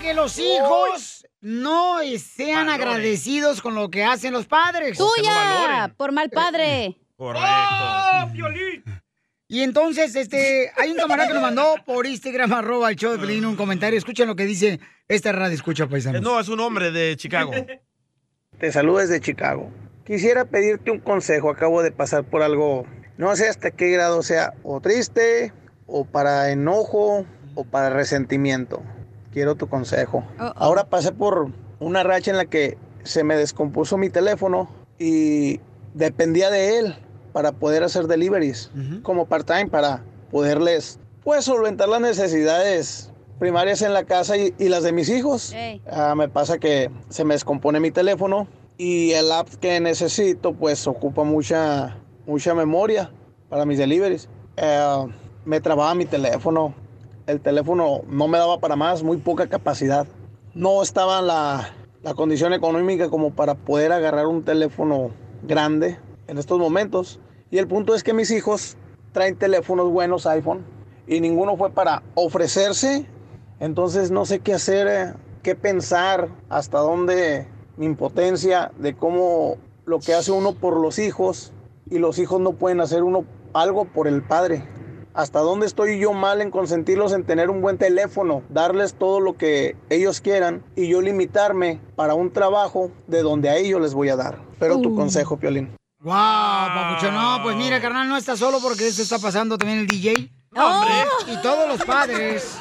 [0.00, 4.98] que los hijos no sean agradecidos con lo que hacen los padres.
[4.98, 5.92] ¡Tuya!
[5.96, 6.96] por mal padre.
[7.16, 7.48] Correcto.
[9.46, 13.18] Y entonces, este, hay un camarada que nos mandó por Instagram, arroba el show de
[13.18, 13.98] Pelín, un comentario.
[13.98, 16.22] Escuchen lo que dice esta radio, escucha, paisanos.
[16.22, 17.52] No, es un hombre de Chicago.
[18.58, 19.70] Te saludo desde Chicago.
[20.06, 21.50] Quisiera pedirte un consejo.
[21.50, 22.86] Acabo de pasar por algo,
[23.16, 25.52] no sé hasta qué grado sea, o triste,
[25.86, 28.82] o para enojo, o para resentimiento.
[29.32, 30.24] Quiero tu consejo.
[30.56, 35.60] Ahora pasé por una racha en la que se me descompuso mi teléfono y
[35.94, 36.94] dependía de él
[37.32, 38.70] para poder hacer deliveries
[39.02, 44.82] como part-time para poderles pues solventar las necesidades primarias en la casa y, y las
[44.82, 45.52] de mis hijos.
[45.90, 50.86] Ah, me pasa que se me descompone mi teléfono y el app que necesito pues
[50.86, 53.10] ocupa mucha mucha memoria
[53.48, 54.28] para mis deliveries.
[54.56, 55.06] Eh,
[55.44, 56.74] me trababa mi teléfono.
[57.30, 60.04] El teléfono no me daba para más, muy poca capacidad.
[60.52, 65.12] No estaba la, la condición económica como para poder agarrar un teléfono
[65.44, 67.20] grande en estos momentos.
[67.52, 68.76] Y el punto es que mis hijos
[69.12, 70.64] traen teléfonos buenos, iPhone,
[71.06, 73.06] y ninguno fue para ofrecerse.
[73.60, 75.14] Entonces no sé qué hacer, eh,
[75.44, 81.52] qué pensar, hasta dónde mi impotencia de cómo lo que hace uno por los hijos
[81.88, 84.64] y los hijos no pueden hacer uno algo por el padre.
[85.12, 89.36] ¿Hasta dónde estoy yo mal en consentirlos en tener un buen teléfono, darles todo lo
[89.36, 94.08] que ellos quieran y yo limitarme para un trabajo de donde a ellos les voy
[94.08, 94.38] a dar?
[94.60, 95.74] Pero tu consejo, Piolín.
[96.02, 99.86] Wow, papucho, no, pues mira, carnal, no está solo porque esto está pasando también el
[99.86, 100.30] DJ.
[100.56, 100.92] hombre.
[101.26, 102.56] Y todos los padres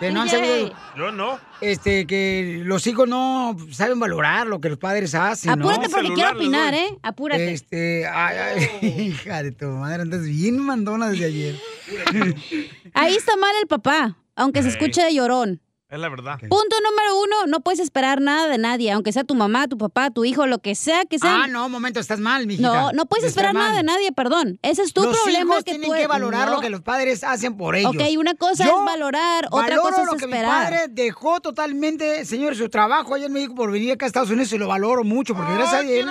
[0.00, 1.38] que no han sabido, Yo no.
[1.60, 5.70] este, que los hijos no saben valorar lo que los padres hacen, ¿no?
[5.70, 6.98] Apúrate porque quiero opinar, ¿eh?
[7.02, 7.52] Apúrate.
[7.52, 8.36] Este, ay,
[8.82, 11.54] ay, hija de tu madre, andas bien mandona desde ayer.
[12.94, 15.60] Ahí está mal el papá, aunque se escuche de llorón.
[15.90, 16.40] Es la verdad.
[16.40, 20.10] Punto número uno, no puedes esperar nada de nadie, aunque sea tu mamá, tu papá,
[20.10, 21.44] tu hijo, lo que sea que sea.
[21.44, 22.66] Ah, no, un momento, estás mal, mijita.
[22.66, 24.58] No, no puedes esperar nada de nadie, perdón.
[24.62, 26.54] Ese es tu los problema hijos que tienen tú- que valorar no.
[26.56, 27.92] lo que los padres hacen por ellos.
[27.94, 30.64] Ok, una cosa Yo es valorar, otra valoro cosa es lo que mi esperar.
[30.64, 34.52] padre dejó totalmente, señor, su trabajo allá en México por venir acá a Estados Unidos
[34.52, 36.08] y lo valoro mucho porque gracias a él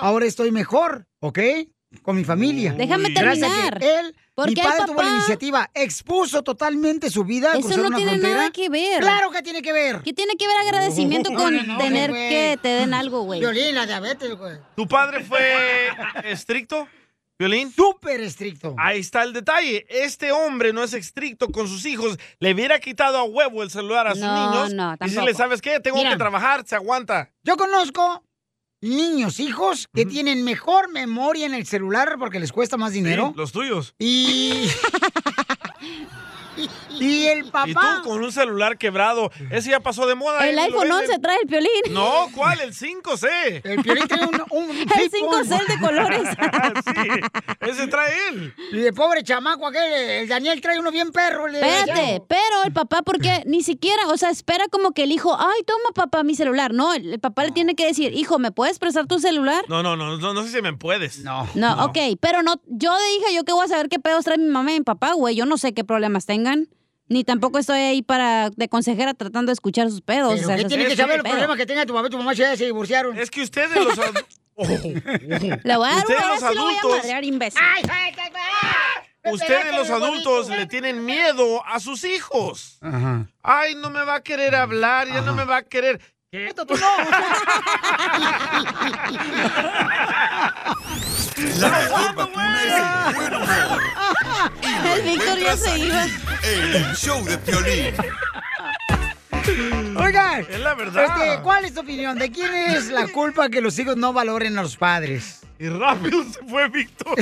[0.00, 1.40] ahora estoy mejor, ¿ok?
[2.02, 2.72] Con mi familia.
[2.76, 3.78] Déjame Gracias a terminar.
[3.80, 5.14] que él, ¿Por mi padre tuvo la papá?
[5.16, 7.52] iniciativa, expuso totalmente su vida.
[7.52, 8.34] a Eso cruzar no una tiene frontera.
[8.36, 9.00] nada que ver.
[9.00, 10.02] Claro que tiene que ver.
[10.02, 13.38] ¿Qué tiene que ver agradecimiento con No, no, tener que te den algo, güey?
[13.40, 14.56] Violín, la diabetes, güey.
[14.74, 15.88] ¿Tu padre fue
[16.24, 16.88] estricto,
[17.38, 17.72] Violín?
[17.72, 18.74] Súper estricto.
[18.78, 19.86] Ahí está el detalle.
[19.88, 22.18] Este hombre no es estricto con sus hijos.
[22.40, 24.74] Le hubiera quitado a huevo el celular a sus No, niños.
[24.74, 25.20] no, y tampoco.
[25.20, 26.10] si le sabes qué, tengo Mira.
[26.10, 27.30] que trabajar, se aguanta.
[27.44, 28.24] Yo conozco
[28.84, 33.28] niños, hijos, que tienen mejor memoria en el celular porque les cuesta más dinero.
[33.28, 33.94] Sí, los tuyos.
[33.98, 34.68] Y.
[37.00, 37.68] y el papá.
[37.68, 39.30] Y tú con un celular quebrbrado.
[39.50, 40.48] Ese ya pasó de moda.
[40.48, 41.10] El no lo iPhone venden.
[41.10, 41.70] 11 trae el piolín.
[41.90, 42.60] No, ¿cuál?
[42.60, 43.60] El 5C.
[43.64, 46.28] El Piolín tiene un, un El flip 5C de colores.
[47.60, 48.54] Ese trae él.
[48.72, 51.46] Y de pobre chamaco aquel, el Daniel trae uno bien perro.
[51.46, 55.36] el Espérate, pero el papá, porque ni siquiera, o sea, espera como que el hijo,
[55.38, 56.72] ay, toma papá mi celular.
[56.72, 59.64] No, el, el papá le tiene que decir, hijo, ¿me puedes prestar tu celular?
[59.68, 61.18] No, no, no, no, no sé si me puedes.
[61.20, 61.48] No.
[61.54, 64.38] No, ok, pero no, yo de hija, yo qué voy a saber qué pedos trae
[64.38, 65.34] mi mamá y mi papá, güey.
[65.34, 66.68] Yo no sé qué problemas tengan.
[67.08, 70.32] Ni tampoco estoy ahí para de consejera tratando de escuchar sus pedos.
[70.34, 71.32] Pero o sea, ¿qué eso tiene que saber el pedo.
[71.32, 73.18] problema que tenga tu papá y tu mamá si ya se divorciaron?
[73.18, 73.98] Es que ustedes los...
[73.98, 74.14] ad-
[74.56, 77.60] Oh, Le voy a dar Ustedes una, los sí lo voy a adultos- madrear, imbécil.
[79.32, 82.78] Ustedes los adultos le tienen miedo a sus hijos.
[82.82, 83.26] Ajá.
[83.42, 86.00] Ay, no me va a querer hablar, ya no me va a querer.
[86.34, 86.52] ¿Qué?
[91.60, 93.82] La mejor vacuna es el buen humor.
[94.60, 96.04] Y lo El Víctor ya se aquí, iba.
[96.42, 97.94] En el show de Piolín.
[99.96, 100.40] Oigan.
[100.50, 101.04] Es la verdad.
[101.04, 102.18] Este, ¿Cuál es tu opinión?
[102.18, 105.43] ¿De quién es la culpa que los hijos no valoren a los padres?
[105.64, 107.16] Y rápido se fue Víctor.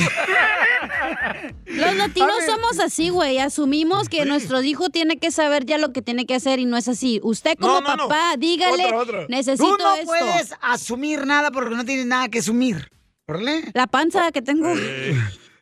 [1.66, 3.38] Los latinos somos así, güey.
[3.38, 6.76] Asumimos que nuestro hijo tiene que saber ya lo que tiene que hacer y no
[6.76, 7.20] es así.
[7.22, 8.08] Usted como No, no, no.
[8.08, 9.26] papá, dígale, Otra, otra.
[9.28, 10.06] necesito Tú no esto.
[10.06, 12.90] puedes asumir nada porque no tienes nada que asumir.
[13.28, 13.62] ¿Órale?
[13.75, 14.75] La panza que tengo.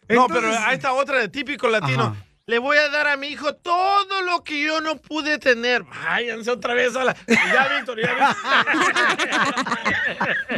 [0.08, 2.02] No, pero ahí está otra de típico latino.
[2.16, 2.26] Ajá.
[2.50, 5.85] Le voy a dar a mi hijo todo lo que yo no pude tener.
[5.85, 7.17] Váyanse otra vez a la.
[7.29, 8.37] Ya, Víctor, ya, Víctor.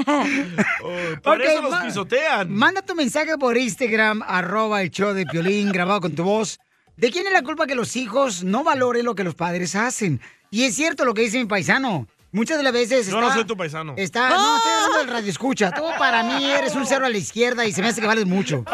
[0.83, 2.50] Oh, por Ok, eso los pisotean.
[2.50, 6.59] Manda tu mensaje por Instagram, arroba el show de Piolín, grabado con tu voz.
[6.97, 10.19] ¿De quién es la culpa que los hijos no valoren lo que los padres hacen?
[10.50, 12.09] Y es cierto lo que dice mi paisano.
[12.33, 13.29] Muchas de las veces Yo está...
[13.29, 13.93] no soy tu paisano.
[13.99, 15.71] Está, no, estoy hablando del radio escucha.
[15.73, 18.25] Tú para mí eres un cero a la izquierda y se me hace que vales
[18.25, 18.65] mucho.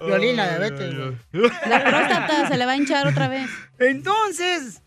[0.00, 0.94] Violín, la diabetes.
[1.32, 3.50] La próstata se le va a hinchar otra vez.
[3.78, 4.82] Entonces,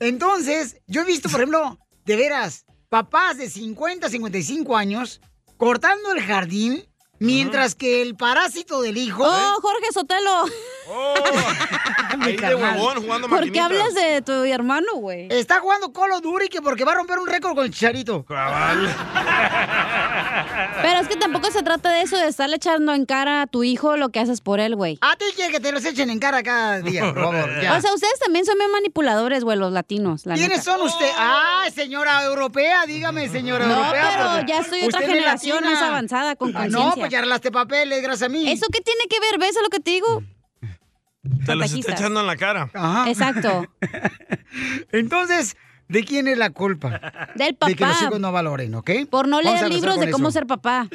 [0.00, 5.20] entonces, yo he visto, por ejemplo, de veras, papás de 50, 55 años
[5.58, 6.88] cortando el jardín
[7.18, 9.22] mientras que el parásito del hijo...
[9.24, 10.44] Oh, Jorge Sotelo.
[10.92, 11.14] Oh,
[12.20, 15.28] ahí de huevón jugando ¿Por qué hablas de tu hermano, güey?
[15.30, 18.24] Está jugando Call of Duty que porque va a romper un récord con el chicharito.
[18.24, 18.92] Cabal.
[20.82, 23.62] Pero es que tampoco se trata de eso, de estarle echando en cara a tu
[23.64, 24.98] hijo lo que haces por él, güey.
[25.00, 27.50] A ti quiere que te los echen en cara cada día, por favor.
[27.62, 27.76] ya.
[27.76, 30.62] O sea, ustedes también son bien manipuladores, güey, los latinos, la ¿Quiénes neta.
[30.72, 31.12] son ustedes?
[31.16, 34.10] Ah, señora europea, dígame, señora No, europea.
[34.16, 35.70] pero porque ya estoy otra generación latina.
[35.72, 37.00] más avanzada, con Ah, No, conciencia.
[37.00, 38.50] pues ya arreglaste papeles, gracias a mí.
[38.50, 39.38] ¿Eso qué tiene que ver?
[39.38, 40.22] ¿Ves a lo que te digo?
[41.44, 42.70] Te los está echando en la cara.
[42.72, 43.10] Ajá.
[43.10, 43.66] Exacto.
[44.92, 45.56] Entonces,
[45.88, 47.30] ¿de quién es la culpa?
[47.34, 48.04] Del De que los papá.
[48.06, 48.90] hijos no valoren, ¿ok?
[49.10, 50.38] Por no Vamos leer libros de cómo eso.
[50.38, 50.88] ser papá.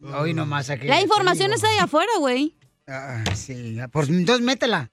[0.00, 0.86] Hoy nomás aquí.
[0.86, 2.54] La información está ahí afuera, güey.
[2.86, 4.90] Ah, sí, pues entonces métela.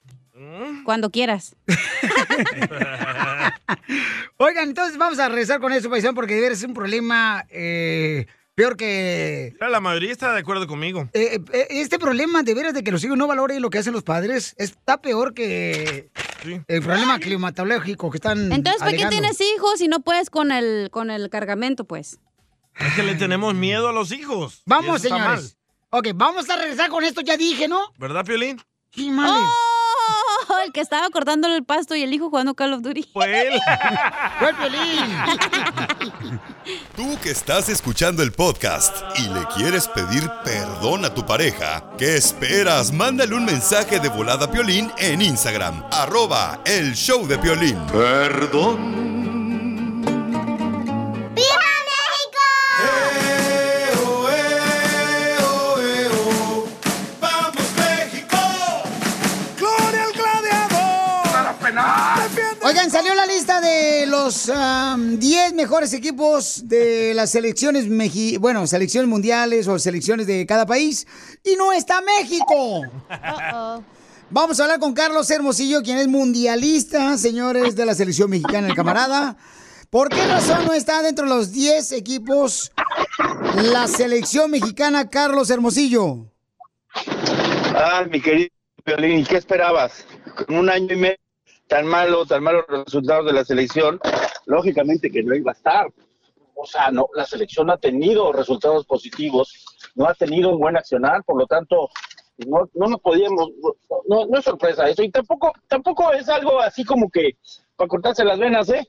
[0.85, 1.55] Cuando quieras.
[4.37, 8.25] Oigan, entonces vamos a regresar con eso, paisano, porque es un problema eh,
[8.55, 9.55] peor que...
[9.59, 11.09] La mayoría está de acuerdo conmigo.
[11.13, 13.93] eh, eh, este problema de veras de que los hijos no valoren lo que hacen
[13.93, 16.09] los padres está peor que
[16.43, 16.59] Sí.
[16.67, 20.89] el problema climatológico que están Entonces, ¿para qué tienes hijos si no puedes con el,
[20.91, 22.19] con el cargamento, pues?
[22.79, 24.63] Es que le tenemos miedo a los hijos.
[24.65, 25.57] Vamos, señores.
[25.91, 27.79] Ok, vamos a regresar con esto, ya dije, ¿no?
[27.99, 28.59] ¿Verdad, Piolín?
[28.91, 29.35] Sí, males.
[29.35, 29.70] ¡Oh!
[30.65, 33.09] El que estaba cortando el pasto y el hijo jugando Call of Duty.
[33.13, 33.59] Fue él.
[34.39, 36.39] Fue el Piolín.
[36.95, 42.15] Tú que estás escuchando el podcast y le quieres pedir perdón a tu pareja, ¿qué
[42.15, 42.91] esperas?
[42.91, 47.79] Mándale un mensaje de volada a Piolín en Instagram, arroba el show de Piolín.
[47.87, 49.20] Perdón.
[64.23, 70.45] Los am, 10 mejores equipos de las selecciones, meji- bueno, selecciones mundiales o selecciones de
[70.45, 71.07] cada país.
[71.43, 72.81] Y no está México.
[74.29, 78.75] Vamos a hablar con Carlos Hermosillo, quien es mundialista, señores de la selección mexicana, el
[78.75, 79.37] camarada.
[79.89, 82.71] ¿Por qué razón no está dentro de los 10 equipos
[83.55, 86.27] la selección mexicana, Carlos Hermosillo?
[87.75, 88.49] Ah, mi querido
[88.85, 90.05] Violín, ¿y qué esperabas?
[90.45, 91.17] Con un año y medio
[91.71, 93.97] tan malo, tan malos resultados de la selección,
[94.45, 95.87] lógicamente que no iba a estar.
[96.53, 99.65] O sea, no, la selección ha tenido resultados positivos,
[99.95, 101.89] no ha tenido un buen accionar, por lo tanto,
[102.45, 103.51] no, no nos podíamos,
[104.05, 107.37] no, no es sorpresa eso, y tampoco, tampoco es algo así como que
[107.77, 108.85] para cortarse las venas, ¿eh?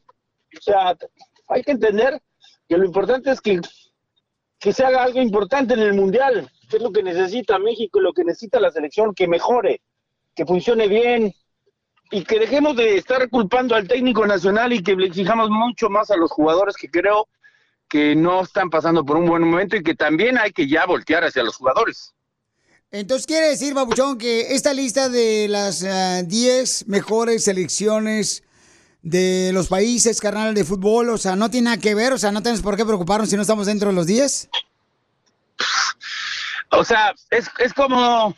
[0.58, 0.96] O sea,
[1.46, 2.20] hay que entender
[2.69, 3.61] que lo importante es que
[4.58, 8.02] que se haga algo importante en el Mundial, que es lo que necesita México y
[8.02, 9.82] lo que necesita la selección, que mejore,
[10.34, 11.32] que funcione bien
[12.12, 16.10] y que dejemos de estar culpando al técnico nacional y que le exijamos mucho más
[16.10, 17.26] a los jugadores que creo
[17.88, 21.24] que no están pasando por un buen momento y que también hay que ya voltear
[21.24, 22.12] hacia los jugadores.
[22.90, 28.44] Entonces quiere decir, Babuchón, que esta lista de las ah, 10 mejores selecciones
[29.00, 32.30] de los países, carnal, de fútbol, o sea, no tiene nada que ver, o sea,
[32.30, 34.50] no tenemos por qué preocuparnos si no estamos dentro de los 10.
[36.72, 38.34] O sea, es, es como,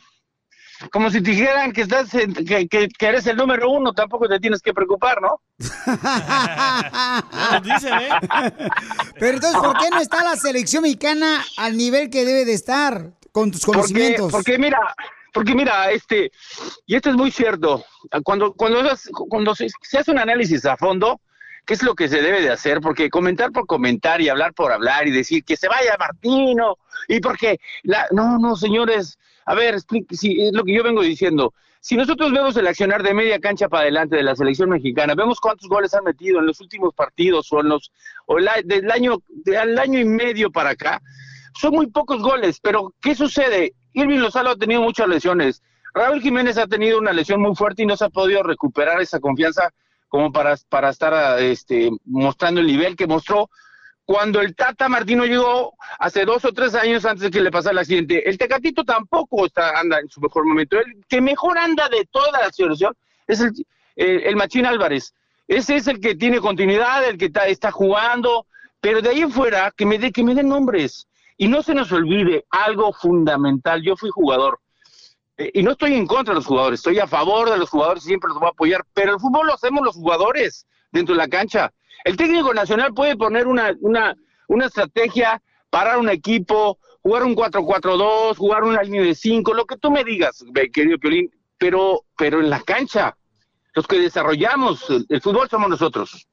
[0.93, 4.29] como si te dijeran que, estás en- que, que- que eres el número uno, tampoco
[4.29, 5.41] te tienes que preocupar, ¿no?
[7.63, 8.09] Dicen, ¿eh?
[9.19, 13.11] Pero entonces, ¿por qué no está la selección mexicana al nivel que debe de estar
[13.33, 14.31] con tus conocimientos?
[14.33, 14.79] porque mira,
[15.33, 16.31] porque mira, este,
[16.87, 17.85] y esto es muy cierto,
[18.23, 18.81] cuando, cuando,
[19.29, 21.21] cuando se, se hace un análisis a fondo,
[21.67, 22.81] ¿qué es lo que se debe de hacer?
[22.81, 26.77] Porque comentar por comentar y hablar por hablar y decir que se vaya Martino,
[27.09, 31.03] y porque, la, no, no, señores, a ver, explique, si, es lo que yo vengo
[31.03, 31.53] diciendo.
[31.81, 35.39] Si nosotros vemos el accionar de media cancha para adelante de la selección mexicana, vemos
[35.39, 37.93] cuántos goles han metido en los últimos partidos o en los
[38.25, 41.03] o el a- del año del año y medio para acá,
[41.61, 43.75] son muy pocos goles, pero ¿qué sucede?
[43.93, 45.63] Irving Lozano ha tenido muchas lesiones.
[45.93, 49.21] Raúl Jiménez ha tenido una lesión muy fuerte y no se ha podido recuperar esa
[49.21, 49.71] confianza
[50.15, 53.51] como para, para estar este, mostrando el nivel que mostró
[54.05, 57.73] cuando el Tata Martino llegó hace dos o tres años antes de que le pasara
[57.73, 58.29] el accidente.
[58.31, 60.79] El Tecatito tampoco está, anda en su mejor momento.
[60.79, 62.95] El que mejor anda de toda la selección
[63.27, 63.53] es el,
[63.97, 65.13] el, Machín Álvarez.
[65.49, 68.47] Ese es el que tiene continuidad, el que está, está jugando,
[68.81, 71.09] pero de ahí en fuera, que me, dé que me den nombres.
[71.37, 73.83] Y no se nos olvide algo fundamental.
[73.83, 74.61] Yo fui jugador.
[75.37, 78.05] Eh, y no estoy en contra de los jugadores, estoy a favor de los jugadores
[78.05, 78.85] y siempre los voy a apoyar.
[78.95, 81.73] Pero el fútbol lo hacemos los jugadores dentro de la cancha.
[82.05, 84.15] El técnico nacional puede poner una, una,
[84.49, 89.77] una estrategia, parar un equipo, jugar un 4-4-2, jugar una línea de 5, lo que
[89.77, 93.17] tú me digas, querido Piolín, pero, pero en la cancha,
[93.75, 96.27] los que desarrollamos el, el fútbol somos nosotros.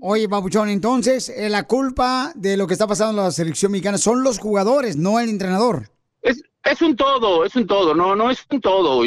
[0.00, 3.96] Oye, Papuchón, entonces eh, la culpa de lo que está pasando en la selección mexicana
[3.96, 5.88] son los jugadores, no el entrenador.
[6.24, 9.04] Es, es un todo, es un todo, no, no es un todo.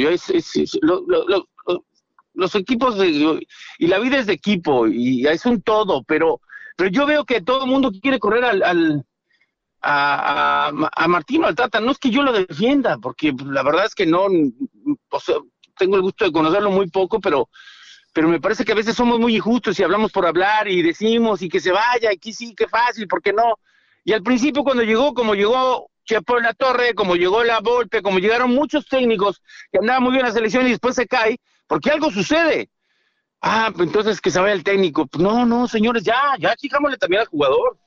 [2.34, 3.46] Los equipos de-
[3.80, 6.40] y la vida es de equipo y es un todo, pero,
[6.78, 9.06] pero yo veo que todo el mundo quiere correr al, al-
[9.82, 11.80] a, a, a Martino, al Tata.
[11.82, 14.28] No es que yo lo defienda, porque la verdad es que no,
[15.78, 17.50] tengo el gusto de conocerlo muy poco, pero
[18.14, 21.42] pero me parece que a veces somos muy injustos y hablamos por hablar y decimos
[21.44, 23.60] y que se vaya, y que sí, qué fácil, ¿por qué no?
[24.04, 28.02] Y al principio cuando llegó, como llegó Chepo en la Torre, como llegó la Volpe,
[28.02, 31.38] como llegaron muchos técnicos que andaban muy bien en la selección y después se cae,
[31.68, 32.70] porque algo sucede.
[33.42, 35.06] Ah, pues entonces que se vaya el técnico.
[35.06, 37.78] Pues no, no, señores, ya, ya chijámosle también al jugador.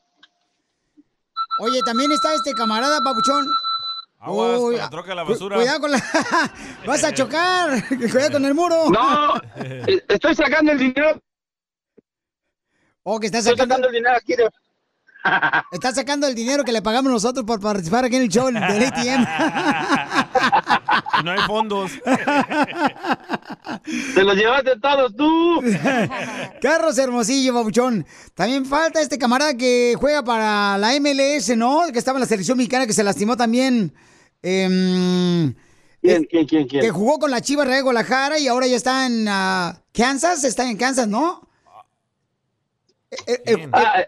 [1.60, 3.46] Oye, también está este camarada, Papuchón.
[4.18, 5.56] Aguas con la troca de la cu- basura.
[5.56, 5.98] Cuidado con la...
[6.86, 7.88] Vas a chocar.
[7.88, 8.90] Cuidado con el muro.
[8.90, 11.20] No, eh, estoy sacando el dinero,
[13.02, 13.74] O que estás estoy sacando...
[13.76, 14.48] sacando el dinero aquí de...
[15.72, 18.56] Estás sacando el dinero que le pagamos nosotros por participar aquí en el show del
[18.56, 19.26] ATM.
[21.24, 21.92] No hay fondos.
[24.14, 25.62] Te los llevaste todos tú.
[26.62, 28.06] Carlos Hermosillo, babuchón.
[28.34, 31.82] También falta este camarada que juega para la MLS, ¿no?
[31.92, 33.92] Que estaba en la selección mexicana, que se lastimó también.
[34.42, 35.54] em,
[36.00, 36.82] ¿Quién, quién, quién, quién?
[36.82, 40.42] que jugó con la Chivas Real de Guadalajara y ahora ya está en ah, Kansas.
[40.44, 41.46] Está en Kansas, ¿no?
[43.10, 44.04] Eh, eh, eh, Ah,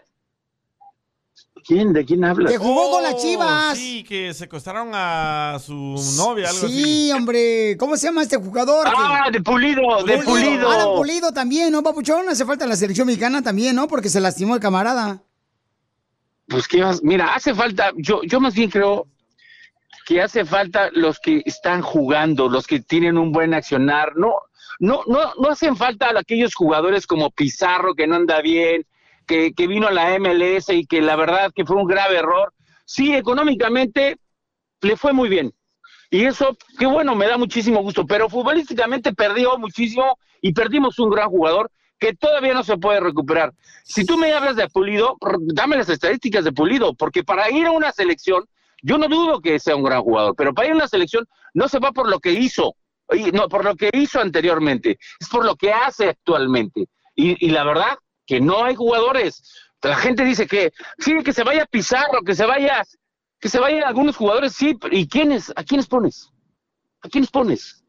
[1.65, 1.93] ¿Quién?
[1.93, 2.51] ¿De quién hablas?
[2.51, 3.77] que jugó con las Oh, Chivas.
[3.77, 5.73] Sí, que secuestraron a su
[6.17, 6.83] novia, algo así.
[6.83, 7.77] Sí, hombre.
[7.77, 8.87] ¿Cómo se llama este jugador?
[8.87, 10.69] Ah, de Pulido, de Pulido.
[10.69, 12.27] Alan Pulido también, ¿no, papuchón?
[12.27, 13.87] Hace falta la selección mexicana también, ¿no?
[13.87, 15.21] Porque se lastimó el camarada.
[16.47, 19.07] Pues qué más, mira, hace falta, yo, yo más bien creo
[20.05, 24.33] que hace falta los que están jugando, los que tienen un buen accionar, no,
[24.79, 28.85] no, no, no hacen falta aquellos jugadores como Pizarro que no anda bien,
[29.25, 32.53] que, vino a la MLS y que la verdad que fue un grave error.
[32.85, 34.17] Sí, económicamente
[34.81, 35.53] le fue muy bien.
[36.09, 41.09] Y eso, qué bueno, me da muchísimo gusto, pero futbolísticamente perdió muchísimo y perdimos un
[41.09, 43.53] gran jugador que todavía no se puede recuperar.
[43.83, 45.17] Si tú me hablas de Pulido,
[45.53, 48.45] dame las estadísticas de Pulido, porque para ir a una selección,
[48.81, 51.67] yo no dudo que sea un gran jugador, pero para ir a una selección no
[51.67, 52.75] se va por lo que hizo,
[53.31, 56.87] no por lo que hizo anteriormente, es por lo que hace actualmente.
[57.15, 59.43] Y la verdad que no hay jugadores.
[59.81, 62.83] La gente dice que sí, que se vaya Pizarro, que se vaya,
[63.39, 65.51] que se vayan algunos jugadores, sí, ¿y quiénes?
[65.55, 66.29] ¿A quiénes pones?
[67.01, 67.83] ¿A quiénes pones?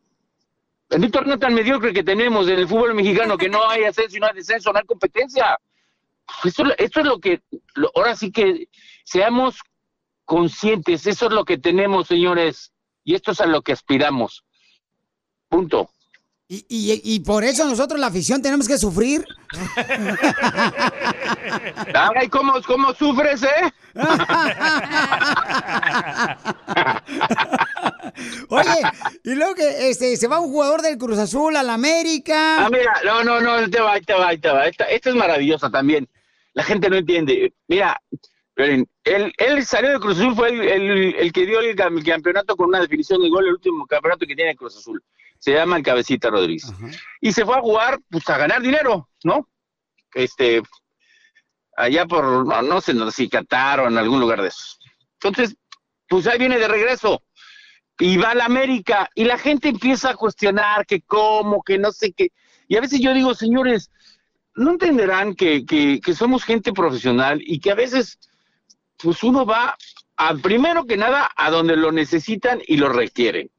[0.90, 4.26] Un torneo tan mediocre que tenemos en el fútbol mexicano, que no hay ascenso no
[4.26, 5.58] hay descenso, no hay competencia.
[6.44, 7.42] Esto, esto es lo que,
[7.74, 8.68] lo- ahora sí que
[9.04, 9.58] seamos
[10.24, 12.72] conscientes, eso es lo que tenemos, señores,
[13.04, 14.44] y esto es a lo que aspiramos.
[15.48, 15.90] Punto.
[16.46, 19.24] Y, y- y por eso nosotros, la afición, tenemos que sufrir.
[21.94, 23.72] Ay, ¿cómo, cómo sufres, eh?
[28.48, 28.68] Oye,
[29.24, 32.64] y luego que este, se va un jugador del Cruz Azul al América.
[32.64, 34.66] Ah, mira, no, no, no, te va, te va, te va.
[34.66, 36.08] Esta, esta es maravillosa también.
[36.52, 37.52] La gente no entiende.
[37.68, 37.98] Mira,
[38.56, 42.54] él, él salió de Cruz Azul, fue el, el- el que dio el, el campeonato
[42.56, 45.02] con una definición de gol, el último campeonato que tiene el Cruz Azul.
[45.44, 46.72] Se llama el Cabecita Rodríguez.
[47.20, 49.46] Y se fue a jugar, pues a ganar dinero, ¿no?
[50.14, 50.62] Este,
[51.76, 54.78] allá por, no, no sé no, si Qatar o en algún lugar de esos.
[55.20, 55.54] Entonces,
[56.08, 57.22] pues ahí viene de regreso
[57.98, 61.92] y va a la América y la gente empieza a cuestionar que cómo, que no
[61.92, 62.28] sé qué.
[62.66, 63.90] Y a veces yo digo, señores,
[64.54, 68.18] no entenderán que, que, que somos gente profesional y que a veces,
[68.96, 69.76] pues uno va,
[70.16, 73.50] a, primero que nada, a donde lo necesitan y lo requieren.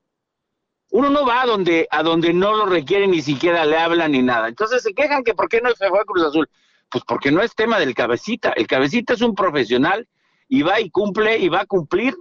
[0.98, 4.22] Uno no va a donde, a donde no lo requieren, ni siquiera le hablan ni
[4.22, 4.48] nada.
[4.48, 6.48] Entonces se quejan que por qué no se fue a Cruz Azul.
[6.90, 8.52] Pues porque no es tema del cabecita.
[8.56, 10.08] El cabecita es un profesional
[10.48, 12.16] y va y cumple y va a cumplir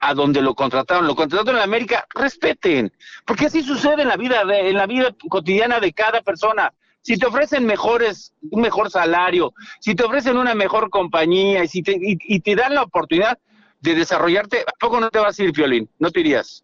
[0.00, 2.92] a donde lo contrataron, lo contrataron en América, respeten,
[3.24, 6.74] porque así sucede en la vida de- en la vida cotidiana de cada persona.
[7.00, 11.82] Si te ofrecen mejores, un mejor salario, si te ofrecen una mejor compañía y si
[11.82, 13.38] te, y, y te dan la oportunidad
[13.80, 15.88] de desarrollarte, ¿a poco no te vas a ir, Piolín?
[15.98, 16.63] ¿No te irías?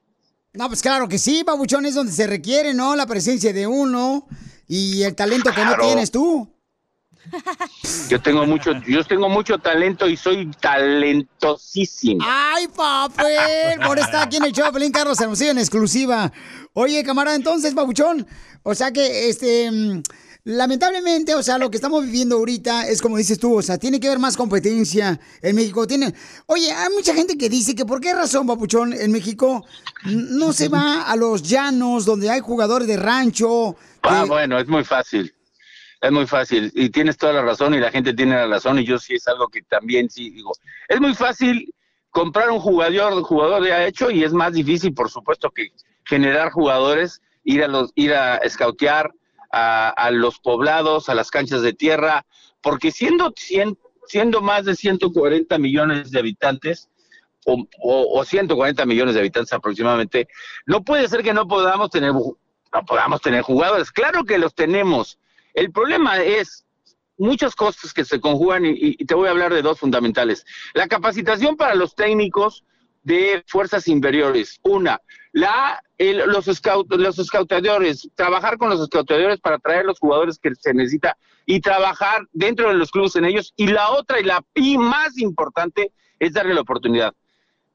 [0.52, 2.96] No, pues claro que sí, babuchón, es donde se requiere, ¿no?
[2.96, 4.26] La presencia de uno
[4.66, 6.48] y el talento que no tienes tú.
[8.08, 12.24] Yo tengo mucho, yo tengo mucho talento y soy talentosísimo.
[12.26, 13.78] ¡Ay, papel!
[13.86, 16.32] Por estar aquí en el show Pelín Carlos Hermosillo en exclusiva.
[16.72, 18.26] Oye, camarada, entonces, babuchón,
[18.62, 20.02] o sea que, este, mm,
[20.50, 24.00] lamentablemente, o sea, lo que estamos viviendo ahorita es como dices tú, o sea, tiene
[24.00, 25.86] que haber más competencia en México.
[25.86, 26.14] Tiene,
[26.46, 29.64] oye, hay mucha gente que dice que por qué razón, papuchón, en México
[30.04, 33.76] no se va a los llanos donde hay jugadores de rancho.
[34.02, 35.32] Ah, bueno, es muy fácil.
[36.00, 36.72] Es muy fácil.
[36.74, 39.28] Y tienes toda la razón y la gente tiene la razón y yo sí es
[39.28, 40.52] algo que también sí digo.
[40.88, 41.72] Es muy fácil
[42.10, 45.68] comprar un jugador, un jugador ya hecho y es más difícil, por supuesto, que
[46.04, 49.12] generar jugadores, ir a los, ir a escautear
[49.50, 52.24] a, a los poblados, a las canchas de tierra,
[52.60, 56.88] porque siendo, cien- siendo más de 140 millones de habitantes,
[57.46, 60.28] o, o, o 140 millones de habitantes aproximadamente,
[60.66, 63.90] no puede ser que no podamos tener no podamos tener jugadores.
[63.90, 65.18] Claro que los tenemos.
[65.54, 66.64] El problema es
[67.18, 70.44] muchas cosas que se conjugan y, y te voy a hablar de dos fundamentales.
[70.74, 72.62] La capacitación para los técnicos
[73.02, 74.60] de fuerzas inferiores.
[74.62, 75.00] Una,
[75.32, 80.54] la, el- los, scout, los scoutadores, trabajar con los scoutadores para traer los jugadores que
[80.54, 83.52] se necesita y trabajar dentro de los clubes en ellos.
[83.56, 87.14] Y la otra y la pi más importante es darle la oportunidad.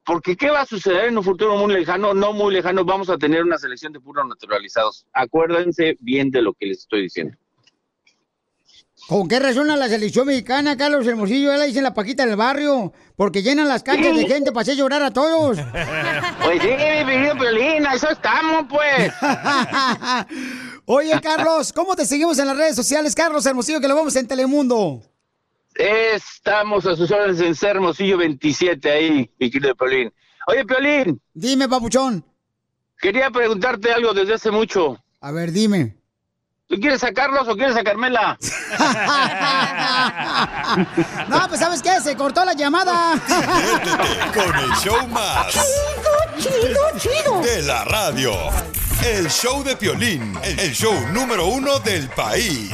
[0.04, 2.14] Porque ¿qué va a suceder en un futuro muy lejano?
[2.14, 5.06] No muy lejano, vamos a tener una selección de puros naturalizados.
[5.14, 7.36] Acuérdense bien de lo que les estoy diciendo.
[9.08, 11.52] ¿Con qué razón a la selección mexicana, Carlos Hermosillo?
[11.52, 14.76] Ya la dicen la paquita del barrio, porque llenan las canchas de gente para hacer
[14.76, 15.58] llorar a todos.
[16.44, 19.12] Pues sí, mi querido Piolín, eso estamos, pues.
[20.86, 24.28] Oye, Carlos, ¿cómo te seguimos en las redes sociales, Carlos Hermosillo, que lo vemos en
[24.28, 25.02] Telemundo?
[25.76, 30.14] Estamos a sus órdenes en Ser Hermosillo 27 ahí, mi querido Piolín.
[30.48, 31.20] Oye, Piolín.
[31.34, 32.24] Dime, papuchón.
[33.00, 35.04] Quería preguntarte algo desde hace mucho.
[35.22, 35.96] A ver, dime.
[36.68, 38.38] ¿Tú quieres a Carlos o quieres a Carmela?
[41.30, 42.00] No, pues ¿sabes qué?
[42.02, 43.14] Se cortó la llamada.
[44.34, 45.48] Con el show más.
[46.38, 48.34] Chido, chido, De la radio.
[49.04, 50.38] El show de Piolín.
[50.44, 52.72] El show número uno del país.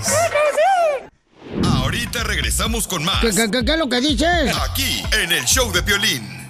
[1.63, 3.19] Ahorita regresamos con más.
[3.21, 4.55] ¿Qué, qué- qué- qué es lo que dices?
[4.69, 6.40] Aquí, en el show de Piolín.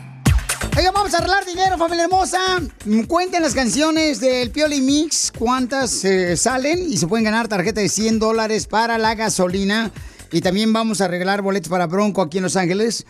[0.77, 2.39] Oigan, vamos a arreglar dinero, familia hermosa.
[2.86, 7.82] Mm, Cuenten las canciones del Pioli Mix, cuántas eh, salen y se pueden ganar tarjeta
[7.82, 9.92] de 100 dólares para la gasolina.
[10.31, 13.05] Y también vamos a regalar boletos para Bronco aquí en Los Ángeles.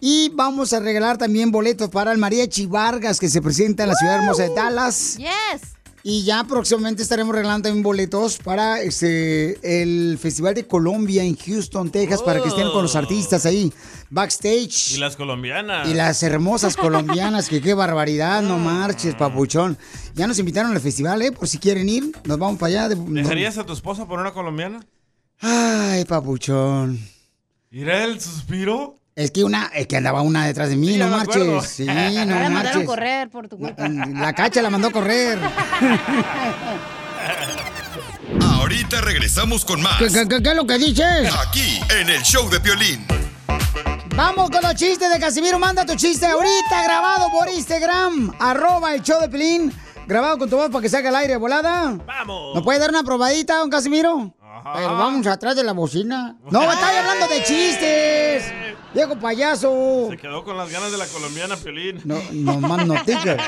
[0.00, 3.94] Y vamos a regalar también boletos para el Mariachi Vargas que se presenta en la
[3.94, 5.16] ciudad hermosa de Dallas.
[5.16, 5.73] Yes.
[6.06, 11.90] Y ya próximamente estaremos regalando también boletos para este, el Festival de Colombia en Houston,
[11.90, 13.72] Texas, para que estén con los artistas ahí,
[14.10, 14.92] backstage.
[14.92, 15.88] Y las colombianas.
[15.88, 19.78] Y las hermosas colombianas, que qué barbaridad, no marches, papuchón.
[20.14, 21.32] Ya nos invitaron al festival, ¿eh?
[21.32, 22.88] Por si quieren ir, nos vamos para allá.
[22.90, 24.84] de- ¿Dejarías a tu esposa por una colombiana?
[25.40, 27.00] Ay, papuchón.
[27.70, 28.98] ¿Irá el suspiro?
[29.16, 31.68] Es que una, es que andaba una detrás de mí, Sí, no marches.
[31.68, 32.84] Sí, no Ahora mandaron marches.
[32.84, 33.88] correr por tu culpa.
[33.88, 35.38] La cacha la mandó a correr.
[38.42, 39.98] Ahorita regresamos con más.
[39.98, 41.32] ¿Qué, qué- qué- qué es lo que dices?
[41.46, 43.06] Aquí, en el show de Piolín.
[44.16, 45.58] Vamos con los chistes de Casimiro.
[45.58, 48.32] Manda tu chiste ahorita grabado por Instagram.
[48.40, 49.72] Arroba el show de Pelín.
[50.06, 51.92] Grabado con tu voz para que salga al aire volada.
[52.06, 52.54] ¡Vamos!
[52.54, 54.34] ¿Nos puede dar una probadita, don Casimiro?
[54.74, 56.36] Pero vamos atrás de la bocina.
[56.50, 58.44] No, está hablando de chistes.
[58.94, 60.06] Viejo payaso.
[60.10, 62.00] Se quedó con las ganas de la colombiana, Piolín.
[62.04, 63.36] No, no más noticias.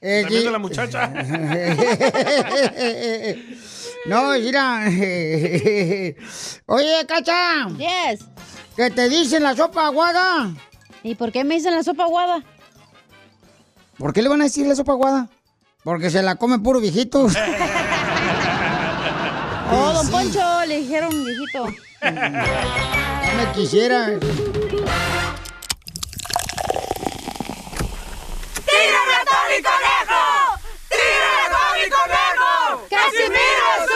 [0.00, 1.08] Eh, También de la muchacha.
[4.06, 4.84] no, mira.
[6.66, 7.66] Oye, Cacha.
[7.76, 8.20] Yes.
[8.76, 10.52] ¿Qué te dicen la sopa aguada?
[11.02, 12.44] ¿Y por qué me dicen la sopa aguada?
[13.98, 15.28] ¿Por qué le van a decir la sopa aguada?
[15.82, 17.26] Porque se la come puro viejito.
[19.72, 20.12] Oh, don Sí.
[20.12, 21.64] Poncho, le dijeron viejito.
[21.64, 21.72] No
[23.36, 24.10] me quisiera.
[24.68, 24.84] ¡Tírame
[29.14, 30.22] a Tony Conejo!
[30.90, 32.52] ¡Tírame a Tony Conejo!
[32.90, 33.90] ¡Casimiro es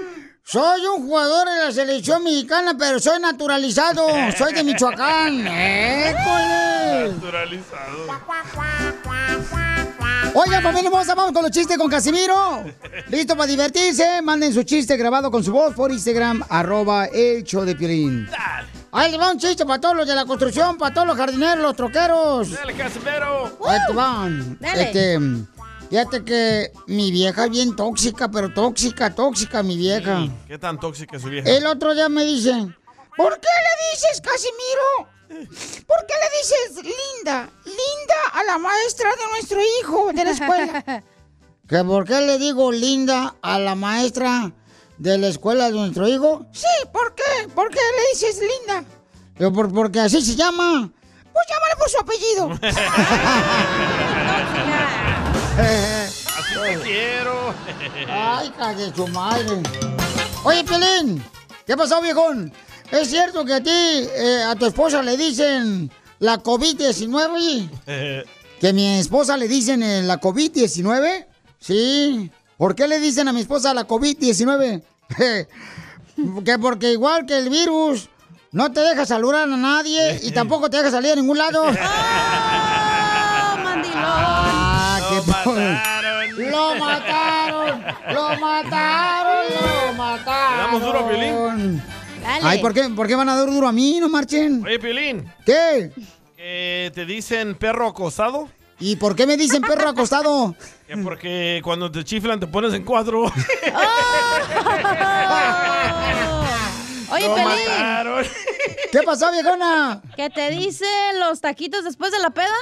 [0.44, 4.06] Soy un jugador de la selección mexicana, pero soy naturalizado.
[4.36, 5.46] Soy de Michoacán.
[5.46, 7.12] ¡École!
[7.16, 8.06] Naturalizado.
[10.36, 12.64] Oigan, familia hermosa, vamos con los chistes con Casimiro.
[13.08, 14.20] ¿Listo para divertirse?
[14.20, 18.28] Manden su chiste grabado con su voz por Instagram, arroba el show de Piolín.
[18.90, 21.62] Ahí les va un chiste para todos los de la construcción, para todos los jardineros,
[21.62, 22.50] los troqueros.
[22.50, 23.58] Dale, Casimiro.
[23.64, 24.58] Ahí te van.
[24.58, 24.82] Dale.
[24.82, 25.20] Este,
[25.88, 30.26] fíjate que mi vieja es bien tóxica, pero tóxica, tóxica mi vieja.
[30.48, 31.48] ¿Qué tan tóxica es su vieja?
[31.48, 32.50] El otro día me dice,
[33.16, 35.13] ¿por qué le dices, Casimiro?
[35.34, 40.84] ¿Por qué le dices linda, linda a la maestra de nuestro hijo de la escuela?
[41.68, 44.52] ¿Que por qué le digo linda a la maestra
[44.98, 46.46] de la escuela de nuestro hijo?
[46.52, 47.48] Sí, ¿por qué?
[47.54, 48.84] ¿Por qué le dices linda?
[49.38, 50.88] Yo, por, porque así se llama.
[51.32, 52.50] Pues llámale por su apellido.
[55.56, 57.54] Así te quiero.
[58.08, 59.62] Ay, de su madre.
[60.44, 61.24] Oye, Pelín,
[61.66, 62.52] ¿qué pasó, viejón?
[62.90, 67.68] ¿Es cierto que a ti, eh, a tu esposa le dicen la COVID-19?
[68.60, 71.26] ¿Que a mi esposa le dicen eh, la COVID-19?
[71.58, 72.30] Sí.
[72.56, 74.82] ¿Por qué le dicen a mi esposa la COVID-19?
[76.44, 78.08] que porque igual que el virus,
[78.52, 81.64] no te deja saludar a nadie y tampoco te deja salir a ningún lado.
[83.96, 85.54] ¡Ah, qué po-
[86.36, 87.84] ¡Lo mataron!
[88.12, 89.44] ¡Lo mataron!
[89.60, 90.56] ¡Lo mataron!
[90.56, 91.08] ¿Le damos duro
[92.42, 93.98] Ay, ¿por qué, ¿por qué van a dar duro a mí?
[94.00, 94.64] No marchen.
[94.64, 95.90] Oye, Piolín, ¿Qué?
[96.36, 98.48] que ¿te dicen perro acosado?
[98.80, 100.54] ¿Y por qué me dicen perro acostado?
[100.86, 103.22] Que porque cuando te chiflan te pones en cuatro.
[107.10, 107.48] Oye, Lo Pelín.
[107.68, 108.24] mataron.
[108.92, 110.02] ¿Qué pasó, viejona?
[110.16, 110.88] ¿Qué te dicen
[111.20, 112.52] los taquitos después de la peda?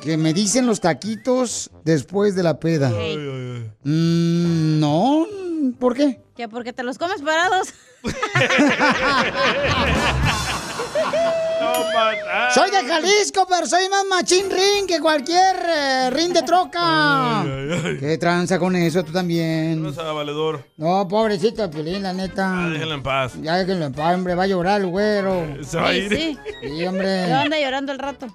[0.00, 2.90] Que me dicen los taquitos después de la peda.
[2.90, 5.26] Mm, no,
[5.78, 6.20] ¿por qué?
[6.34, 7.68] Que porque te los comes parados.
[8.04, 8.18] Woo-hoo!
[12.54, 17.44] Soy de Jalisco, pero soy más machín ring que cualquier eh, ring de troca.
[18.00, 19.02] ¿Qué tranza con eso?
[19.04, 19.82] Tú también.
[19.82, 20.64] No sea valedor.
[20.76, 22.64] No, pobrecito Piolín, la neta.
[22.64, 23.32] Ah, déjenlo en paz.
[23.40, 25.46] Ya déjenlo en paz, hombre, va a llorar el güero.
[25.64, 26.08] Se va a ir.
[26.14, 26.38] Sí.
[26.62, 27.26] Sí, hombre.
[27.28, 28.26] Yo anda llorando el rato.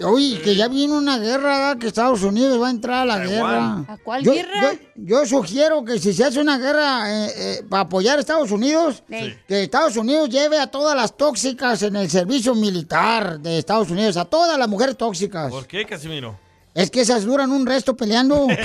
[0.00, 1.78] Uy, que ya viene una guerra, ¿verdad?
[1.78, 3.84] que Estados Unidos va a entrar a la guerra.
[3.88, 4.72] ¿A cuál Yo- guerra?
[4.72, 8.50] Yo, yo sugiero que si se hace una guerra eh, eh, para apoyar a Estados
[8.50, 9.34] Unidos, Sí.
[9.46, 14.16] que Estados Unidos lleve a todas las tóxicas en el servicio militar de Estados Unidos,
[14.16, 15.50] a todas las mujeres tóxicas.
[15.50, 16.38] ¿Por qué, Casimiro?
[16.74, 18.46] Es que esas duran un resto peleando.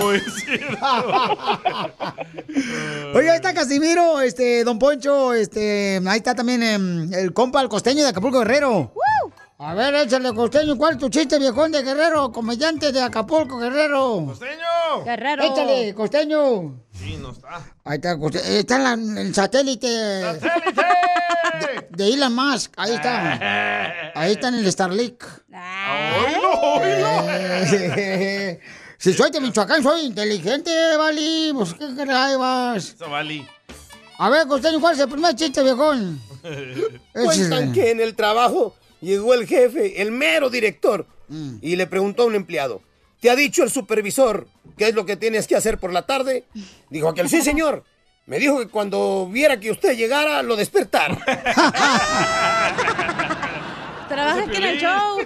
[0.00, 0.76] Muy cierto.
[3.14, 7.68] Oye, ahí está Casimiro, este, Don Poncho, este, ahí está también em, el compa, el
[7.68, 8.92] costeño de Acapulco Guerrero.
[9.62, 14.24] A ver, échale costeño, ¿cuál es tu chiste, viejón de Guerrero, comediante de Acapulco Guerrero?
[14.26, 15.04] ¡Costeño!
[15.04, 15.42] Guerrero.
[15.44, 16.80] Échale, costeño.
[16.94, 17.60] Sí, no está.
[17.84, 20.82] Ahí está, coste- eh, está en la- en el satélite ¡Satélite!
[21.90, 24.12] de Elon Musk, ahí está.
[24.14, 25.22] Ahí está en el Starlink.
[25.52, 27.08] ¡Oílo, oílo!
[27.30, 28.60] Eh,
[28.98, 31.52] si soy de Michoacán, soy inteligente, Vali.
[31.54, 32.38] Pues, ¿qué crees?
[32.38, 32.76] vas?
[32.94, 33.46] Eso, Vali.
[34.18, 36.18] A ver, costeño, ¿cuál es el primer chiste, viejón?
[37.12, 41.06] Cuentan que en el trabajo llegó el jefe, el mero director,
[41.62, 42.82] y le preguntó a un empleado,
[43.20, 46.44] ¿te ha dicho el supervisor qué es lo que tienes que hacer por la tarde?
[46.88, 47.84] Dijo aquel, sí señor.
[48.26, 51.16] Me dijo que cuando viera que usted llegara, lo despertara.
[54.08, 55.18] Trabaja aquí en el show.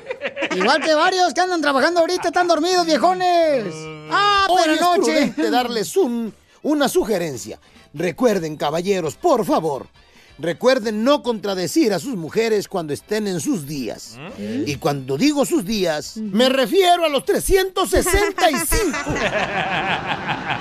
[0.55, 3.67] Igual que varios que andan trabajando ahorita, están dormidos, viejones.
[4.11, 5.01] Ah, es anoche.
[5.01, 7.59] prudente darles un, una sugerencia.
[7.95, 9.87] Recuerden, caballeros, por favor,
[10.39, 14.19] recuerden no contradecir a sus mujeres cuando estén en sus días.
[14.39, 18.99] Y cuando digo sus días, me refiero a los 365.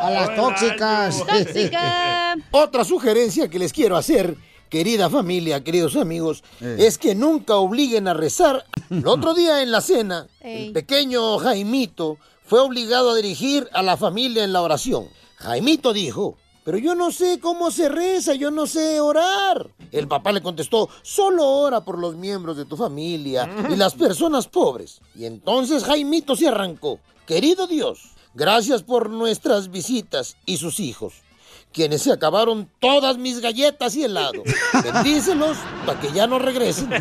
[0.00, 1.24] A las tóxicas.
[1.26, 2.36] Tóxica.
[2.52, 4.36] Otra sugerencia que les quiero hacer,
[4.68, 8.64] querida familia, queridos amigos, es que nunca obliguen a rezar.
[8.90, 10.66] El otro día en la cena, Ey.
[10.66, 15.08] el pequeño Jaimito fue obligado a dirigir a la familia en la oración.
[15.36, 19.70] Jaimito dijo, pero yo no sé cómo se reza, yo no sé orar.
[19.90, 24.48] El papá le contestó, solo ora por los miembros de tu familia y las personas
[24.48, 25.00] pobres.
[25.14, 27.00] Y entonces Jaimito se arrancó.
[27.26, 31.14] Querido Dios, gracias por nuestras visitas y sus hijos
[31.72, 34.42] quienes se acabaron todas mis galletas y helado.
[34.82, 36.90] Bendícelos para que ya no regresen.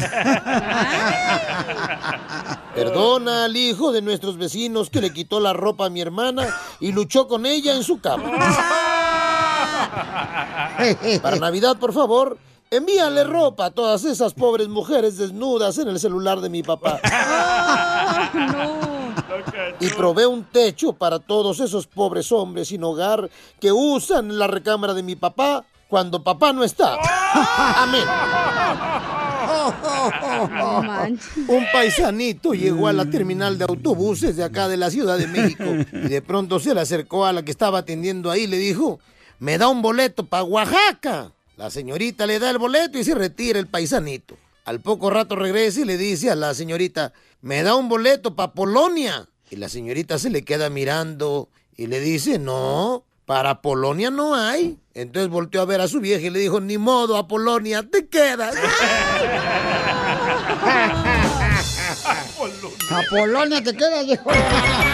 [2.75, 6.47] Perdona al hijo de nuestros vecinos que le quitó la ropa a mi hermana
[6.80, 8.32] y luchó con ella en su cama.
[11.21, 12.38] Para Navidad, por favor,
[12.69, 16.99] envíale ropa a todas esas pobres mujeres desnudas en el celular de mi papá.
[19.79, 23.29] Y probé un techo para todos esos pobres hombres sin hogar
[23.60, 26.97] que usan la recámara de mi papá cuando papá no está.
[27.77, 28.03] Amén.
[29.47, 29.73] No.
[31.47, 35.63] Un paisanito llegó a la terminal de autobuses de acá de la Ciudad de México
[35.93, 38.99] y de pronto se le acercó a la que estaba atendiendo ahí y le dijo,
[39.39, 41.32] me da un boleto para Oaxaca.
[41.56, 44.38] La señorita le da el boleto y se retira el paisanito.
[44.65, 48.52] Al poco rato regresa y le dice a la señorita, me da un boleto para
[48.52, 49.28] Polonia.
[49.50, 54.78] Y la señorita se le queda mirando y le dice, no, para Polonia no hay.
[54.93, 58.08] Entonces volteó a ver a su vieja y le dijo, ni modo, a Polonia te
[58.08, 58.56] quedas.
[62.89, 64.30] A Polonia te quedas, viejo.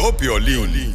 [0.00, 0.94] vio Piolín.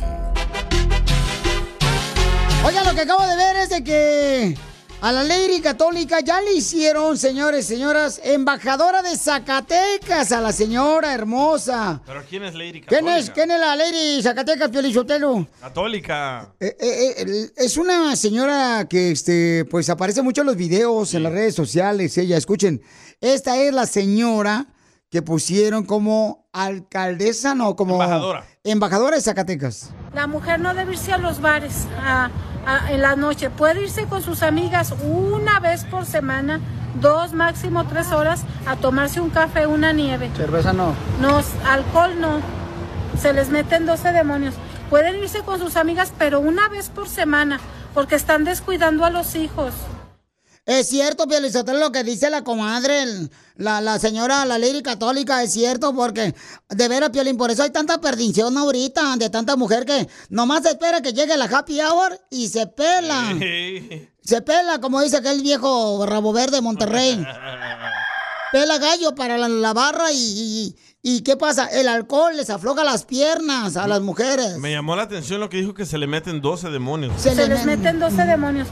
[2.66, 4.58] Oiga, lo que acabo de ver es de que
[5.02, 11.14] A la Lady Católica ya le hicieron, señores, señoras, embajadora de Zacatecas a la señora
[11.14, 12.02] hermosa.
[12.08, 13.18] ¿Pero quién es Lady ¿Quién Católica?
[13.18, 13.30] es?
[13.30, 15.48] ¿Quién es la Lady Zacatecas, Piolichotelo?
[15.62, 16.56] Católica.
[16.60, 21.22] Eh, eh, eh, es una señora que, este, pues aparece mucho en los videos, en
[21.22, 22.18] las redes sociales.
[22.18, 22.82] Ella, escuchen,
[23.22, 24.68] esta es la señora
[25.12, 28.44] que pusieron como alcaldesa, no, como Embajadora.
[28.72, 29.92] Embajadora de Zacatecas.
[30.14, 32.30] La mujer no debe irse a los bares a-
[32.66, 33.50] a- en la noche.
[33.50, 36.60] Puede irse con sus amigas una vez por semana,
[37.02, 40.32] dos, máximo tres horas, a tomarse un café, una nieve.
[40.36, 40.94] Cerveza no.
[41.22, 42.40] No, alcohol no.
[43.20, 44.56] Se les meten 12 demonios.
[44.90, 47.60] Pueden irse con sus amigas, pero una vez por semana,
[47.94, 49.74] porque están descuidando a los hijos.
[50.66, 55.44] Es cierto, Piolizotelo, lo que dice la comadre, el- la, la señora, la lady católica,
[55.44, 56.34] es cierto, porque
[56.70, 61.02] de veras, Piolín, por eso hay tanta perdición ahorita de tanta mujer que nomás espera
[61.02, 63.34] que llegue la happy hour y se pela.
[64.24, 67.24] Se pela, como dice aquel viejo rabo verde de Monterrey.
[68.52, 71.66] Pela gallo para la, la barra y, y- y ¿qué pasa?
[71.68, 74.58] El alcohol les afloja las piernas a las mujeres.
[74.60, 77.14] Me llamó la atención lo que dijo que se le meten 12 demonios.
[77.22, 78.68] Se, Se le les met- meten 12 demonios.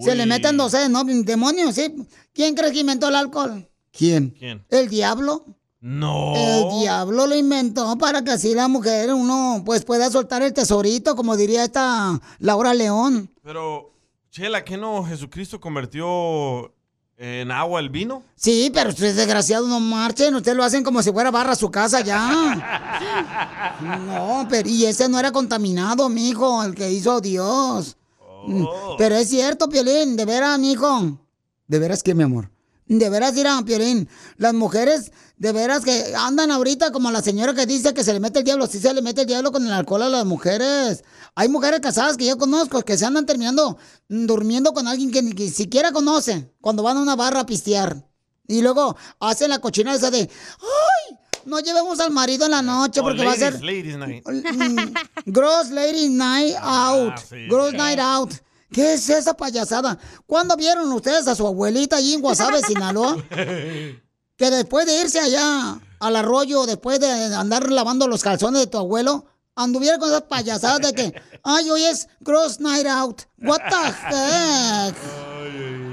[0.00, 1.04] Se le meten 12 ¿no?
[1.04, 1.94] demonios, ¿sí?
[2.32, 3.68] ¿Quién crees que inventó el alcohol?
[3.92, 4.30] ¿Quién?
[4.30, 4.64] ¿Quién?
[4.70, 5.44] El diablo.
[5.80, 6.34] No.
[6.34, 11.14] El diablo lo inventó para que así la mujer, uno, pues pueda soltar el tesorito,
[11.14, 13.30] como diría esta Laura León.
[13.42, 13.92] Pero,
[14.30, 16.74] Chela, ¿qué no Jesucristo convirtió
[17.16, 18.22] en agua el vino?
[18.34, 21.70] Sí, pero ustedes desgraciados no marchen, ustedes lo hacen como si fuera barra a su
[21.70, 23.76] casa ya.
[24.06, 27.96] No, pero y ese no era contaminado, mijo, el que hizo Dios.
[28.46, 28.66] Mm,
[28.98, 31.18] Pero es cierto, Piolín, de veras, mijo.
[31.66, 32.50] De veras que, mi amor.
[32.86, 34.08] De veras, dirán, Piolín.
[34.36, 38.20] Las mujeres, de veras que andan ahorita como la señora que dice que se le
[38.20, 38.66] mete el diablo.
[38.66, 41.02] Sí se le mete el diablo con el alcohol a las mujeres.
[41.34, 43.76] Hay mujeres casadas que yo conozco que se andan terminando
[44.08, 47.46] mm, durmiendo con alguien que ni que siquiera conocen cuando van a una barra a
[47.46, 48.06] pistear.
[48.48, 51.16] Y luego hacen la cochina esa de, ¡ay!
[51.46, 54.24] No llevemos al marido en la noche Oh, porque va a ladies, ser Ladies night.
[54.26, 54.94] Mm,
[55.26, 57.12] Gross Lady Night Out.
[57.16, 57.46] Ah, sí.
[57.48, 58.32] Gross Night Out.
[58.72, 59.96] ¿Qué es esa payasada?
[60.26, 63.16] ¿Cuándo vieron ustedes a su abuelita allí en Guasave, Sinaloa?
[63.30, 68.78] Que después de irse allá al arroyo, después de andar lavando los calzones de tu
[68.78, 73.22] abuelo, anduviera con esas payasadas de que, ay, hoy es Gross Night Out.
[73.40, 75.85] What the heck?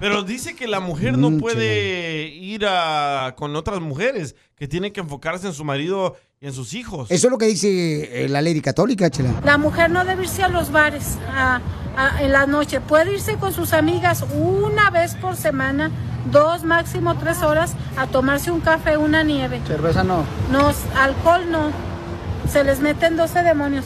[0.00, 5.00] Pero dice que la mujer no puede ir a- con otras mujeres, que tiene que
[5.00, 7.10] enfocarse en su marido y en sus hijos.
[7.10, 9.32] Eso es lo que dice eh, la ley católica, chela.
[9.44, 11.60] La mujer no debe irse a los bares a-
[11.96, 12.80] a- en la noche.
[12.80, 15.90] Puede irse con sus amigas una vez por semana,
[16.30, 19.60] dos, máximo tres horas, a tomarse un café, una nieve.
[19.66, 20.24] Cerveza no.
[20.52, 21.72] No, alcohol no.
[22.50, 23.84] Se les meten 12 demonios.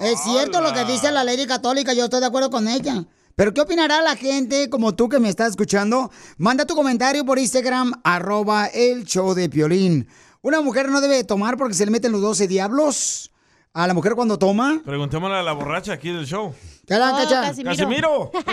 [0.00, 3.04] Es cierto lo que dice la ley católica, yo estoy de acuerdo con ella.
[3.36, 6.10] Pero ¿qué opinará la gente como tú que me estás escuchando?
[6.38, 10.06] Manda tu comentario por Instagram, arroba el show de Piolín.
[10.40, 13.32] ¿Una mujer no debe tomar porque se le meten los 12 diablos
[13.72, 14.80] a la mujer cuando toma?
[14.84, 16.54] Preguntémosle a la borracha aquí del show.
[16.86, 17.40] ¿Qué la Oh, cacha?
[17.64, 18.30] ¡Casimiro!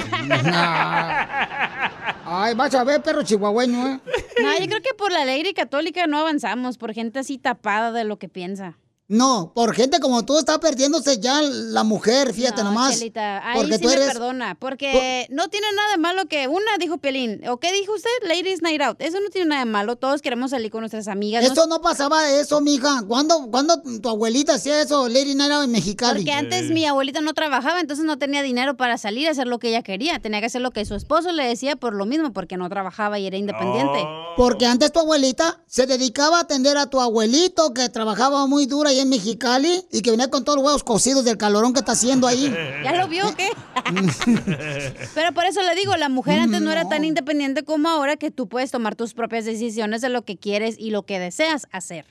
[2.25, 3.99] Ay, vas a ver, perro chihuahueño, ¿eh?
[4.41, 8.03] No, yo creo que por la ley católica no avanzamos, por gente así tapada de
[8.05, 8.77] lo que piensa.
[9.11, 12.97] No, por gente como tú está perdiéndose ya la mujer, fíjate no, nomás.
[12.97, 14.07] Chelita, ahí porque sí tú me eres...
[14.07, 18.09] perdona, porque no tiene nada de malo que una dijo Piolín, ¿o qué dijo usted?
[18.23, 19.01] Ladies Night Out.
[19.01, 21.43] Eso no tiene nada de malo, todos queremos salir con nuestras amigas.
[21.43, 23.03] Eso no pasaba eso, mija.
[23.05, 26.21] ¿Cuándo, ¿Cuándo tu abuelita hacía eso, Lady Night Out en Mexicali?
[26.21, 29.59] Porque antes mi abuelita no trabajaba, entonces no tenía dinero para salir a hacer lo
[29.59, 30.19] que ella quería.
[30.19, 33.19] Tenía que hacer lo que su esposo le decía por lo mismo, porque no trabajaba
[33.19, 34.07] y era independiente.
[34.37, 38.87] Porque antes tu abuelita se dedicaba a atender a tu abuelito que trabajaba muy duro
[38.87, 41.93] ahí en Mexicali y que venía con todos los huevos cocidos del calorón que está
[41.93, 42.53] haciendo ahí.
[42.83, 43.49] ¿Ya lo vio qué?
[45.15, 48.31] Pero por eso le digo, la mujer antes no era tan independiente como ahora que
[48.31, 52.05] tú puedes tomar tus propias decisiones de lo que quieres y lo que deseas hacer.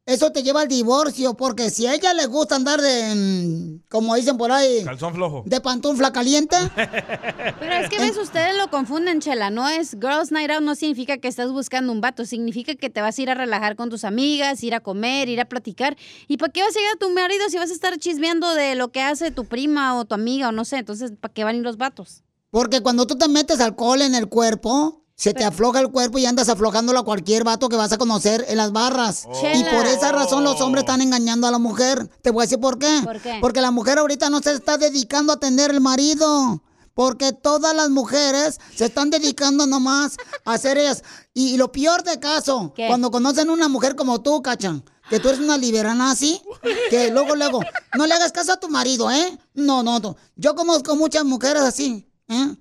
[0.07, 4.15] Eso te lleva al divorcio, porque si a ella le gusta andar de, mm, como
[4.15, 5.43] dicen por ahí, Calzón flojo.
[5.47, 6.57] de pantufla caliente,
[7.59, 9.49] Pero es que ves, ustedes lo confunden, Chela.
[9.49, 12.27] No es Girls Night Out, no significa que estás buscando un vato.
[12.27, 15.41] Significa que te vas a ir a relajar con tus amigas, ir a comer, ir
[15.41, 15.97] a platicar.
[16.29, 18.75] ¿Y para qué vas a llegar a tu marido si vas a estar chismeando de
[18.75, 20.77] lo que hace tu prima o tu amiga o no sé?
[20.79, 22.23] Entonces, ¿para qué van a ir los vatos?
[22.51, 26.27] porque cuando tú te metes alcohol en el cuerpo, se te afloja el cuerpo y
[26.27, 29.27] andas aflojándolo a cualquier vato que vas a conocer en las barras.
[29.55, 32.09] Y por esa razón los hombres están engañando a la mujer.
[32.23, 33.01] Te voy a decir por qué.
[33.05, 33.39] ¿Por qué?
[33.41, 36.63] Porque la mujer ahorita no se está dedicando a atender el marido.
[36.95, 41.03] Porque todas las mujeres se están dedicando nomás a hacer ellas.
[41.33, 42.87] Y, y lo peor de caso, ¿Qué?
[42.87, 46.41] cuando conocen una mujer como tú, Cachan, que tú eres una liberana así,
[46.91, 47.61] que luego, luego,
[47.97, 49.39] no le hagas caso a tu marido, ¿eh?
[49.55, 50.17] No, no, no.
[50.37, 52.57] Yo conozco muchas mujeres así, ¿eh?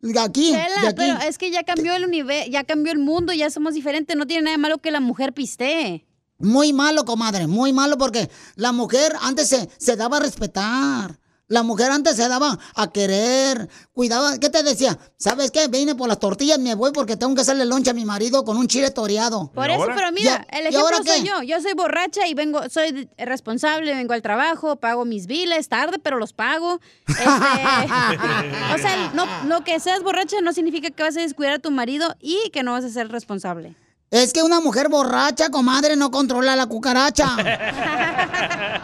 [0.00, 0.94] De aquí, de Chela, aquí.
[0.96, 4.16] pero es que ya cambió el universo, ya cambió el mundo, ya somos diferentes.
[4.16, 6.06] No tiene nada de malo que la mujer pistee.
[6.38, 11.18] Muy malo, comadre, muy malo porque la mujer antes se, se daba a respetar.
[11.48, 14.98] La mujer antes se daba a querer, cuidaba, ¿qué te decía?
[15.16, 15.66] ¿Sabes qué?
[15.68, 18.58] Vine por las tortillas, me voy porque tengo que hacerle loncha a mi marido con
[18.58, 19.50] un chile toreado.
[19.54, 21.24] Por eso, pero mira, ¿Y a- el ejemplo ahora soy qué?
[21.26, 21.42] yo.
[21.42, 26.18] Yo soy borracha y vengo, soy responsable, vengo al trabajo, pago mis biles, tarde, pero
[26.18, 26.80] los pago.
[27.06, 27.22] Este,
[28.74, 31.70] o sea, no, lo que seas borracha no significa que vas a descuidar a tu
[31.70, 33.74] marido y que no vas a ser responsable.
[34.10, 37.36] Es que una mujer borracha, comadre, no controla la cucaracha.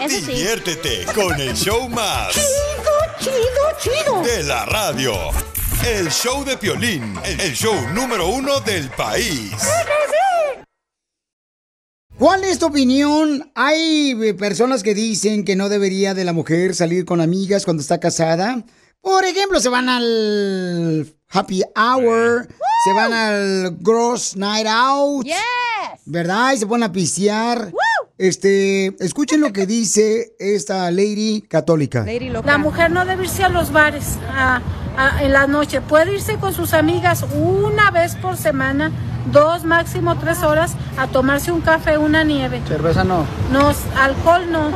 [0.00, 0.32] Eso sí.
[0.32, 2.32] Diviértete con el show más.
[3.18, 3.34] Chido,
[3.80, 5.12] chido, De la radio.
[5.84, 7.18] El show de Piolín.
[7.24, 9.50] El show número uno del país.
[12.16, 13.50] ¿Cuál es tu opinión?
[13.56, 17.80] Hay eh, personas que dicen que no debería de la mujer salir con amigas cuando
[17.80, 18.62] está casada.
[19.00, 22.46] Por ejemplo, se van al happy hour,
[22.84, 25.26] se van al gross night out.
[26.04, 26.52] ¿Verdad?
[26.52, 27.72] Y se ponen a pistear.
[28.18, 32.04] Este, escuchen lo que dice esta lady católica.
[32.44, 34.60] La mujer no debe irse a los bares a-
[34.96, 35.80] a- en la noche.
[35.80, 38.92] Puede irse con sus amigas una vez por semana,
[39.32, 42.60] dos, máximo tres horas, a tomarse un café, una nieve.
[42.68, 43.24] Cerveza no.
[43.50, 44.70] No, alcohol no.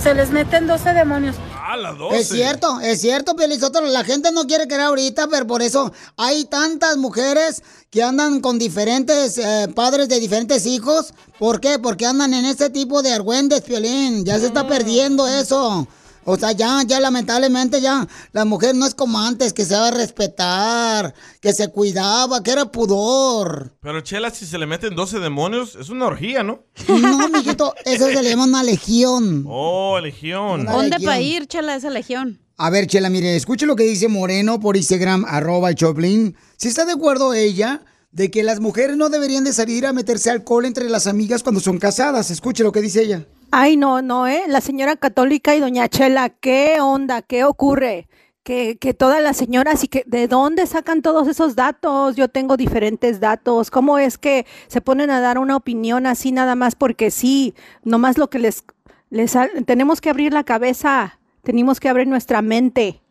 [0.00, 1.36] Se les meten 12 demonios.
[1.64, 3.86] A las Es cierto, es cierto, Pielizotelo.
[3.86, 8.58] La gente no quiere querer ahorita, pero por eso hay tantas mujeres que andan con
[8.58, 11.14] diferentes eh, padres de diferentes hijos.
[11.38, 11.78] ¿Por qué?
[11.78, 14.24] Porque andan en este tipo de argüendes, Piolín.
[14.24, 15.86] Ya se está perdiendo eso.
[16.24, 19.88] O sea, ya, ya lamentablemente ya la mujer no es como antes, que se va
[19.88, 23.74] a respetar, que se cuidaba, que era pudor.
[23.80, 26.64] Pero Chela, si se le meten 12 demonios, es una orgía, ¿no?
[26.88, 29.44] No, mijito, eso se le llama una legión.
[29.48, 30.60] Oh, legión.
[30.62, 31.06] Una ¿Dónde legión.
[31.06, 32.40] para ir, Chela, esa legión?
[32.56, 36.36] A ver, Chela, mire, escuche lo que dice Moreno por Instagram, arroba el Choplin.
[36.56, 37.82] Si está de acuerdo ella
[38.12, 41.60] de que las mujeres no deberían de salir a meterse alcohol entre las amigas cuando
[41.60, 42.30] son casadas.
[42.30, 43.26] Escuche lo que dice ella.
[43.54, 44.44] Ay, no, no, ¿eh?
[44.48, 47.20] La señora católica y doña Chela, ¿qué onda?
[47.20, 48.08] ¿Qué ocurre?
[48.44, 52.16] Que, que todas las señoras y que de dónde sacan todos esos datos.
[52.16, 53.70] Yo tengo diferentes datos.
[53.70, 57.54] ¿Cómo es que se ponen a dar una opinión así nada más porque sí?
[57.84, 58.64] Nomás lo que les,
[59.10, 59.36] les
[59.66, 63.02] tenemos que abrir la cabeza, tenemos que abrir nuestra mente,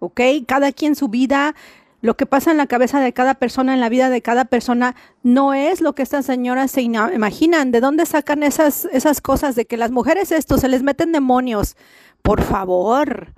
[0.00, 0.20] ¿ok?
[0.46, 1.54] Cada quien su vida,
[2.02, 4.94] lo que pasa en la cabeza de cada persona, en la vida de cada persona,
[5.22, 7.72] no es lo que estas señoras se ina- imaginan.
[7.72, 11.76] ¿De dónde sacan esas, esas cosas de que las mujeres esto se les meten demonios?
[12.22, 13.32] Por favor,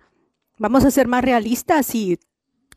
[0.58, 2.18] vamos a ser más realistas y,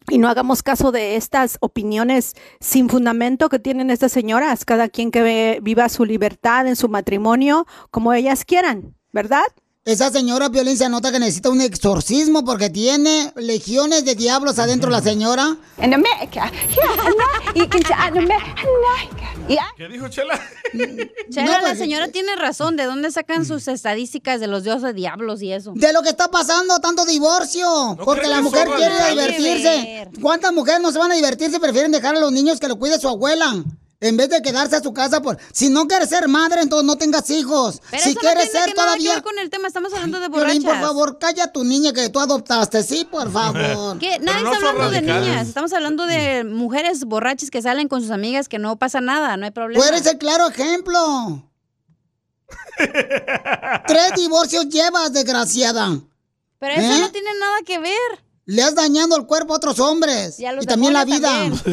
[0.09, 4.65] y no hagamos caso de estas opiniones sin fundamento que tienen estas señoras.
[4.65, 9.43] Cada quien que ve- viva su libertad en su matrimonio como ellas quieran, ¿verdad?
[9.83, 14.91] Esa señora Violín se nota que necesita un exorcismo porque tiene legiones de diablos adentro
[14.91, 15.57] la señora.
[15.75, 16.51] Say in America,
[19.47, 19.65] yeah.
[19.75, 20.39] ¿Qué dijo Chela?
[21.31, 22.75] Chela, No, la pues, señora tiene razón.
[22.75, 25.73] ¿De dónde sacan sus estadísticas de los dioses diablos y eso?
[25.75, 27.97] De lo que está pasando, tanto divorcio.
[28.05, 30.09] porque la mujer quiere divertirse.
[30.21, 31.59] ¿Cuántas mujeres no se van a divertirse?
[31.59, 33.63] Prefieren dejar a los niños que lo cuide su abuela.
[34.01, 35.37] En vez de quedarse a su casa por...
[35.53, 37.83] Si no quieres ser madre, entonces no tengas hijos.
[37.91, 39.13] Pero si eso quieres no tiene ser que nada que todavía...
[39.13, 39.67] ver con el tema.
[39.67, 40.53] Estamos hablando de borrachas.
[40.53, 42.81] Violín, por favor, calla a tu niña que tú adoptaste.
[42.81, 43.99] Sí, por favor.
[43.99, 44.17] ¿Qué?
[44.19, 45.47] Nadie no está hablando de niñas.
[45.47, 49.45] Estamos hablando de mujeres borrachas que salen con sus amigas que no pasa nada, no
[49.45, 49.83] hay problema.
[49.83, 51.47] Tú eres el claro ejemplo.
[53.87, 55.99] Tres divorcios llevas, desgraciada.
[56.57, 56.99] Pero eso ¿Eh?
[57.01, 58.23] no tiene nada que ver.
[58.51, 60.37] Le has dañado el cuerpo a otros hombres.
[60.37, 61.29] Y a los Y también la vida.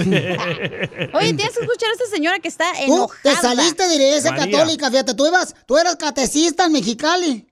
[1.13, 3.21] Oye, tienes que escuchar a esta señora que está Tú enojada.
[3.23, 4.59] te saliste de iglesia María.
[4.59, 7.49] católica, fíjate, tú ibas, tú eras catecista en Mexicali.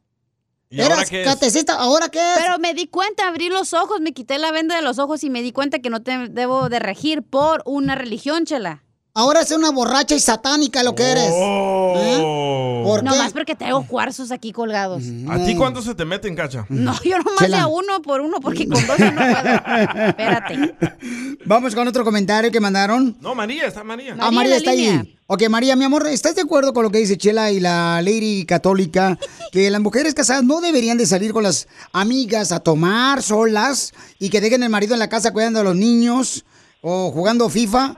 [0.70, 1.24] ¿Y ahora eras es?
[1.24, 2.38] catecista, ¿ahora qué es?
[2.38, 5.30] Pero me di cuenta, abrí los ojos, me quité la venda de los ojos y
[5.30, 8.84] me di cuenta que no te debo de regir por una religión, chela.
[9.18, 11.30] Ahora es una borracha y satánica lo que eres.
[11.32, 12.82] ¿Eh?
[12.84, 13.18] ¿Por No qué?
[13.18, 15.04] más porque traigo cuarzos aquí colgados.
[15.30, 16.66] ¿A ti cuánto se te meten, Cacha?
[16.68, 17.56] No, yo nomás Chela.
[17.56, 20.06] de a uno por uno porque con dos no puedo.
[20.08, 20.74] Espérate.
[21.46, 23.16] Vamos con otro comentario que mandaron.
[23.22, 24.14] No, María, está María.
[24.20, 25.16] ah, María está ahí.
[25.28, 28.44] Ok, María, mi amor, ¿estás de acuerdo con lo que dice Chela y la lady
[28.44, 29.18] católica?
[29.50, 34.28] Que las mujeres casadas no deberían de salir con las amigas a tomar solas y
[34.28, 36.44] que dejen el marido en la casa cuidando a los niños
[36.82, 37.96] o jugando FIFA.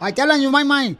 [0.00, 0.96] Ay, te hablan, you my mind.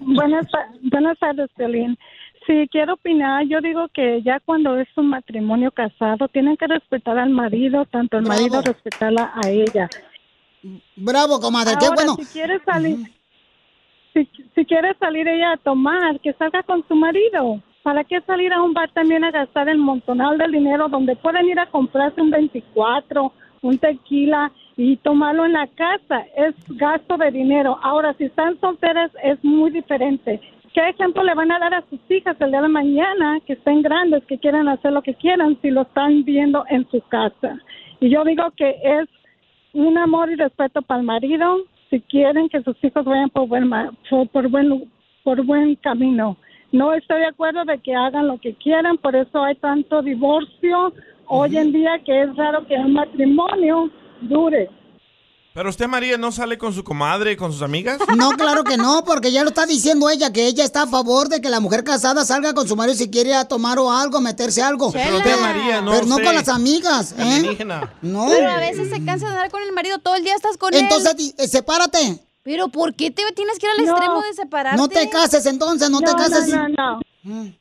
[0.00, 0.46] Buenas,
[0.82, 1.98] buenas tardes, Piolín.
[2.46, 3.44] Sí, quiero opinar.
[3.46, 8.18] Yo digo que ya cuando es un matrimonio casado, tienen que respetar al marido, tanto
[8.18, 9.88] el marido respetarla a ella.
[10.96, 12.16] Bravo, comadre, qué Ahora, bueno.
[12.16, 12.98] Si quiere salir,
[14.12, 17.62] si, si quiere salir ella a tomar, que salga con su marido.
[17.82, 21.46] ¿Para qué salir a un bar también a gastar el montonal del dinero donde pueden
[21.46, 26.24] ir a comprarse un 24, un tequila y tomarlo en la casa?
[26.36, 27.78] Es gasto de dinero.
[27.82, 30.40] Ahora, si están solteras es muy diferente.
[30.72, 33.82] ¿Qué ejemplo le van a dar a sus hijas el día de mañana que estén
[33.82, 37.60] grandes, que quieran hacer lo que quieran si lo están viendo en su casa?
[38.00, 39.08] Y yo digo que es
[39.72, 41.58] un amor y respeto para el marido
[41.90, 43.70] si quieren que sus hijos vayan por buen
[44.10, 44.90] por, por buen
[45.22, 46.36] por buen camino.
[46.72, 50.92] No estoy de acuerdo de que hagan lo que quieran, por eso hay tanto divorcio
[51.26, 53.90] hoy en día que es raro que un matrimonio
[54.20, 54.70] dure.
[55.54, 57.98] ¿Pero usted, María, no sale con su comadre, con sus amigas?
[58.16, 61.28] No, claro que no, porque ya lo está diciendo ella, que ella está a favor
[61.28, 64.20] de que la mujer casada salga con su marido si quiere a tomar o algo,
[64.20, 64.90] meterse algo.
[64.90, 67.22] Pero usted, María, no Pero no con las amigas, ¿eh?
[67.22, 67.94] Alienígena.
[68.02, 68.26] No.
[68.28, 70.74] Pero a veces se cansa de andar con el marido, todo el día estás con
[70.74, 71.16] Entonces, él.
[71.18, 72.20] di- eh, sepárate.
[72.42, 73.92] Pero ¿por qué te tienes que ir al No.
[73.92, 74.76] extremo de separarte?
[74.76, 76.48] No te cases entonces, no, te cases.
[76.48, 77.52] No, no, no.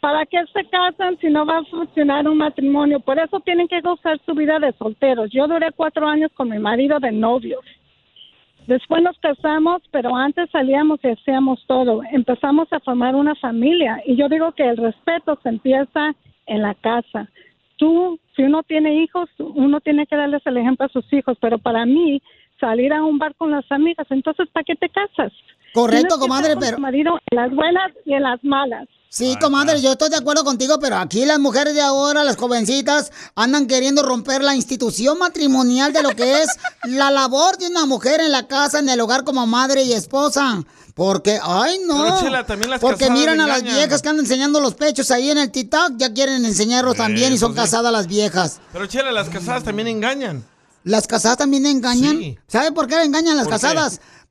[0.00, 3.00] ¿Para qué se casan si no va a funcionar un matrimonio?
[3.00, 5.30] Por eso tienen que gozar su vida de solteros.
[5.30, 7.64] Yo duré cuatro años con mi marido de novios.
[8.68, 12.02] Después nos casamos, pero antes salíamos y hacíamos todo.
[12.12, 16.14] Empezamos a formar una familia y yo digo que el respeto se empieza
[16.46, 17.28] en la casa.
[17.76, 21.58] Tú, si uno tiene hijos, uno tiene que darles el ejemplo a sus hijos, pero
[21.58, 22.20] para mí
[22.60, 25.32] salir a un bar con las amigas, entonces ¿para qué te casas?
[25.74, 28.88] Correcto, comadre, pero- marido en las buenas y en las malas.
[29.10, 33.10] Sí, comadre, yo estoy de acuerdo contigo, pero aquí las mujeres de ahora, las jovencitas,
[33.34, 36.48] andan queriendo romper la institución matrimonial de lo que es
[36.84, 40.62] la labor de una mujer en la casa, en el hogar como madre y esposa.
[40.94, 42.02] Porque, ay, no.
[42.02, 45.10] Pero, Chela, también las Porque casadas miran a las viejas que andan enseñando los pechos
[45.10, 47.70] ahí en el TikTok, ya quieren enseñarlos también y son pues sí.
[47.70, 48.60] casadas las viejas.
[48.72, 50.44] Pero, Chela, las casadas también engañan.
[50.84, 52.18] ¿Las casadas también engañan?
[52.18, 52.38] Sí.
[52.46, 53.66] ¿Sabe por qué engañan las ¿Por qué?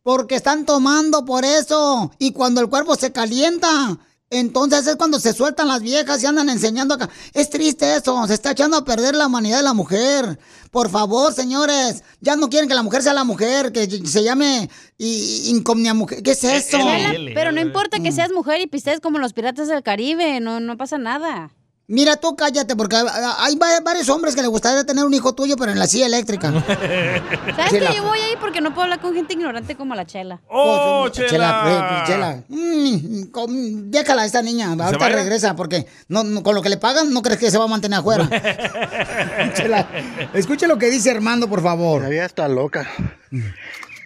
[0.08, 2.14] Porque están tomando por eso.
[2.18, 3.97] Y cuando el cuerpo se calienta,
[4.30, 7.10] entonces es cuando se sueltan las viejas y andan enseñando acá.
[7.34, 10.39] Es triste eso, se está echando a perder la humanidad de la mujer.
[10.72, 14.70] Por favor, señores, ya no quieren que la mujer sea la mujer, que se llame
[14.97, 16.24] i- incomnia mujer.
[16.24, 16.78] ¿Qué es eso?
[16.78, 20.62] Chela, pero no importa que seas mujer y pistees como los piratas del Caribe, no,
[20.62, 21.51] no pasa nada.
[21.90, 25.56] Mira, tú cállate, porque hay va- varios hombres que les gustaría tener un hijo tuyo,
[25.56, 26.52] pero en la silla eléctrica.
[27.56, 27.90] ¿Sabes Chela.
[27.92, 30.42] que yo voy ahí porque no puedo hablar con gente ignorante como la Chela?
[30.50, 31.30] ¡Oh, Chela!
[31.30, 32.02] Chela!
[32.04, 32.44] eh, Chela.
[32.50, 35.16] Mm, déjala a esta niña, ahorita vaya?
[35.16, 37.68] regresa, porque no, no- con lo que le pagan, no crees que se va a
[37.70, 38.28] mantener afuera.
[39.56, 39.88] Chela,
[40.34, 42.02] escuche lo que dice Armando, por favor.
[42.02, 42.86] La vida está loca.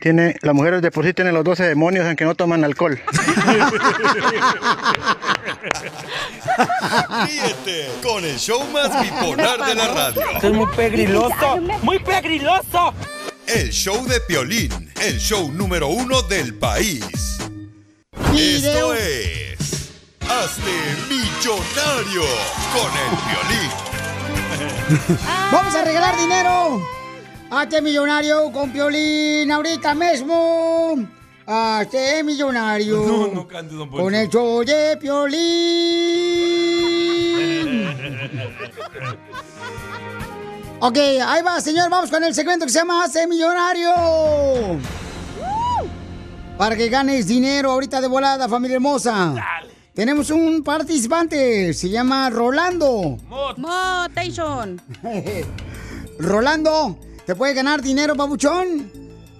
[0.01, 2.99] Tiene, las mujeres de por sí tienen los 12 demonios en que no toman alcohol.
[7.27, 10.21] Ríete con el show más bipolar de la radio.
[10.33, 12.95] Esto es muy pegriloso, muy pegriloso.
[13.45, 17.37] El show de Piolín, el show número uno del país.
[18.35, 19.91] Esto es...
[20.21, 22.23] Hazte millonario
[22.73, 25.19] con el Piolín.
[25.51, 27.00] Vamos a regalar dinero.
[27.53, 30.95] Hazte millonario con Piolín ahorita mismo.
[31.45, 33.01] Hazte millonario.
[33.07, 33.89] No, no cantes, don.
[33.89, 35.41] Con el show de Piolín.
[40.83, 41.91] Ok, ahí va, señor.
[41.91, 43.91] Vamos con el segmento que se llama Hace Millonario.
[46.57, 49.35] Para que ganes dinero ahorita de volada, familia hermosa.
[49.93, 51.71] Tenemos un participante.
[51.75, 53.19] Se llama Rolando.
[53.57, 54.81] Motation.
[56.17, 58.91] Rolando, ¿te puede ganar dinero, papuchón?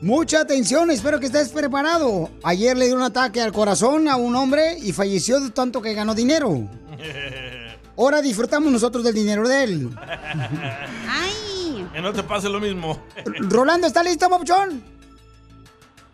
[0.02, 2.30] Mucha atención, espero que estés preparado.
[2.44, 5.94] Ayer le dio un ataque al corazón a un hombre y falleció de tanto que
[5.94, 6.68] ganó dinero.
[7.98, 9.90] Ahora disfrutamos nosotros del dinero de él.
[11.08, 11.88] ¡Ay!
[11.94, 13.00] Que no te pase lo mismo.
[13.42, 14.84] Rolando, ¿está listo, papuchón?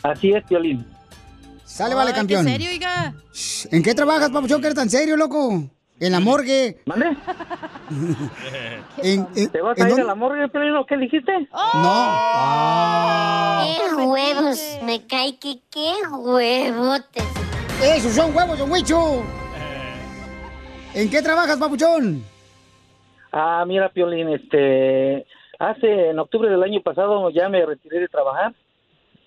[0.04, 0.86] Así es, Piolín.
[1.64, 2.46] Sale, vale, campeón.
[2.46, 3.14] ¿qué serio, oiga?
[3.72, 5.70] ¿En qué trabajas, papuchón, que eres tan serio, loco?
[6.00, 6.78] ¿En la morgue?
[6.86, 7.06] ¿Mande?
[9.02, 10.02] En- en- ¿Te vas ¿en a ir dónde?
[10.04, 11.32] a la morgue, Piolín, o qué dijiste?
[11.74, 13.64] No.
[13.64, 14.60] ¡Qué huevos!
[14.84, 17.24] Me cae que qué huevotes.
[17.84, 19.24] Esos son huevos, don Huicho.
[20.94, 22.24] ¿En qué trabajas, papuchón?
[23.32, 25.26] Ah, mira, Piolín, este,
[25.60, 28.54] hace, en octubre del año pasado ya me retiré de trabajar,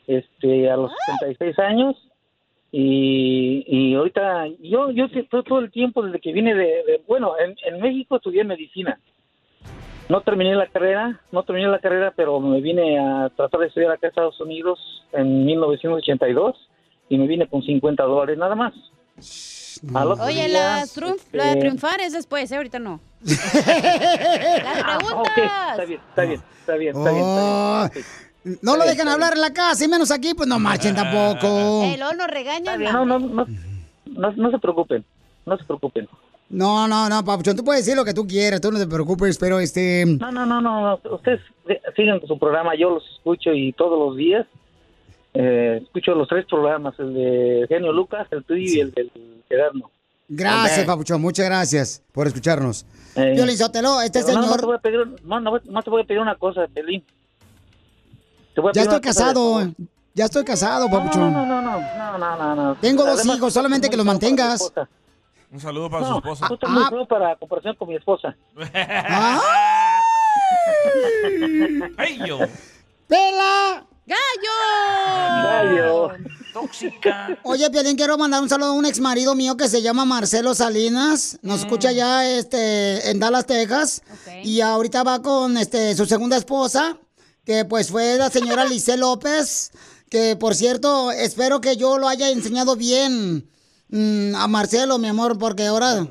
[0.07, 1.97] este, a los 66 años,
[2.73, 7.33] y, y ahorita, yo, yo todo, todo el tiempo desde que vine de, de- bueno,
[7.39, 8.99] en, en México estudié medicina.
[10.09, 13.93] No terminé la carrera, no terminé la carrera, pero me vine a tratar de estudiar
[13.93, 16.69] acá en Estados Unidos en 1982
[17.09, 18.73] y me vine con 50 dólares nada más.
[20.21, 22.57] Oye, día, la, triunf- la de este, triunfar es después, ¿eh?
[22.57, 23.01] Ahorita no.
[25.37, 27.25] Ah, está bien, está bien, está bien, está bien.
[27.27, 27.41] Está
[27.95, 28.30] bien.
[28.63, 31.83] No lo dejan hablar en la casa, y menos aquí, pues no marchen tampoco.
[31.85, 32.59] El no regaña.
[32.73, 33.47] Está bien, no, no, no,
[34.07, 35.05] no, no se preocupen,
[35.47, 36.09] no se preocupen.
[36.49, 39.39] No, no, no, papuchón, tú puedes decir lo que tú quieras, tú no te preocupes,
[39.39, 40.05] pero este...
[40.05, 41.41] No, no, no, no, no, ustedes
[41.95, 44.47] sigan con su programa, yo los escucho y todos los días
[45.35, 49.13] eh, escucho los tres programas, el de Genio Lucas, el tuyo y el del
[49.49, 49.91] Gerardo.
[50.29, 52.85] Gracias, papuchón, muchas gracias por escucharnos.
[53.15, 54.67] Eh, Piolín Sotelo, este pero no, no te señor...
[54.67, 57.05] voy a pedir, no, no, no te voy a pedir una cosa, Pelín.
[58.55, 59.73] Te voy a Ya estoy de casado,
[60.15, 61.33] ya estoy casado, papuchón.
[61.33, 62.75] no, no, no, no, no, no, no.
[62.77, 64.73] Tengo dos hijos, solamente que los mantengas.
[65.53, 66.49] Un saludo para su No, esposa.
[66.49, 68.37] tú muy feo para comparación con mi esposa.
[71.97, 72.39] ¡Ay, yo!
[73.09, 73.85] ¡Pela!
[74.07, 74.57] ¡Gallo!
[75.45, 76.13] Gallo.
[76.53, 77.39] Tóxica.
[77.45, 80.55] Oye, Piolín, quiero mandar un saludo a un ex marido mío que se llama Marcelo
[80.55, 81.39] Salinas.
[81.43, 84.03] Nos escucha ya este, en Dallas, Texas.
[84.43, 86.97] Y ahorita va con este, su segunda esposa,
[87.45, 89.73] que pues fue la señora Lice López.
[90.11, 93.49] Que por cierto, espero que yo lo haya enseñado bien
[93.91, 96.07] mm, a Marcelo, mi amor, porque ahora.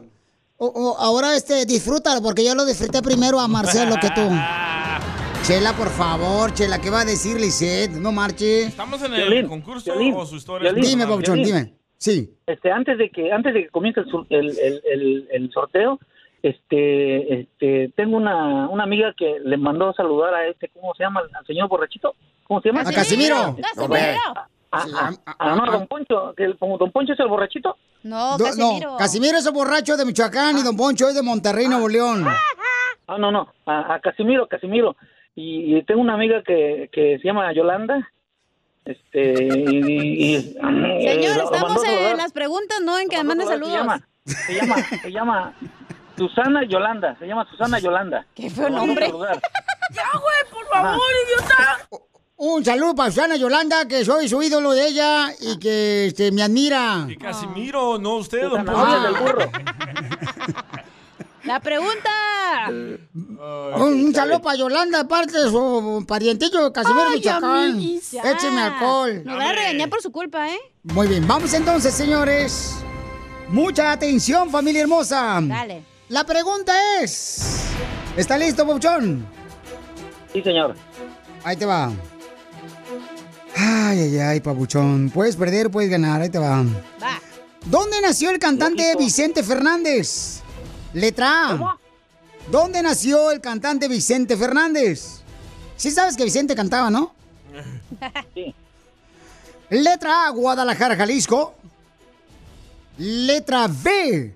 [0.57, 4.21] o- o- ahora este, disfrútalo, porque yo lo disfruté primero a Marcelo que tú.
[5.43, 7.91] Chela, por favor, Chela, ¿qué va a decir Lisette?
[7.91, 8.63] No marche.
[8.63, 10.71] ¿Estamos en el Violín, concurso Violín, o su historia?
[10.71, 10.89] Violín.
[10.91, 11.73] Dime, Pabuchón, dime.
[11.97, 12.33] Sí.
[12.45, 15.99] Este, antes de que antes de que comience el, el, el, el sorteo,
[16.43, 21.03] este, este, tengo una, una amiga que le mandó a saludar a este, ¿cómo se
[21.03, 21.21] llama?
[21.37, 22.15] Al señor borrachito.
[22.47, 22.81] ¿Cómo se llama?
[22.81, 23.55] A Casimiro.
[23.61, 24.19] Casimiro.
[24.71, 27.75] Ah, ah, ah, no, don Poncho, que el, don Poncho es el borrachito.
[28.03, 28.91] No, Do- Casimiro.
[28.91, 32.25] No, Casimiro es el borracho de Michoacán y Don Poncho es de Monterrey, Nuevo León.
[33.07, 34.95] Ah, no, no, a, a Casimiro, Casimiro.
[35.35, 38.09] Y, y tengo una amiga que, que se llama Yolanda.
[38.85, 43.43] Este, y, y- y- Señor, lo estamos a en las preguntas, no en que mande
[43.43, 43.71] a saludos.
[43.73, 45.53] Se llama, se llama, se llama
[46.19, 48.25] Susana Yolanda, se llama Susana Yolanda.
[48.35, 49.07] Qué feo nombre.
[49.91, 51.87] ¡Ya, güey, por favor, idiota!
[52.35, 56.43] Un saludo para Susana Yolanda, que soy su ídolo de ella y que este, me
[56.43, 57.05] admira.
[57.07, 59.49] Y Casimiro, no usted, don burro.
[61.45, 62.09] La pregunta.
[62.67, 62.99] Un,
[63.81, 67.79] un saludo para Yolanda, aparte de su parientillo Casimiro Michoacán.
[67.79, 69.23] Écheme alcohol.
[69.23, 70.59] Nos van a regañar por su culpa, ¿eh?
[70.83, 72.83] Muy bien, vamos entonces, señores.
[73.47, 75.39] Mucha atención, familia hermosa.
[75.41, 75.88] Dale.
[76.09, 77.65] La pregunta es...
[78.17, 79.25] ¿Está listo, Pauchón?
[80.33, 80.75] Sí, señor.
[81.43, 81.91] Ahí te va.
[83.55, 85.11] Ay, ay, ay, papuchón.
[85.11, 86.21] Puedes perder, puedes ganar.
[86.21, 86.63] Ahí te va.
[87.01, 87.21] Va.
[87.65, 88.95] ¿Dónde nació el cantante.
[88.97, 90.41] Vicente Fernández?
[90.93, 91.77] Letra A.
[92.49, 95.21] ¿Dónde nació el cantante Vicente Fernández?
[95.77, 97.13] Sí sabes que Vicente cantaba, ¿no?
[98.33, 98.55] Sí.
[99.69, 101.53] Letra A, Guadalajara, Jalisco.
[102.97, 104.35] Letra B,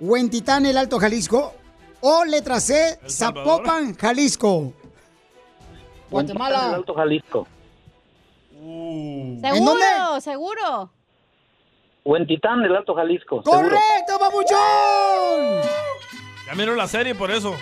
[0.00, 1.54] Huentitán, el Alto Jalisco.
[2.00, 3.10] O letra C, El.
[3.10, 4.72] Zapopan, Jalisco.
[6.10, 6.74] Guatemala.
[6.74, 7.46] Alto Jalisco.
[8.62, 9.38] Uh.
[9.42, 9.84] ¿En dónde?
[9.84, 10.90] Seguro, seguro.
[12.04, 13.42] Huentitán del Alto Jalisco.
[13.42, 13.60] seguro.
[13.68, 15.70] ¡Correcto, papuchón!
[16.50, 17.54] Ya miro la serie por eso.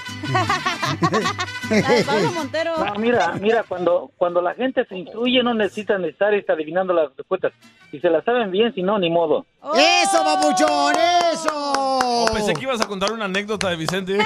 [2.07, 2.73] Pablo Montero.
[2.83, 7.15] No, mira, mira, cuando, cuando la gente se instruye no necesitan estar este, adivinando las
[7.15, 7.53] respuestas.
[7.91, 9.45] Si se las saben bien, si no, ni modo.
[9.77, 10.95] ¡Eso, papuchón!
[11.35, 11.51] ¡Eso!
[11.53, 14.21] Oh, pensé que ibas a contar una anécdota de Vicente.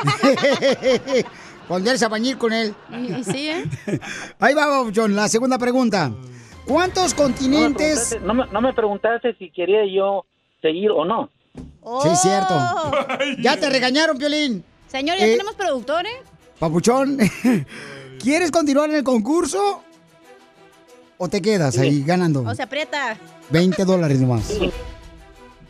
[1.66, 2.72] Pondrse a bañir con él.
[2.92, 3.64] Y, sí, ¿eh?
[4.38, 6.12] Ahí va, papuchón, la segunda pregunta.
[6.68, 8.10] ¿Cuántos No me, continentes...
[8.14, 10.24] preguntaste, no, me, no me preguntaste si quería yo
[10.60, 11.30] seguir o no.
[12.02, 12.54] Sí, es cierto.
[12.54, 12.90] Oh.
[13.42, 14.64] Ya te regañaron, Piolín.
[14.88, 16.22] Señor, ¿ya Eh, tenemos productor, eh?
[16.58, 17.18] Papuchón,
[18.22, 19.82] ¿quieres continuar en el concurso?
[21.18, 22.42] ¿O te quedas ahí ganando?
[22.42, 23.16] O se aprieta.
[23.50, 24.44] 20 dólares nomás.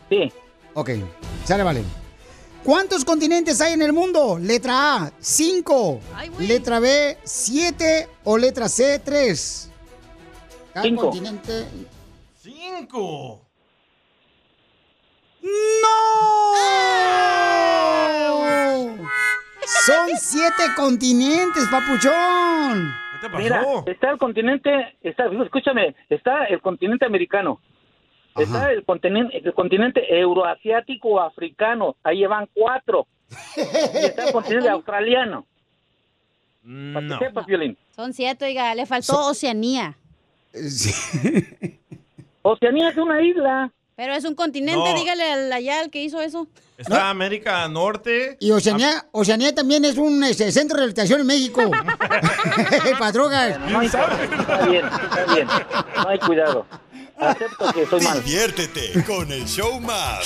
[0.08, 0.32] Sí.
[0.74, 0.90] Ok,
[1.44, 1.82] sale, vale.
[2.64, 4.38] ¿Cuántos continentes hay en el mundo?
[4.38, 6.00] Letra A, 5.
[6.14, 6.46] Ay, güey.
[6.46, 8.08] Letra B, 7.
[8.24, 9.68] O letra C, 3.
[10.72, 11.02] Cada Cinco.
[11.10, 11.64] continente.
[12.40, 13.40] ¡Cinco!
[15.42, 15.48] ¡No!
[19.86, 22.92] Son siete continentes, papuchón.
[23.20, 27.60] ¿Qué te Mira, está el continente, está, escúchame, está el continente americano,
[28.36, 33.06] está el continente, el continente euroasiático o africano, ahí llevan cuatro,
[33.56, 33.60] y
[34.04, 35.46] está el continente australiano.
[36.62, 37.18] Para No.
[37.18, 37.76] que sepas, Violín.
[37.94, 39.96] Son siete, oiga, le faltó Oceanía.
[42.42, 43.72] Oceanía es una isla.
[43.96, 44.94] Pero es un continente, No.
[44.94, 46.48] dígale al allá al que hizo eso.
[46.78, 48.36] Está América Norte.
[48.40, 51.70] Y Oceanía, Oceanía también es un este, centro de rehabilitación en México.
[52.98, 53.58] Para drogas.
[53.70, 54.06] No hay- está
[54.66, 55.46] bien, está bien,
[55.96, 56.66] no hay cuidado.
[57.18, 58.20] Acepto que soy malo.
[58.22, 60.24] Diviértete con el show más.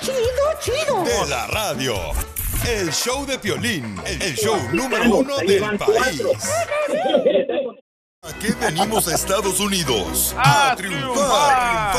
[0.00, 0.16] Chido,
[0.60, 1.94] chido, De la radio.
[2.68, 3.96] El show de Piolín.
[4.04, 6.22] El show número uno del país.
[8.24, 10.32] ¿A qué venimos a Estados Unidos?
[10.38, 11.92] A triunfar.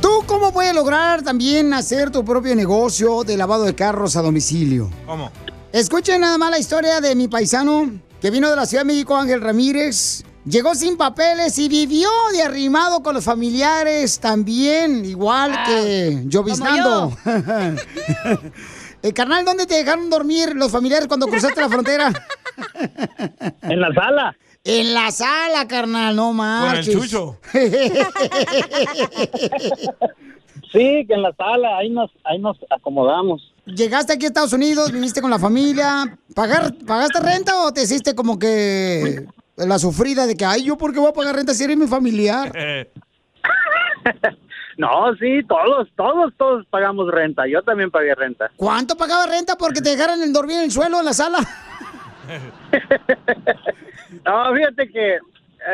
[0.00, 4.88] ¿Tú cómo puedes lograr también hacer tu propio negocio de lavado de carros a domicilio?
[5.04, 5.30] ¿Cómo?
[5.72, 9.14] Escuchen nada más la historia de mi paisano que vino de la Ciudad de México,
[9.14, 10.24] Ángel Ramírez.
[10.46, 17.14] Llegó sin papeles y vivió de arrimado con los familiares también, igual que lloviznando.
[19.02, 22.12] Eh, carnal, ¿dónde te dejaron dormir los familiares cuando cruzaste la frontera?
[23.62, 24.36] En la sala.
[24.64, 26.92] En la sala, carnal, no el marches.
[26.92, 27.38] chucho.
[30.72, 33.54] Sí, que en la sala, ahí nos, ahí nos acomodamos.
[33.64, 36.18] Llegaste aquí a Estados Unidos, viniste con la familia.
[36.34, 39.24] ¿Pagar, ¿Pagaste renta o te hiciste como que
[39.56, 41.86] la sufrida de que, ay, yo por qué voy a pagar renta si eres mi
[41.86, 42.52] familiar?
[44.78, 47.46] No, sí, todos, todos, todos pagamos renta.
[47.46, 48.50] Yo también pagué renta.
[48.56, 51.38] ¿Cuánto pagaba renta porque te dejaran el dormir en el suelo en la sala?
[54.24, 55.20] No, fíjate que eh,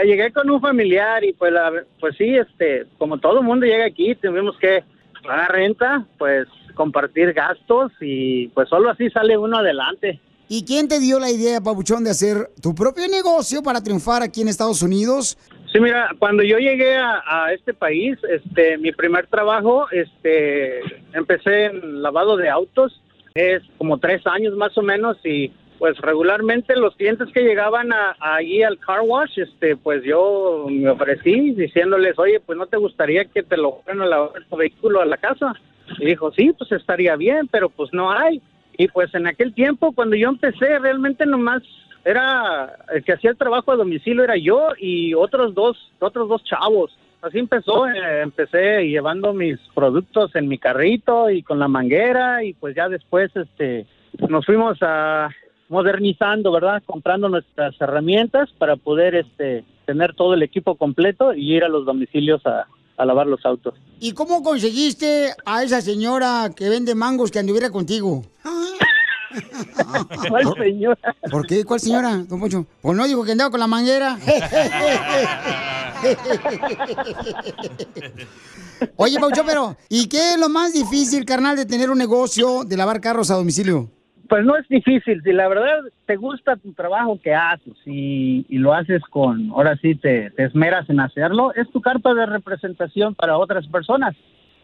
[0.04, 4.14] llegué con un familiar y pues, la, pues sí, este, como todo mundo llega aquí,
[4.16, 4.82] tuvimos que
[5.22, 10.20] pagar renta, pues compartir gastos y pues solo así sale uno adelante.
[10.48, 14.42] ¿Y quién te dio la idea, Pabuchón, de hacer tu propio negocio para triunfar aquí
[14.42, 15.38] en Estados Unidos?
[15.74, 20.78] Sí, mira, cuando yo llegué a, este país, este, mi primer trabajo, este,
[21.12, 23.02] empecé en lavado de autos,
[23.34, 25.50] es como tres años más o menos y
[25.80, 30.90] pues regularmente los clientes que llegaban a, allí al car wash, este, pues yo me
[30.90, 35.16] ofrecí diciéndoles, oye, pues no te gustaría que te lo fueran a vehículo a la
[35.16, 35.54] casa.
[35.98, 38.40] Y dijo, sí, pues estaría bien, pero pues no hay.
[38.78, 41.64] Y pues en aquel tiempo, cuando yo empecé, realmente nomás
[42.04, 46.44] era el que hacía el trabajo a domicilio era yo y otros dos, otros dos
[46.44, 46.96] chavos.
[47.22, 52.52] Así empezó, eh, empecé llevando mis productos en mi carrito y con la manguera y
[52.52, 53.86] pues ya después este
[54.28, 55.30] nos fuimos a
[55.70, 56.82] modernizando, ¿verdad?
[56.84, 61.86] Comprando nuestras herramientas para poder este tener todo el equipo completo y ir a los
[61.86, 62.66] domicilios a,
[62.98, 63.74] a lavar los autos.
[64.00, 68.22] ¿Y cómo conseguiste a esa señora que vende mangos que anduviera contigo?
[70.28, 71.16] ¿Cuál señora?
[71.30, 71.64] ¿Por qué?
[71.64, 72.66] ¿Cuál señora, don Poncho?
[72.80, 74.16] Pues no digo que andaba con la manguera.
[78.96, 82.76] Oye, Paucho, pero ¿y qué es lo más difícil, carnal, de tener un negocio de
[82.76, 83.90] lavar carros a domicilio?
[84.28, 88.58] Pues no es difícil, si la verdad te gusta tu trabajo que haces y, y
[88.58, 93.14] lo haces con, ahora sí te, te esmeras en hacerlo, es tu carta de representación
[93.14, 94.16] para otras personas.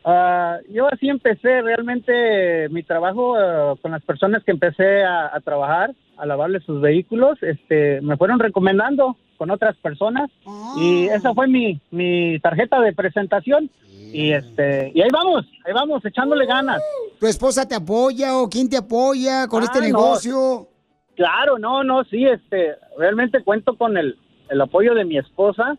[0.04, 5.40] Ah, yo así empecé realmente mi trabajo ah, con las personas que empecé a, a
[5.40, 10.30] trabajar, a lavarles sus vehículos, este, me fueron recomendando con otras personas
[10.76, 13.70] y esa fue mi, mi tarjeta de presentación
[14.12, 16.82] y este y ahí vamos, ahí vamos echándole ganas.
[17.18, 19.86] ¿Tu esposa te apoya o quién te apoya con este Ah, no.
[19.86, 20.68] negocio?
[21.16, 24.16] Claro, no, no, sí, este, realmente cuento con el,
[24.48, 25.76] el apoyo de mi esposa.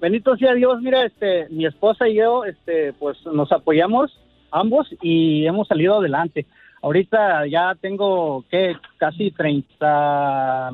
[0.00, 4.18] Bendito sea Dios, mira, este, mi esposa y yo, este, pues nos apoyamos
[4.50, 6.46] ambos y hemos salido adelante.
[6.82, 8.74] Ahorita ya tengo, ¿qué?
[8.96, 10.70] Casi 30,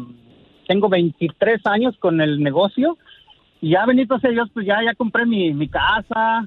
[0.68, 2.97] tengo 23 años con el negocio
[3.61, 6.47] y ya, bendito sea Dios, pues ya, ya compré mi, mi casa,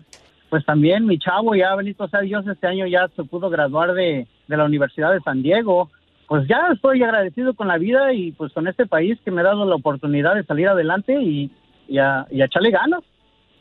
[0.50, 4.26] pues también mi chavo, ya, bendito sea Dios, este año ya se pudo graduar de,
[4.48, 5.90] de la Universidad de San Diego
[6.30, 9.46] pues ya estoy agradecido con la vida y pues con este país que me ha
[9.46, 11.50] dado la oportunidad de salir adelante y,
[11.90, 13.02] y, a, y a echarle ganas.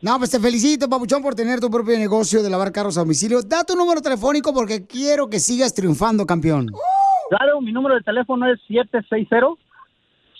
[0.00, 3.42] No, pues te felicito, Papuchón, por tener tu propio negocio de lavar carros a domicilio.
[3.42, 6.68] Da tu número telefónico porque quiero que sigas triunfando, campeón.
[7.30, 8.60] Claro, mi número de teléfono es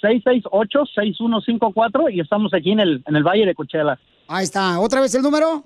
[0.01, 3.99] 760-668-6154 y estamos aquí en el, en el Valle de Coachella.
[4.29, 4.79] Ahí está.
[4.79, 5.65] ¿Otra vez el número?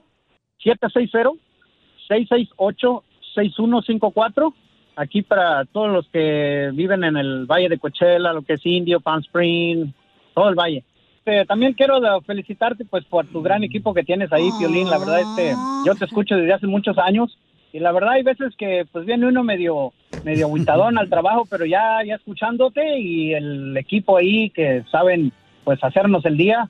[2.08, 4.54] 760-668-6154.
[4.96, 9.00] Aquí para todos los que viven en el Valle de Coachella, lo que es Indio,
[9.00, 9.92] Palm Spring,
[10.34, 10.82] todo el valle.
[11.24, 14.90] Este, también quiero felicitarte pues por tu gran equipo que tienes ahí, Piolín.
[14.90, 15.54] La verdad, este,
[15.86, 17.38] yo te escucho desde hace muchos años
[17.72, 19.92] y la verdad hay veces que pues viene uno medio
[20.24, 25.78] medio aguitadón al trabajo, pero ya ya escuchándote y el equipo ahí que saben pues
[25.84, 26.68] hacernos el día,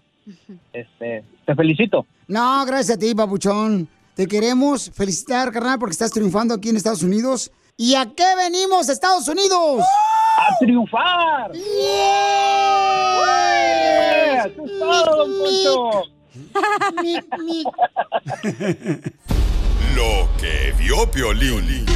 [0.75, 2.05] este, te felicito.
[2.29, 3.89] No, gracias a ti, papuchón.
[4.15, 7.51] Te queremos felicitar, carnal, porque estás triunfando aquí en Estados Unidos.
[7.79, 9.81] ¿Y a qué venimos, Estados Unidos?
[9.81, 11.53] ¡A triunfar!
[11.55, 12.62] ¡Yeah!
[14.93, 16.03] ¡Eso es todo, don Poncho!
[19.97, 21.87] Lo que vio Piolín.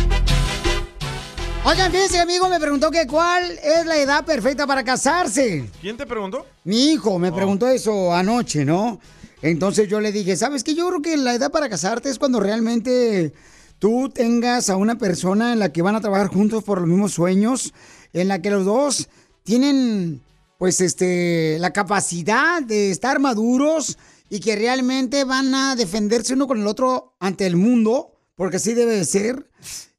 [1.65, 5.69] Oigan, fíjense, amigo me preguntó que cuál es la edad perfecta para casarse.
[5.81, 6.47] ¿Quién te preguntó?
[6.65, 9.01] Mi hijo me preguntó eso anoche, ¿no?
[9.43, 10.75] Entonces yo le dije, ¿sabes qué?
[10.75, 13.33] Yo creo que la edad para casarte es cuando realmente
[13.79, 17.13] tú tengas a una persona en la que van a trabajar juntos por los mismos
[17.13, 17.75] sueños,
[18.13, 19.09] en la que los dos
[19.43, 20.23] tienen,
[20.59, 23.99] pues, este, la capacidad de estar maduros
[24.29, 28.75] y que realmente van a defenderse uno con el otro ante el mundo, porque así
[28.75, 29.51] debe de ser.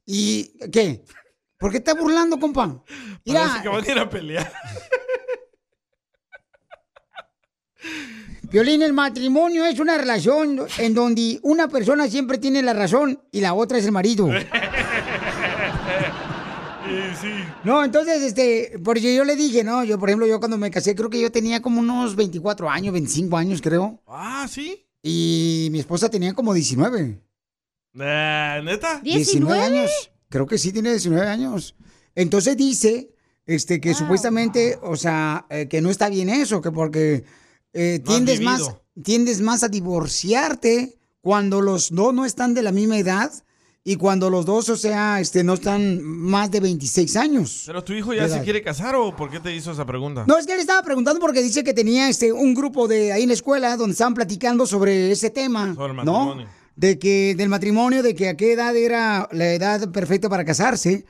[0.04, 1.04] ¿Y qué?
[1.58, 2.82] ¿Por qué estás burlando, compa?
[3.24, 4.52] Mira, Parece que van a ir a pelear.
[8.50, 13.40] Violín, el matrimonio es una relación en donde una persona siempre tiene la razón y
[13.40, 14.28] la otra es el marido.
[17.68, 19.84] No, entonces, este, porque yo le dije, ¿no?
[19.84, 22.94] Yo, por ejemplo, yo cuando me casé, creo que yo tenía como unos 24 años,
[22.94, 24.00] 25 años, creo.
[24.06, 24.86] Ah, ¿sí?
[25.02, 27.20] Y mi esposa tenía como 19.
[28.00, 29.00] Eh, ¿Neta?
[29.04, 29.90] 19 años.
[30.30, 31.76] Creo que sí tiene 19 años.
[32.14, 33.10] Entonces dice,
[33.44, 37.24] este, que supuestamente, o sea, eh, que no está bien eso, que porque
[37.74, 42.72] eh, No tiendes más, tiendes más a divorciarte cuando los dos no están de la
[42.72, 43.30] misma edad
[43.90, 47.62] y cuando los dos, o sea, este, no están más de 26 años.
[47.64, 50.24] ¿Pero tu hijo ya se quiere casar o por qué te hizo esa pregunta?
[50.26, 53.22] No, es que él estaba preguntando porque dice que tenía este un grupo de ahí
[53.22, 56.12] en la escuela donde estaban platicando sobre ese tema, Sobre el ¿no?
[56.12, 56.48] matrimonio.
[56.76, 61.06] De que del matrimonio, de que a qué edad era la edad perfecta para casarse.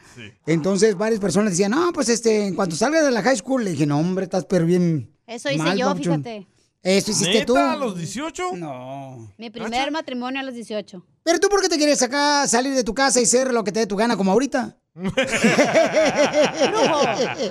[0.47, 3.73] Entonces varias personas decían, no, pues este, en cuanto salgas de la high school, le
[3.73, 5.11] dije, no, hombre, estás pero bien.
[5.27, 6.23] Eso hice mal, yo, papuchón".
[6.23, 6.47] fíjate.
[6.83, 7.55] Eso hiciste tú.
[7.55, 8.53] ¿Neta, a los 18?
[8.57, 9.33] No.
[9.37, 11.05] Mi primer matrimonio a los 18.
[11.29, 13.71] Pero tú, ¿por qué te quieres acá salir de tu casa y ser lo que
[13.71, 14.79] te dé tu gana como ahorita?
[14.95, 15.19] Brujo,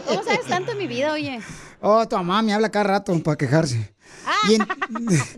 [0.08, 1.40] ¿cómo sabes tanto de mi vida, oye?
[1.82, 3.94] Oh, tu mamá me habla cada rato para quejarse.
[4.50, 4.66] En-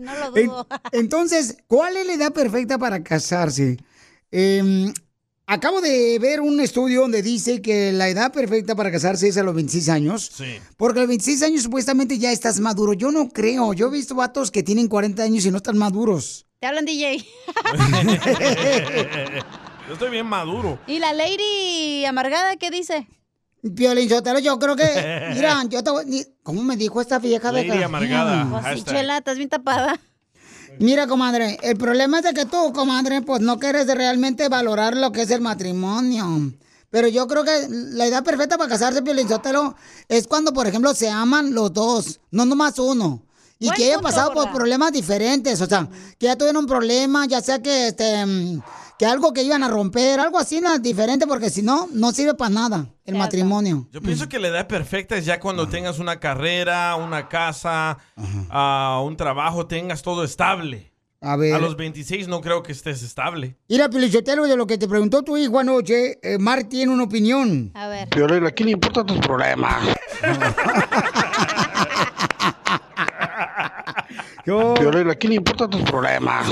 [0.00, 0.66] No lo en- dudo.
[0.92, 3.76] entonces, ¿cuál es la edad perfecta para casarse?
[4.32, 4.90] Eh,
[5.46, 9.42] acabo de ver un estudio donde dice que la edad perfecta para casarse es a
[9.42, 10.30] los 26 años.
[10.34, 10.58] Sí.
[10.78, 12.94] Porque a los 26 años supuestamente ya estás maduro.
[12.94, 13.74] Yo no creo.
[13.74, 16.46] Yo he visto vatos que tienen 40 años y no están maduros.
[16.60, 17.16] Te hablan DJ.
[19.88, 20.78] Yo estoy bien maduro.
[20.86, 23.08] ¿Y la lady amargada qué dice?
[23.74, 25.30] Piolín Sotelo, yo creo que...
[25.34, 26.26] Mira, yo te voy...
[26.42, 28.44] ¿Cómo me dijo esta vieja de Lady amargada.
[28.62, 28.94] Hashtag.
[28.94, 29.98] chela, estás bien tapada.
[30.78, 35.12] Mira, comadre, el problema es de que tú, comadre, pues no quieres realmente valorar lo
[35.12, 36.52] que es el matrimonio.
[36.90, 39.76] Pero yo creo que la edad perfecta para casarse, Piolinzotelo,
[40.08, 43.22] es cuando, por ejemplo, se aman los dos, no nomás uno.
[43.62, 45.86] Y Buen que punto, pasado por problemas diferentes, o sea,
[46.18, 48.24] que ya tuvieron un problema, ya sea que este
[48.98, 50.78] que algo que iban a romper, algo así ¿no?
[50.78, 53.88] diferente, porque si no, no sirve para nada el matrimonio.
[53.92, 57.96] Yo pienso que la edad perfecta es ya cuando tengas una carrera, una casa,
[58.50, 60.92] ah, un trabajo, tengas todo estable.
[61.22, 61.54] A ver.
[61.54, 63.56] A los 26 no creo que estés estable.
[63.68, 67.70] Mira, Pilichotelo, de lo que te preguntó tu hijo anoche, eh, Mar tiene una opinión.
[67.74, 68.08] A ver.
[68.08, 69.82] Piolín, ¿a quién le importan tus problemas?
[74.44, 76.46] Piolín, ¿a quién le importan tus problemas?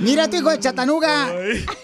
[0.00, 1.32] Mira tu hijo de Chatanuga.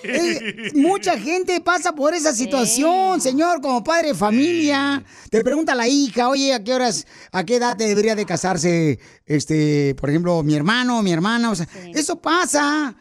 [0.02, 5.04] Eh, mucha gente pasa por esa situación, señor, como padre de familia.
[5.30, 9.94] Te pregunta la hija, oye, ¿a qué horas, a qué edad debería de casarse, este,
[9.94, 11.50] por ejemplo, mi hermano o mi hermana?
[11.50, 12.96] O sea, eso pasa.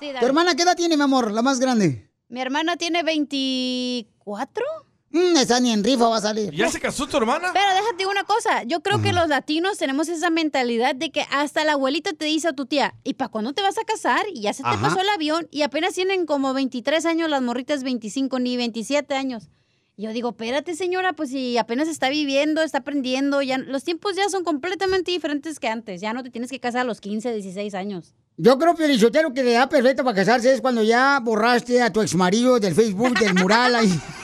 [0.00, 0.12] Sí.
[0.18, 1.30] ¿Tu hermana qué edad tiene, mi amor?
[1.30, 2.10] La más grande.
[2.28, 4.64] Mi hermana tiene 24.
[5.12, 6.54] Mm, esa ni en rifa va a salir.
[6.54, 7.50] ¿Ya se casó tu hermana?
[7.52, 11.64] Pero déjate una cosa, yo creo que los latinos tenemos esa mentalidad de que hasta
[11.64, 14.24] la abuelita te dice a tu tía, ¿y para cuándo te vas a casar?
[14.32, 14.80] Y ya se te Ajá.
[14.88, 19.48] pasó el avión y apenas tienen como 23 años las morritas, 25 ni 27 años.
[19.96, 24.14] Y Yo digo, espérate señora, pues si apenas está viviendo, está aprendiendo, ya los tiempos
[24.14, 27.32] ya son completamente diferentes que antes, ya no te tienes que casar a los 15,
[27.34, 28.14] 16 años.
[28.36, 32.00] Yo creo, Pielichotero, que la edad perfecta para casarse es cuando ya borraste a tu
[32.00, 34.00] exmarido del Facebook, del mural ahí.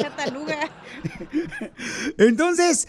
[0.00, 0.58] Cataluga.
[2.18, 2.86] Entonces,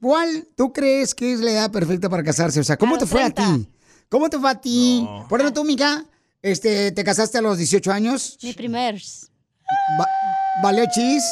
[0.00, 2.60] ¿cuál tú crees que es la edad perfecta para casarse?
[2.60, 3.56] O sea, ¿cómo te fue a 30.
[3.56, 3.68] ti?
[4.08, 5.06] ¿Cómo te fue a ti?
[5.28, 6.04] Por ejemplo, tú, Mica,
[6.42, 8.38] este, ¿te casaste a los 18 años?
[8.42, 8.96] Mi primer.
[9.98, 10.06] Va-
[10.62, 11.22] ¿Valió chis?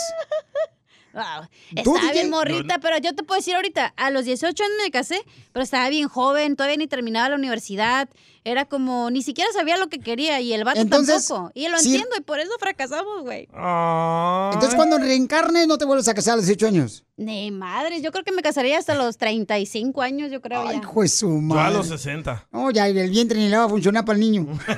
[1.14, 1.46] Wow.
[1.84, 4.90] ¿Tú, Estaba bien morrita, pero yo te puedo decir ahorita, a los 18 años me
[4.90, 5.20] casé,
[5.52, 8.08] pero estaba bien joven, todavía ni terminaba la universidad.
[8.46, 11.50] Era como, ni siquiera sabía lo que quería y el vato Entonces, tampoco.
[11.54, 11.94] Y lo sí.
[11.94, 13.44] entiendo y por eso fracasamos, güey.
[13.44, 17.04] Entonces, cuando reencarnes, no te vuelves a casar a los 18 años.
[17.16, 20.74] Ni madre, yo creo que me casaría hasta los 35 años, yo creo ya.
[20.74, 22.48] Hijo de su Yo a los 60.
[22.52, 24.46] No, ya el vientre ni le va a funcionar para el niño.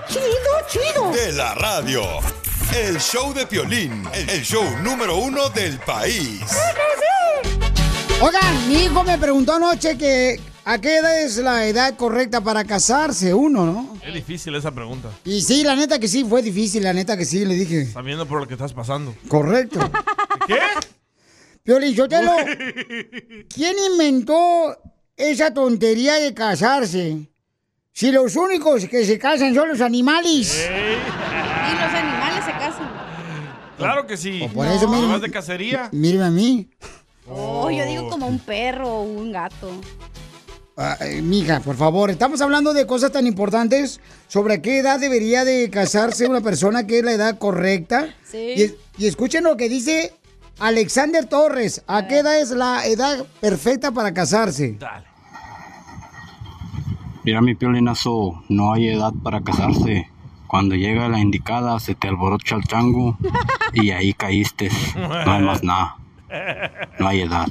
[0.06, 0.22] Chido,
[0.68, 1.10] chido.
[1.10, 2.02] De la radio.
[2.72, 4.04] El show de Piolín.
[4.12, 6.42] El show número uno del país.
[8.20, 12.64] Oigan, mi hijo me preguntó anoche que a qué edad es la edad correcta para
[12.64, 13.98] casarse uno, ¿no?
[14.06, 15.10] Es difícil esa pregunta.
[15.24, 17.86] Y sí, la neta que sí, fue difícil, la neta que sí, le dije.
[17.86, 19.12] Sabiendo por lo que estás pasando.
[19.26, 19.80] Correcto.
[20.46, 20.60] ¿Qué?
[21.64, 22.32] Piolín Sotelo,
[23.48, 24.76] ¿quién inventó
[25.16, 27.26] esa tontería de casarse?
[27.90, 30.68] Si los únicos que se casan son los animales.
[30.68, 32.92] Y los animales se casan.
[33.78, 34.46] Claro que sí.
[34.52, 35.88] por eso, ¿Te mira- vas de cacería?
[35.90, 36.68] Mírame a mí.
[37.30, 39.70] Oh, yo digo como un perro o un gato.
[40.76, 45.70] Ay, mija, por favor, estamos hablando de cosas tan importantes sobre qué edad debería de
[45.70, 48.14] casarse una persona, qué es la edad correcta.
[48.30, 48.76] Sí.
[48.98, 50.12] Y, y escuchen lo que dice
[50.58, 51.82] Alexander Torres.
[51.86, 54.78] ¿A qué edad es la edad perfecta para casarse?
[57.24, 60.10] Mira mi piolinazo, no hay edad para casarse.
[60.46, 63.16] Cuando llega la indicada se te alborocha el chango
[63.72, 64.70] y ahí caíste.
[64.96, 65.96] No hay más nada.
[66.98, 67.46] No hay edad.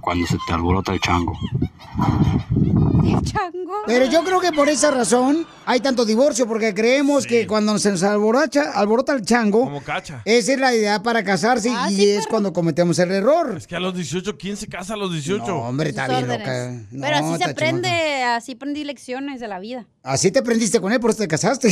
[0.00, 1.32] Cuando se te alborota el chango.
[3.86, 7.90] Pero yo creo que por esa razón hay tanto divorcio, porque creemos que cuando se
[7.90, 10.22] nos alborocha, alborota el chango, Como cacha.
[10.24, 13.54] esa es la idea para casarse y es cuando cometemos el error.
[13.56, 15.44] Es que a los 18, ¿quién se casa a los 18?
[15.46, 16.70] No, hombre, está bien loca.
[16.90, 19.86] No, Pero así se aprende, así aprendí lecciones de la vida.
[20.02, 21.68] Así te prendiste con él, por eso te casaste.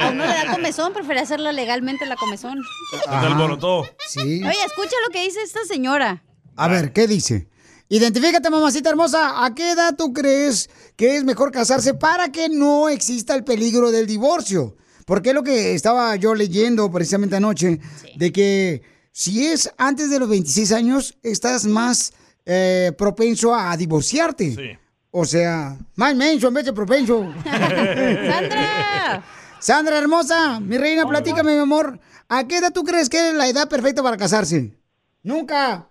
[0.00, 2.58] A uno le da comezón, prefiere hacerla legalmente la comezón.
[2.92, 3.84] Se te alborotó.
[4.08, 4.20] Sí.
[4.42, 6.22] Oye, escucha lo que dice esta señora.
[6.56, 7.48] A ver, ¿qué dice?
[7.88, 9.44] Identifícate, mamacita hermosa.
[9.44, 13.90] ¿A qué edad tú crees que es mejor casarse para que no exista el peligro
[13.90, 14.76] del divorcio?
[15.06, 17.80] Porque es lo que estaba yo leyendo precisamente anoche,
[18.16, 22.12] de que si es antes de los 26 años, estás más
[22.46, 24.78] eh, propenso a divorciarte.
[25.10, 27.34] O sea, más menso en vez de propenso.
[27.44, 29.24] ¡Sandra!
[29.58, 31.98] Sandra, hermosa, mi reina, platícame, mi amor.
[32.28, 34.79] ¿A qué edad tú crees que es la edad perfecta para casarse?
[35.22, 35.88] Nunca.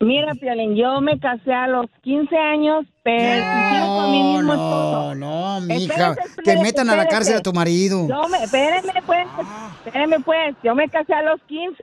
[0.00, 4.52] Mira, Piolín, yo me casé a los 15 años, pero sigo con mi mismo No,
[4.54, 5.14] esposo.
[5.14, 5.74] no, mija.
[5.84, 8.08] Espérate, Que espérate, metan a la cárcel a tu marido.
[8.08, 9.26] Yo me, espérenme pues,
[9.84, 11.82] espérenme pues, yo me casé a los 15,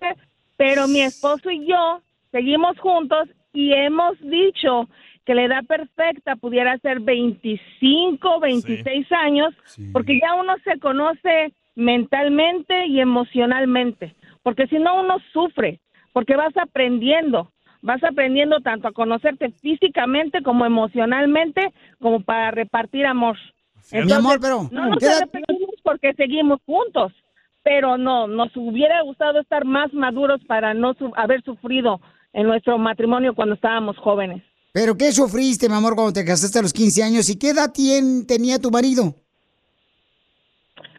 [0.57, 4.89] pero mi esposo y yo seguimos juntos y hemos dicho
[5.25, 9.53] que la edad perfecta pudiera ser 25, 26 años,
[9.93, 15.79] porque ya uno se conoce mentalmente y emocionalmente, porque si no uno sufre,
[16.13, 17.51] porque vas aprendiendo,
[17.81, 23.37] vas aprendiendo tanto a conocerte físicamente como emocionalmente, como para repartir amor.
[23.91, 27.11] Mi amor, pero, no nos ¿qué edad- arrepentimos porque seguimos juntos,
[27.63, 31.99] pero no, nos hubiera gustado estar más maduros para no su- haber sufrido
[32.33, 34.43] en nuestro matrimonio cuando estábamos jóvenes.
[34.71, 37.27] ¿Pero qué sufriste, mi amor, cuando te casaste a los 15 años?
[37.29, 37.71] ¿Y qué edad
[38.27, 39.15] tenía tu marido?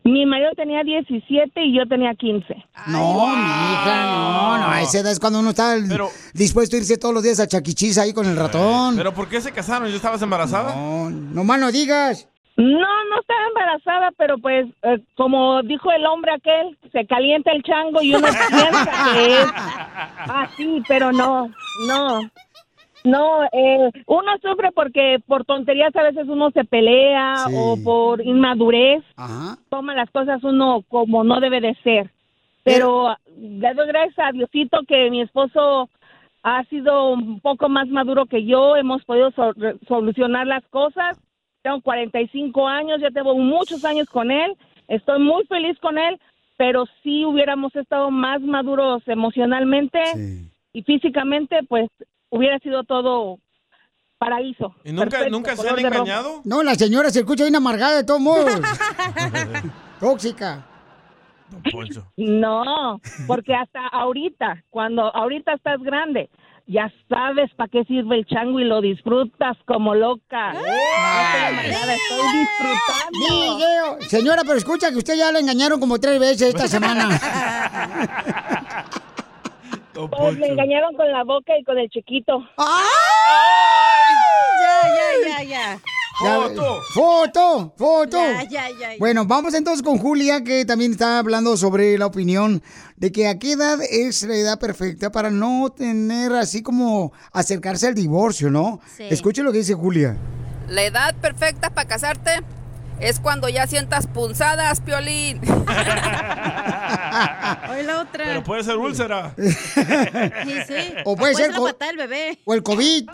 [0.05, 2.55] Mi marido tenía 17 y yo tenía 15.
[2.88, 4.68] No, mi hija, no, no.
[4.70, 5.88] A esa edad es cuando uno está el-
[6.32, 8.96] dispuesto a irse todos los días a Chaquichis ahí con el ratón.
[8.96, 9.88] ¿Pero por qué se casaron?
[9.88, 10.74] ¿Ya estabas embarazada?
[10.74, 12.26] No, nomás no digas.
[12.57, 17.62] No, no estaba embarazada, pero pues, eh, como dijo el hombre aquel, se calienta el
[17.62, 19.46] chango y uno piensa que es
[20.28, 21.51] así, pero no,
[21.86, 22.20] no.
[23.05, 29.03] No, eh, uno sufre porque por tonterías a veces uno se pelea o por inmadurez.
[29.70, 32.11] Toma las cosas uno como no debe de ser.
[32.62, 35.88] Pero le doy gracias a Diosito que mi esposo
[36.42, 39.55] ha sido un poco más maduro que yo, hemos podido so-
[39.88, 41.18] solucionar las cosas.
[41.62, 44.55] Tengo 45 años, ya tengo muchos años con él,
[44.88, 46.18] estoy muy feliz con él,
[46.57, 50.01] pero si hubiéramos estado más maduros emocionalmente
[50.72, 51.88] y físicamente, pues
[52.31, 53.39] hubiera sido todo
[54.18, 54.74] paraíso.
[54.85, 56.41] ¿Y nunca, Perfecto, nunca se han engañado?
[56.45, 58.45] No, la señora se escucha bien amargada de todos modos.
[60.01, 60.66] Tóxica.
[62.16, 66.31] No, porque hasta ahorita, cuando ahorita estás grande,
[66.66, 70.53] ya sabes para qué sirve el chango y lo disfrutas como loca.
[70.53, 74.01] No estoy disfrutando.
[74.03, 77.09] Señora, pero escucha que usted ya la engañaron como tres veces esta semana.
[79.95, 82.47] Pues me engañaron con la boca y con el chiquito.
[82.59, 82.64] Ya,
[84.95, 85.80] ya, ya, ya.
[86.22, 86.38] Ya,
[86.95, 88.18] Foto, foto.
[88.18, 88.99] Ya, ya, ya, ya.
[88.99, 92.62] Bueno, vamos entonces con Julia, que también está hablando sobre la opinión
[92.97, 97.86] de que a qué edad es la edad perfecta para no tener así como acercarse
[97.86, 98.80] al divorcio, ¿no?
[98.97, 99.05] Sí.
[99.09, 100.18] Escuche lo que dice Julia.
[100.68, 102.43] La edad perfecta para casarte
[103.01, 105.40] es cuando ya sientas punzadas, Piolín.
[107.70, 108.24] Hoy la otra.
[108.24, 109.34] Pero puede ser úlcera.
[109.36, 109.51] Sí,
[110.66, 110.94] sí.
[111.05, 112.38] O puede ser la co- patada del bebé.
[112.44, 113.09] O el COVID.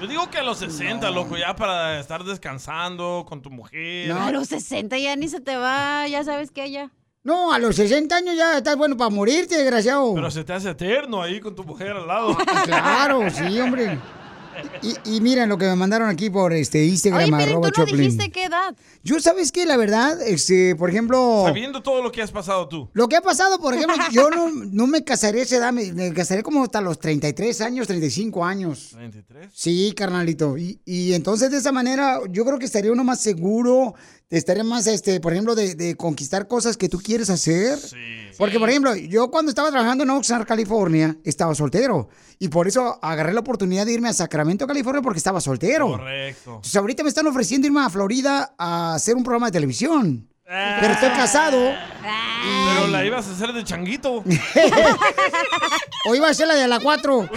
[0.00, 4.10] Yo digo que a los 60, loco, ya para estar descansando con tu mujer.
[4.12, 6.90] A los 60 ya ni se te va, ya sabes que ya.
[7.22, 10.12] No, a los 60 años ya estás bueno para morirte, desgraciado.
[10.14, 12.36] Pero se te hace eterno ahí con tu mujer al lado.
[12.64, 13.96] Claro, sí, hombre.
[14.82, 17.86] Y, y miren lo que me mandaron aquí por este Instagram, Oye, arroba tú no
[17.86, 18.10] Choplin.
[18.10, 18.74] dijiste qué edad.
[19.02, 19.64] Yo, ¿sabes qué?
[19.66, 21.42] La verdad, este, por ejemplo...
[21.46, 22.88] Sabiendo todo lo que has pasado tú.
[22.92, 25.92] Lo que ha pasado, por ejemplo, yo no, no me casaré a esa edad, me,
[25.92, 28.96] me casaré como hasta los 33 años, 35 años.
[28.96, 29.48] ¿23?
[29.52, 30.56] Sí, carnalito.
[30.58, 33.94] Y, y entonces de esa manera yo creo que estaría uno más seguro,
[34.38, 37.78] estaría más, este, por ejemplo, de, de conquistar cosas que tú quieres hacer.
[38.38, 42.08] Porque, por ejemplo, yo cuando estaba trabajando en Oxnard, California, estaba soltero.
[42.38, 45.86] Y por eso agarré la oportunidad de irme a Sacramento, California, porque estaba soltero.
[45.88, 46.50] Correcto.
[46.56, 50.28] Entonces ahorita me están ofreciendo irme a Florida a hacer un programa de televisión.
[50.80, 51.72] Pero estoy casado.
[52.74, 54.22] Pero la ibas a hacer de changuito.
[56.04, 57.28] O iba a ser la de la 4.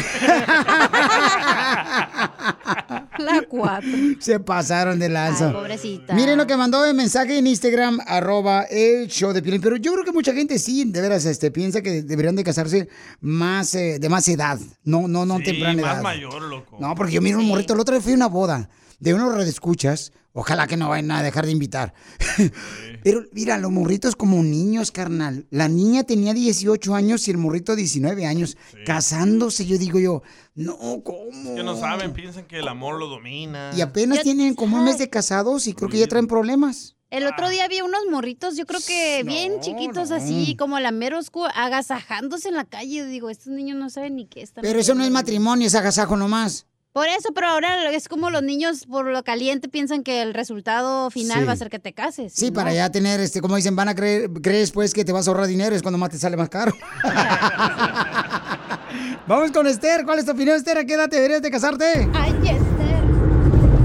[3.19, 3.89] La 4.
[4.19, 5.49] Se pasaron de lanza.
[5.49, 6.13] Ay, pobrecita.
[6.15, 9.61] Miren lo que mandó el mensaje en Instagram, arroba el show de Piolín.
[9.61, 12.89] Pero yo creo que mucha gente sí, de veras, este, piensa que deberían de casarse
[13.21, 14.57] más, eh, de más edad.
[14.83, 16.01] No, no, no Sí, temprana más edad.
[16.01, 16.77] mayor, loco.
[16.79, 17.73] No, porque yo miro un morrito.
[17.75, 18.67] El otro día fui a una boda
[18.99, 20.11] de unos redescuchas.
[20.37, 21.93] Ojalá que no vayan a dejar de invitar.
[23.03, 25.47] Pero mira, los morritos como niños, carnal.
[25.49, 28.57] La niña tenía 18 años y el morrito 19 años.
[28.85, 30.23] Casándose, yo digo yo,
[30.53, 31.55] no, ¿cómo?
[31.55, 33.71] Que no saben, piensan que el amor lo domina.
[33.77, 36.95] Y apenas tienen como un mes de casados y creo que ya traen problemas.
[37.11, 41.45] El otro día vi unos morritos, yo creo que bien chiquitos así, como la meroscu,
[41.45, 42.97] agasajándose en la calle.
[42.97, 44.63] Yo Digo, estos niños no saben ni qué están.
[44.63, 46.65] Pero eso no es matrimonio, es agasajo nomás.
[46.95, 51.11] Por eso, pero ahora es como los niños por lo caliente piensan que el resultado
[51.11, 51.45] final Sí.
[51.45, 52.31] va a ser que te cases.
[52.33, 52.53] Sí, ¿no?
[52.53, 55.31] para ya tener, este, como dicen, van a creer, crees pues que te vas a
[55.31, 56.71] ahorrar dinero, es cuando más te sale más caro.
[59.27, 60.77] Vamos con Esther, ¿cuál es tu opinión, Esther?
[60.77, 62.09] ¿A qué edad deberías de casarte?
[62.13, 63.03] Ay, Esther.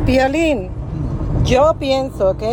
[0.07, 0.69] Piolín,
[1.45, 2.45] yo pienso, ¿ok?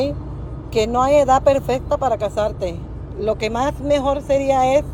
[0.71, 2.79] Que no hay edad perfecta para casarte.
[3.19, 4.85] Lo que más mejor sería es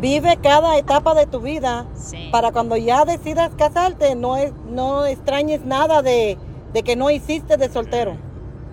[0.00, 1.86] vive cada etapa de tu vida
[2.30, 6.38] para cuando ya decidas casarte no es, no extrañes nada de,
[6.72, 8.16] de que no hiciste de soltero.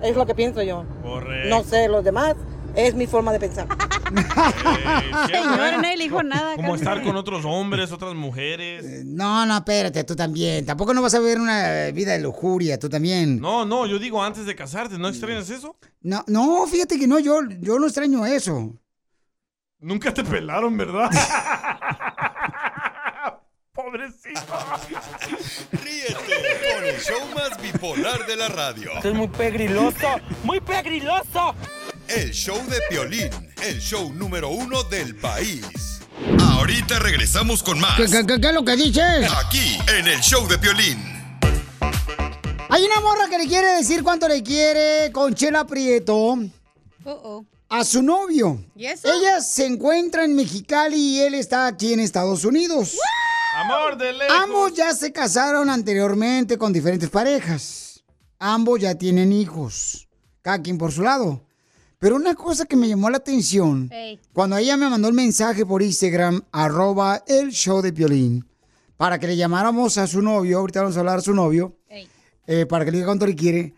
[0.01, 0.83] Es lo que pienso yo.
[1.03, 1.49] Correcto.
[1.49, 2.35] No sé los demás,
[2.75, 3.67] es mi forma de pensar.
[5.27, 6.55] Señor, no le dijo nada.
[6.55, 9.05] Como estar con otros hombres, otras mujeres.
[9.05, 10.65] No, no, espérate, tú también.
[10.65, 13.39] Tampoco no vas a vivir una vida de lujuria, tú también.
[13.39, 15.75] No, no, yo digo antes de casarte, ¿no extrañas eso?
[16.01, 18.73] No, no, fíjate que no, yo, yo no extraño eso.
[19.81, 21.09] Nunca te pelaron, ¿verdad?
[23.73, 24.41] Pobrecito.
[25.71, 26.13] Ríete
[26.75, 28.91] con el show más bipolar de la radio.
[29.03, 31.55] es muy pegriloso, muy pegriloso.
[32.07, 33.29] El show de Piolín,
[33.63, 36.01] el show número uno del país.
[36.39, 37.95] Ahorita regresamos con más.
[37.97, 39.31] ¿Qué, qué, qué- qué es lo que dices?
[39.45, 40.99] Aquí, en el show de Piolín.
[42.69, 46.37] Hay una morra que le quiere decir cuánto le quiere con Chela Prieto
[47.03, 47.45] Uh-oh.
[47.71, 48.63] A su novio.
[48.75, 49.07] ¿Y eso?
[49.11, 52.97] Ella se encuentra en Mexicali y él está aquí en Estados Unidos.
[53.55, 54.37] Amor de lejos.
[54.43, 58.03] Ambos ya se casaron anteriormente con diferentes parejas.
[58.39, 60.09] Ambos ya tienen hijos.
[60.41, 61.45] Cada quien por su lado.
[61.97, 63.89] Pero una cosa que me llamó la atención,
[64.33, 68.45] cuando ella me mandó el mensaje por Instagram, arroba el show de Piolín,
[68.97, 71.77] para que le llamáramos a su novio, ahorita vamos a hablar a su novio,
[72.47, 73.75] eh, para que le diga cuánto le quiere,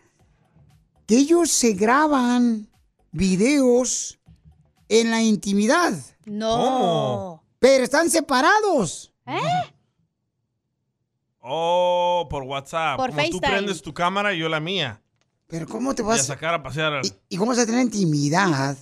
[1.06, 2.66] que ellos se graban
[3.14, 4.18] videos
[4.88, 5.94] en la intimidad.
[6.26, 7.42] No.
[7.58, 9.12] Pero están separados.
[9.26, 9.38] ¿Eh?
[11.46, 12.96] Oh, por WhatsApp.
[12.96, 13.48] Por Como tú FaceTime.
[13.52, 15.02] prendes tu cámara y yo la mía.
[15.46, 17.02] Pero ¿cómo te Y a vas sacar a pasear al...
[17.28, 18.78] ¿Y cómo vas a tener intimidad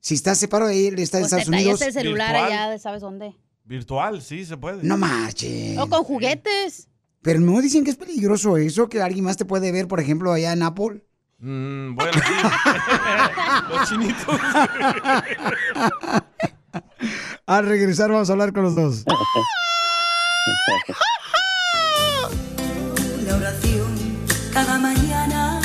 [0.00, 1.82] si estás separado de él, está en Pues te Estados Unidos?
[1.82, 2.52] el celular Virtual.
[2.52, 3.36] allá de sabes dónde.
[3.64, 4.82] Virtual, sí, se puede.
[4.82, 5.78] No marche.
[5.78, 6.88] O con juguetes.
[7.20, 10.32] Pero no dicen que es peligroso eso, que alguien más te puede ver, por ejemplo,
[10.32, 11.04] allá en Apple.
[11.38, 12.32] Mm, bueno, sí.
[13.70, 14.40] Los chinitos.
[17.46, 19.04] Al regresar vamos a hablar con los dos.
[23.26, 23.94] La oración
[24.52, 25.60] cada mañana.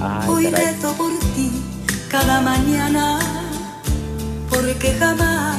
[0.00, 0.66] Ay, Hoy caray.
[0.74, 1.50] rezo por ti
[2.10, 3.18] cada mañana.
[4.50, 5.56] Porque jamás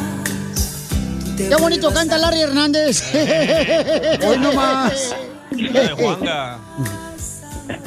[1.38, 3.04] Qué bonito canta Larry Hernández.
[4.26, 5.16] Hoy nomás.
[5.52, 6.58] De Juanga.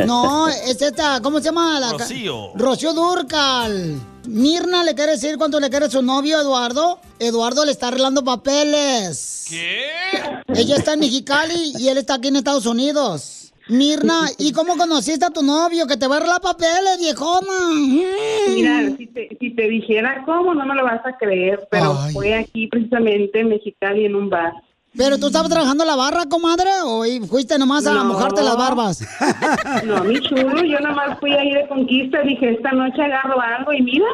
[0.07, 1.81] No, es esta, ¿cómo se llama?
[1.81, 2.53] La Rocío.
[2.55, 4.01] Rocío Durcal.
[4.29, 7.01] Mirna le quiere decir cuánto le quiere a su novio Eduardo.
[7.19, 9.47] Eduardo le está arreglando papeles.
[9.49, 9.89] ¿Qué?
[10.55, 13.53] Ella está en Mexicali y él está aquí en Estados Unidos.
[13.69, 17.71] Mirna, ¿y cómo conociste a tu novio que te va a arreglar papeles, viejona?
[18.49, 22.35] Mira, si te, si te dijera cómo, no me lo vas a creer, pero fue
[22.35, 24.53] aquí precisamente en Mexicali en un bar.
[24.97, 26.69] ¿Pero tú estabas trabajando en la barra, comadre?
[26.85, 28.05] ¿O y fuiste nomás a No.
[28.05, 29.07] mojarte las barbas?
[29.85, 33.83] No, mi chulo, yo nomás fui ahí de conquista, dije, esta noche agarro algo y
[33.83, 34.07] mira.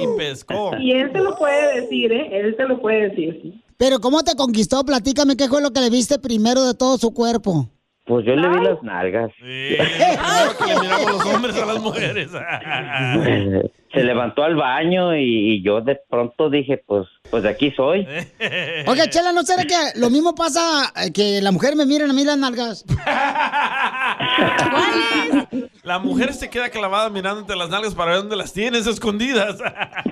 [0.00, 0.76] Y pescó.
[0.78, 2.28] Y él te lo puede decir, ¿eh?
[2.40, 3.54] Él te lo puede decir.
[3.78, 4.84] ¿Pero cómo te conquistó?
[4.84, 7.68] Platícame qué fue lo que le viste primero de todo su cuerpo.
[8.04, 9.30] Pues yo le vi las nalgas.
[9.40, 9.76] Sí,
[10.16, 12.30] claro que le miramos los hombres a las mujeres.
[13.96, 18.06] Se levantó al baño y, y yo de pronto dije, pues, pues de aquí soy.
[18.86, 22.12] Oiga, Chela, ¿no será que lo mismo pasa eh, que la mujer me miren a
[22.12, 22.84] mí las nalgas?
[25.86, 29.56] La mujer se queda clavada mirándote las nalgas para ver dónde las tienes escondidas.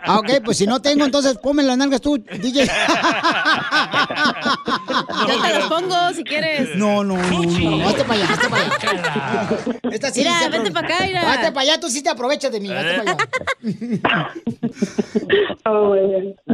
[0.04, 2.64] Ah, ok, pues si no tengo, entonces ponme las nalgas tú, DJ.
[5.28, 6.76] Yo te los pongo si quieres.
[6.76, 9.48] No, no, no, no, hazte para allá, hazte para allá.
[9.90, 11.32] Esta sí Mira, se vente apro- pa' acá, mira.
[11.32, 14.30] Hazte para allá, tú sí te aprovechas de mí, hazte para allá.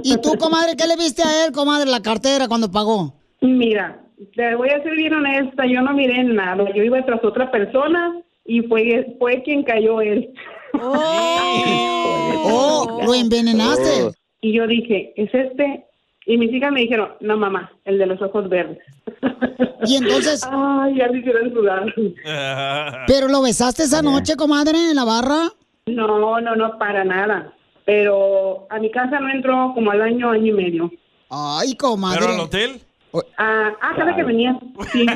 [0.02, 3.12] ¿Y tú, comadre, qué le viste a él, comadre, la cartera cuando pagó?
[3.42, 4.00] Mira,
[4.34, 8.14] te voy a ser bien honesta, yo no miré nada, yo iba tras otra persona
[8.44, 10.32] y fue, fue quien cayó él.
[10.74, 11.40] Oh,
[13.06, 14.12] lo envenenaste.
[14.40, 15.84] Y yo dije, ¿es este?
[16.26, 18.78] Y mis hijas me dijeron, no mamá, el de los ojos verdes.
[19.86, 21.92] Y entonces, Ay, ya me hicieron sudar.
[23.06, 25.50] ¿pero lo besaste esa noche, comadre, en la barra?
[25.86, 27.52] No, no, no, para nada.
[27.84, 30.90] Pero a mi casa no entró como al año, año y medio.
[31.30, 32.20] Ay, comadre.
[32.20, 32.80] ¿Pero al hotel?
[33.38, 34.58] Ah, ah, cada que venía.
[34.92, 35.06] Sí.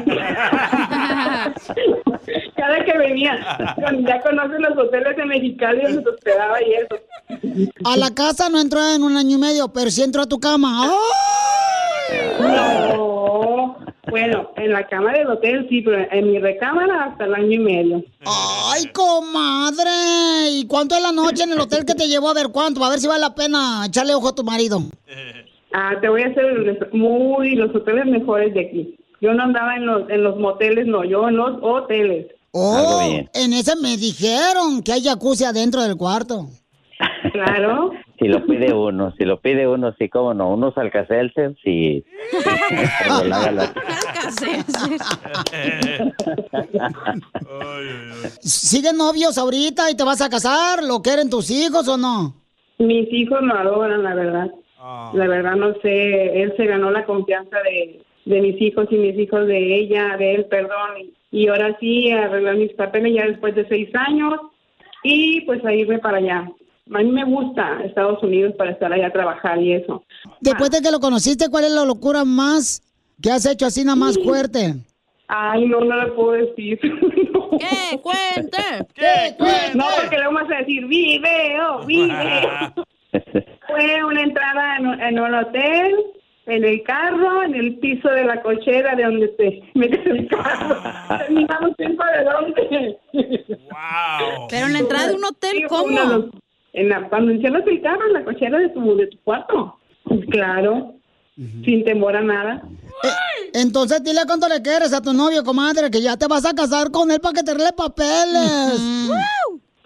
[2.57, 3.39] cada que venía.
[4.07, 6.97] Ya conoces los hoteles de Mexicali donde se hospedaba y eso.
[7.85, 10.39] A la casa no entró en un año y medio, pero sí entró a tu
[10.41, 10.91] cama.
[12.41, 13.77] No.
[14.11, 17.59] Bueno, en la cama del hotel sí, pero en mi recámara hasta el año y
[17.59, 18.05] medio.
[18.25, 20.51] ¡Ay, comadre!
[20.51, 22.85] ¿Y cuánto es la noche en el hotel que te llevó a ver cuánto?
[22.85, 24.81] A ver si vale la pena echarle ojo a tu marido.
[25.77, 28.97] Ah, te voy a hacer muy los hoteles mejores de aquí.
[29.21, 32.29] Yo no andaba en los, en los moteles, no, yo en los hoteles.
[32.53, 36.47] Oh, en ese me dijeron que hay jacuzzi adentro del cuarto.
[37.33, 37.91] Claro.
[38.19, 40.51] Si lo pide uno, si lo pide uno, sí, cómo no.
[40.51, 42.05] Unos alcacelser, sí.
[48.41, 50.85] ¿Siguen novios ahorita y te vas a casar?
[50.85, 52.37] ¿Lo quieren tus hijos o no?
[52.79, 54.53] Mis hijos lo adoran, la verdad.
[55.15, 59.19] La verdad no sé, él se ganó la confianza de, de mis hijos y mis
[59.19, 60.99] hijos de ella, de él, perdón.
[61.01, 64.35] Y, y ahora sí, arreglar mis papeles ya después de seis años
[65.03, 66.51] y pues a irme para allá.
[66.93, 70.05] A mí me gusta Estados Unidos para estar allá a trabajar y eso.
[70.41, 72.83] Después de que lo conociste, ¿cuál es la locura más
[73.23, 74.75] que has hecho así nada más fuerte?
[75.29, 76.79] Ay, no, no le puedo decir.
[77.59, 77.99] ¿Qué?
[78.03, 78.63] Cuente.
[78.95, 79.35] ¿Qué?
[79.75, 82.75] No, porque luego vas a decir video, video.
[83.67, 85.95] Fue una entrada en, un- en un hotel,
[86.47, 90.77] en el carro, en el piso de la cochera de donde te metes el carro.
[91.19, 92.99] Terminamos tiempo de dónde.
[94.51, 96.31] Pero en la entrada de un hotel, ¿cómo?
[96.73, 99.77] En la, cuando enciendas el carro, en la cochera de tu, de tu cuarto.
[100.31, 100.95] Claro,
[101.65, 102.63] sin temor a nada.
[103.53, 106.91] Entonces dile cuánto le quieres a tu novio, comadre, que ya te vas a casar
[106.91, 109.09] con él para que te arregle papeles.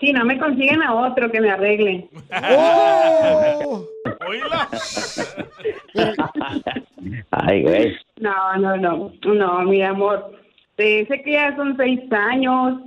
[0.01, 2.09] Si no me consiguen a otro que me arregle.
[2.33, 3.85] Oh.
[7.31, 7.97] Ay, güey.
[8.21, 10.33] No, no, no, no, mi amor.
[10.77, 12.81] Eh, sé que ya son seis años.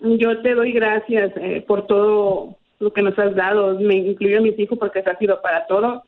[0.00, 3.78] Yo te doy gracias eh, por todo lo que nos has dado.
[3.78, 6.04] Me incluyo a mis hijos porque eso ha sido para todo.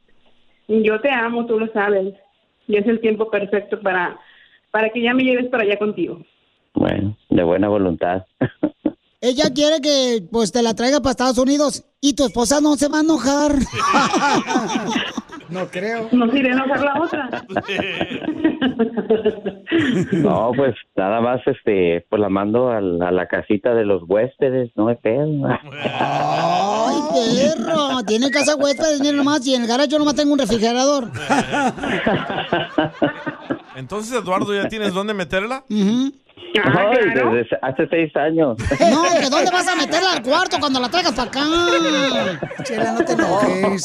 [0.68, 2.14] Yo te amo, tú lo sabes.
[2.66, 4.18] Y es el tiempo perfecto para,
[4.70, 6.20] para que ya me lleves para allá contigo.
[6.74, 8.24] Bueno, de buena voluntad.
[9.22, 12.88] Ella quiere que pues te la traiga para Estados Unidos y tu esposa no se
[12.88, 13.54] va a enojar.
[15.50, 16.08] no creo.
[16.10, 17.28] Nos iré a enojar la otra.
[20.12, 24.02] No, pues nada más, este, pues la mando a la, a la casita de los
[24.06, 25.46] huéspedes, no hay pedo.
[25.46, 28.02] Ay, perro.
[28.06, 30.40] Tiene casa huéspedes, mira nomás, y en el garaje yo nomás tengo un
[33.76, 35.64] Entonces, Eduardo, ¿ya tienes dónde meterla?
[36.64, 38.56] Ah, Ay, desde hace seis años.
[38.90, 41.44] No, que ¿dónde vas a meterla al cuarto cuando la traigas para acá?
[42.64, 43.82] Chela, no te enojes.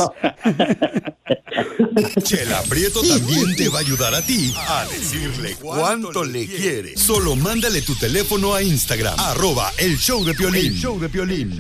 [2.24, 6.98] Chela Prieto también te va a ayudar a ti a decirle cuánto le quiere.
[6.98, 10.74] Solo mándale tu teléfono a Instagram, arroba el show de Piolín.
[10.74, 11.56] El show de Piolín.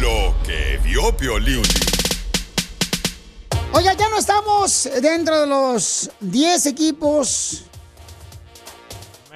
[0.00, 1.62] Lo que vio Piolín.
[3.72, 7.64] Oiga, ya no estamos dentro de los 10 equipos.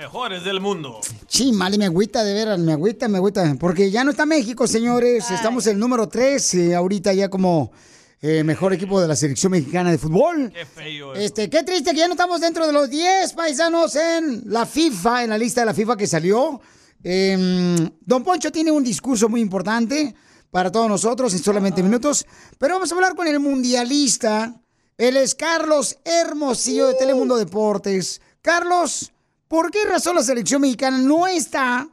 [0.05, 1.01] Mejores del mundo.
[1.29, 3.57] Sí, mal, me agüita, de veras, me agüita, me agüita.
[3.59, 5.31] Porque ya no está México, señores.
[5.31, 7.73] Estamos en el número 13 ahorita ya como
[8.21, 10.53] eh, mejor equipo de la selección mexicana de fútbol.
[10.53, 11.15] Qué feo.
[11.15, 15.25] Este, qué triste que ya no estamos dentro de los 10 paisanos en la FIFA,
[15.25, 16.61] en la lista de la FIFA que salió.
[17.03, 20.15] Em, Don Poncho tiene un discurso muy importante
[20.51, 22.27] para todos nosotros en solamente minutos,
[22.59, 24.55] pero vamos a hablar con el mundialista.
[24.99, 28.21] Él es Carlos Hermosillo de Telemundo Deportes.
[28.43, 29.14] Carlos,
[29.55, 31.87] ¿por qué razón la selección mexicana no está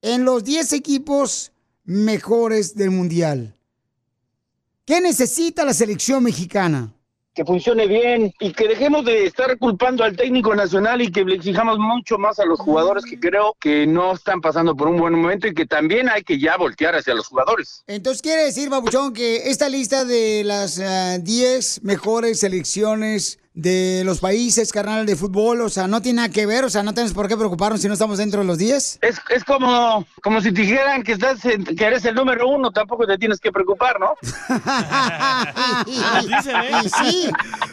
[0.00, 1.50] en los 10 equipos
[1.82, 3.56] mejores del mundial?
[4.84, 6.92] ¿Qué necesita la selección mexicana?
[7.34, 11.36] que funcione bien y que dejemos de estar culpando al técnico nacional y que le
[11.36, 15.14] exijamos mucho más a los jugadores que creo que no están pasando por un buen
[15.14, 17.82] momento y que también hay que ya voltear hacia los jugadores.
[17.86, 24.20] Entonces quiere decir, Babuchón, que esta lista de las ah, 10 mejores selecciones de los
[24.20, 27.12] países, carnal, de fútbol, o sea, no tiene nada que ver, o sea, no tenemos
[27.12, 28.98] por qué preocuparnos si no estamos dentro de los 10.
[29.02, 32.70] Es, es como, como si te dijeran que, estás en- que eres el número uno,
[32.70, 34.14] tampoco te tienes que preocupar, ¿no?
[35.86, 37.30] Y sí,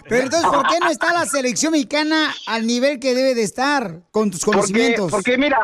[0.07, 3.99] pero entonces, ¿por qué no está la selección mexicana al nivel que debe de estar
[4.11, 5.11] con tus Porque, conocimientos?
[5.11, 5.59] porque mira,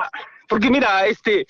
[0.47, 1.47] porque mira, este,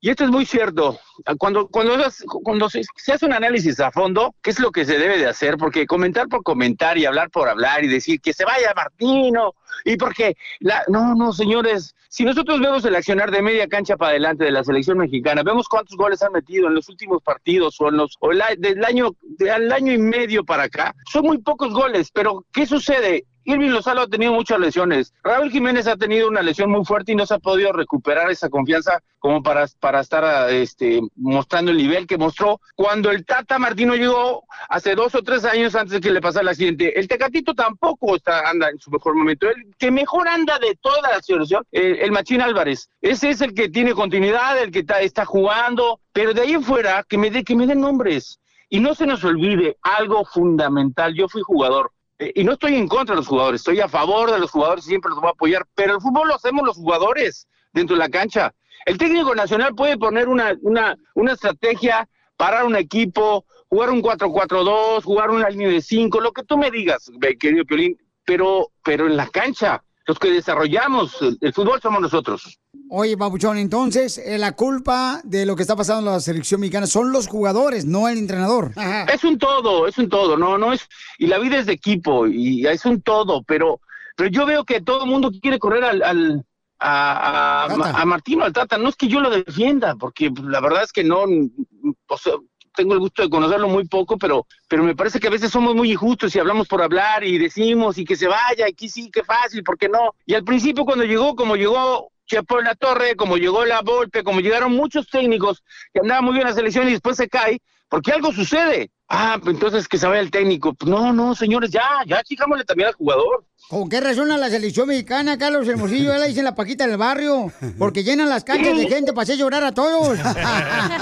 [0.00, 0.98] y esto es muy cierto,
[1.38, 1.96] cuando, cuando,
[2.42, 5.56] cuando se, hace un análisis a fondo, ¿qué es lo que se debe de hacer?
[5.56, 9.54] Porque comentar por comentar y hablar por hablar y decir que se vaya Martino,
[9.84, 14.10] y porque, la, no, no, señores, si nosotros vemos el accionar de media cancha para
[14.10, 17.88] adelante de la selección mexicana, vemos cuántos goles han metido en los últimos partidos o
[17.88, 21.72] en los, o el del año, del año y medio para acá, son muy pocos
[21.72, 23.24] goles, pero ¿qué sucede?
[23.44, 25.12] Irving Lozano ha tenido muchas lesiones.
[25.22, 28.48] Raúl Jiménez ha tenido una lesión muy fuerte y no se ha podido recuperar esa
[28.48, 33.94] confianza como para, para estar este, mostrando el nivel que mostró cuando el Tata Martino
[33.94, 36.98] llegó hace dos o tres años antes de que le pasara el accidente.
[36.98, 39.48] El Tecatito tampoco está, anda en su mejor momento.
[39.48, 42.88] El que mejor anda de toda la selección, eh, el Machín Álvarez.
[43.00, 46.00] Ese es el que tiene continuidad, el que está, está jugando.
[46.12, 48.40] Pero de ahí en fuera, que me, dé que me den nombres.
[48.68, 51.14] Y no se nos olvide algo fundamental.
[51.14, 51.92] Yo fui jugador.
[52.18, 54.84] Eh, y no estoy en contra de los jugadores, estoy a favor de los jugadores,
[54.84, 58.08] siempre los voy a apoyar, pero el fútbol lo hacemos los jugadores dentro de la
[58.08, 58.54] cancha.
[58.86, 65.02] El técnico nacional puede poner una, una, una estrategia, parar un equipo, jugar un 4-4-2,
[65.02, 67.10] jugar una línea de 5, lo que tú me digas,
[67.40, 72.58] querido Piolín, pero, pero en la cancha, los que desarrollamos el, el fútbol somos nosotros.
[72.90, 76.86] Oye, Babuchón, entonces, eh, la culpa de lo que está pasando en la selección mexicana
[76.86, 78.72] son los jugadores, no el entrenador.
[79.12, 80.86] Es un todo, es un todo, no, no es,
[81.18, 83.80] y la vida es de equipo, y es un todo, pero,
[84.16, 86.44] pero yo veo que todo el mundo quiere correr al, al
[86.78, 90.82] a, a, a Martino, al Tata, no es que yo lo defienda, porque la verdad
[90.82, 92.34] es que no, o sea,
[92.74, 95.74] tengo el gusto de conocerlo muy poco, pero, pero me parece que a veces somos
[95.74, 99.10] muy injustos y hablamos por hablar y decimos y que se vaya, y que sí,
[99.10, 100.14] que fácil, ¿por qué no?
[100.26, 104.24] Y al principio cuando llegó, como llegó Chepo en la Torre, como llegó la Volpe,
[104.24, 107.60] como llegaron muchos técnicos que andaban muy bien en la selección y después se cae,
[107.88, 108.90] porque algo sucede.
[109.08, 110.72] Ah, pues entonces que se vaya el técnico.
[110.74, 113.44] Pues no, no, señores, ya, ya, chijámosle también al jugador.
[113.68, 116.12] ¿Con qué razón a la selección mexicana, Carlos Hermosillo?
[116.12, 119.36] Ya la dicen la paquita del barrio, porque llenan las canchas de gente para hacer
[119.36, 120.18] llorar a todos.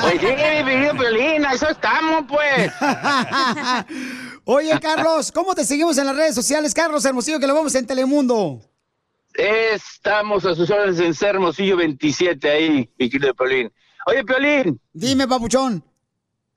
[0.02, 2.72] Pues sí, mi querido Piolín, a eso estamos, pues.
[4.44, 7.86] Oye, Carlos, ¿cómo te seguimos en las redes sociales, Carlos Hermosillo, que lo vemos en
[7.86, 8.60] Telemundo?
[9.34, 13.72] Estamos a sus órdenes en Ser Hermosillo 27 ahí, mi querido Piolín.
[14.06, 14.80] Oye, Piolín.
[14.92, 15.84] Dime, papuchón.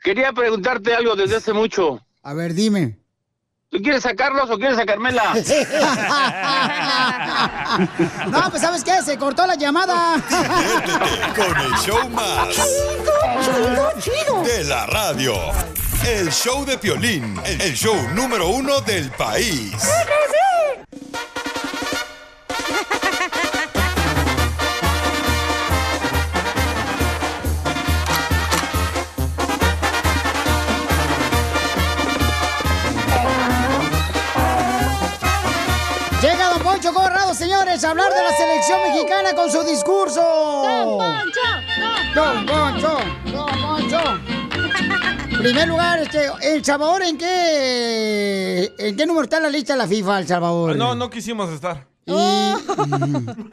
[0.06, 2.00] Quería preguntarte algo desde hace mucho.
[2.22, 3.00] A ver, dime.
[3.70, 5.34] ¿Tú quieres sacarlos o quieres sacármela?
[8.30, 9.02] No, pues ¿sabes qué?
[9.02, 10.16] Se cortó la llamada.
[11.36, 12.56] Con el show más.
[14.46, 15.34] De la radio.
[16.08, 17.38] El show de Piolín.
[17.44, 19.74] El show número uno del país.
[36.86, 40.22] Poncho Corrado, señores, a hablar de la selección mexicana con su discurso.
[40.22, 41.42] Don Poncho,
[42.14, 44.00] Don Poncho, Don Poncho.
[45.42, 49.80] Primer lugar, este, El Salvador, ¿en qué, ¿en qué número está en la lista de
[49.80, 50.76] la FIFA, El Salvador?
[50.76, 51.88] No, no quisimos estar.
[52.06, 52.14] Y,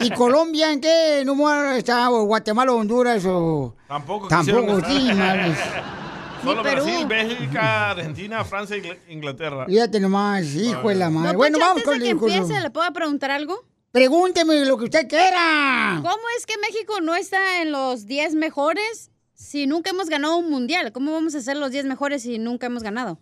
[0.01, 2.11] ¿Y Colombia en qué número está?
[2.11, 3.75] ¿O Guatemala, Honduras o...?
[3.89, 5.11] Tampoco Tampoco, sí.
[6.43, 6.85] Solo Ni Perú.
[6.85, 9.67] Brasil, Bélgica, Argentina, Francia e Ingl- Inglaterra.
[9.67, 11.33] Fíjate nomás, hijo de la madre.
[11.33, 13.65] No, bueno, Poncho, vamos con el que empiece, ¿le puedo preguntar algo?
[13.93, 15.97] Pregúnteme lo que usted quiera.
[16.03, 20.51] ¿Cómo es que México no está en los 10 mejores si nunca hemos ganado un
[20.51, 20.93] mundial?
[20.93, 23.19] ¿Cómo vamos a ser los 10 mejores si nunca hemos ganado?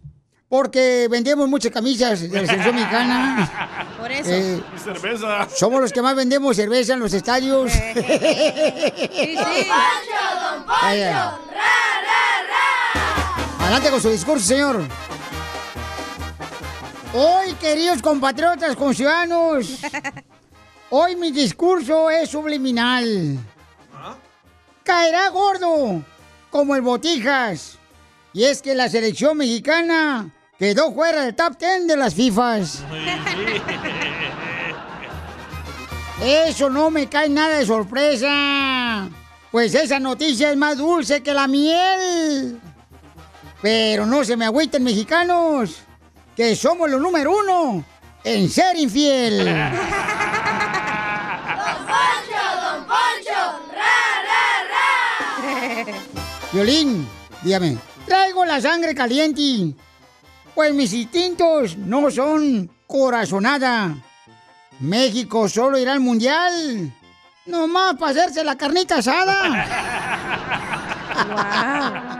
[0.49, 3.95] Porque vendemos muchas camisas de la selección mexicana.
[3.99, 4.31] Por eso.
[4.31, 5.49] Eh, Y cerveza.
[5.51, 7.71] somos los que más vendemos cerveza en los estadios.
[9.13, 9.69] Sí, sí.
[10.83, 11.15] Ay, ay.
[13.71, 14.83] Adelante con su discurso, señor.
[17.15, 19.79] Hoy, queridos compatriotas conciudadanos,
[20.91, 23.39] hoy mi discurso es subliminal.
[24.83, 26.03] Caerá gordo,
[26.51, 27.79] como el Botijas.
[28.33, 32.83] Y es que la selección mexicana quedó fuera del top 10 de las FIFAs.
[36.21, 39.09] Eso no me cae nada de sorpresa.
[39.53, 42.61] Pues esa noticia es más dulce que la miel.
[43.63, 45.83] Pero no se me agüiten mexicanos,
[46.35, 47.85] que somos los número uno
[48.25, 49.45] en ser infiel.
[49.45, 49.47] Don
[52.87, 53.61] Poncho,
[56.53, 57.07] Violín,
[57.43, 57.77] dígame,
[58.07, 59.75] traigo la sangre caliente.
[60.55, 63.95] Pues mis instintos no son corazonada.
[64.81, 66.93] México solo irá al mundial.
[67.47, 69.67] Nomás para hacerse la carnita asada.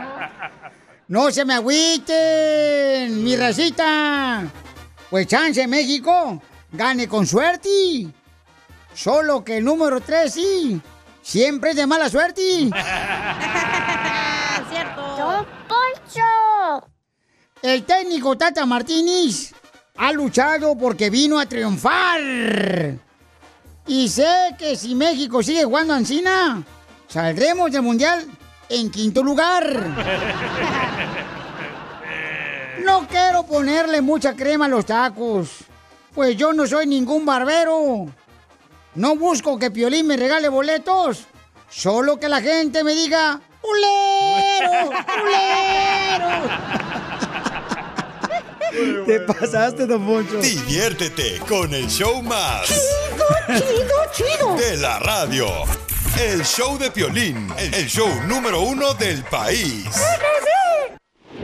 [1.11, 4.49] No se me agüiten, mi racita.
[5.09, 8.07] Pues chance México gane con suerte.
[8.93, 10.81] Solo que el número 3 sí.
[11.21, 12.41] Siempre es de mala suerte.
[14.71, 15.01] cierto.
[15.17, 16.87] ¡Don Poncho!
[17.61, 19.53] El técnico Tata Martínez
[19.97, 22.21] ha luchado porque vino a triunfar.
[23.85, 26.63] Y sé que si México sigue jugando Ancina,
[27.09, 28.25] saldremos del Mundial
[28.71, 29.65] en quinto lugar.
[32.83, 35.49] No quiero ponerle mucha crema a los tacos,
[36.13, 38.07] pues yo no soy ningún barbero.
[38.95, 41.25] No busco que Piolín me regale boletos,
[41.69, 44.89] solo que la gente me diga, ¡Ulero!
[45.23, 46.49] ¡Ulero!
[49.05, 50.37] Te pasaste, don Poncho.
[50.37, 52.67] Diviértete con el show más.
[52.67, 54.55] Chido, chido, chido.
[54.55, 55.47] De la radio.
[56.19, 59.85] El show de Piolín, el show número uno del país.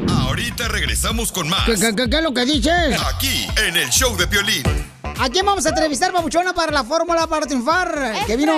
[0.09, 1.65] Ahorita regresamos con más.
[1.65, 2.99] ¿Qué, qué- qué- qué es lo que dices?
[3.13, 4.63] Aquí, en el show de Piolín.
[5.19, 8.23] ¿A quién vamos a entrevistar, papuchona, para la fórmula para triunfar?
[8.27, 8.53] Que vino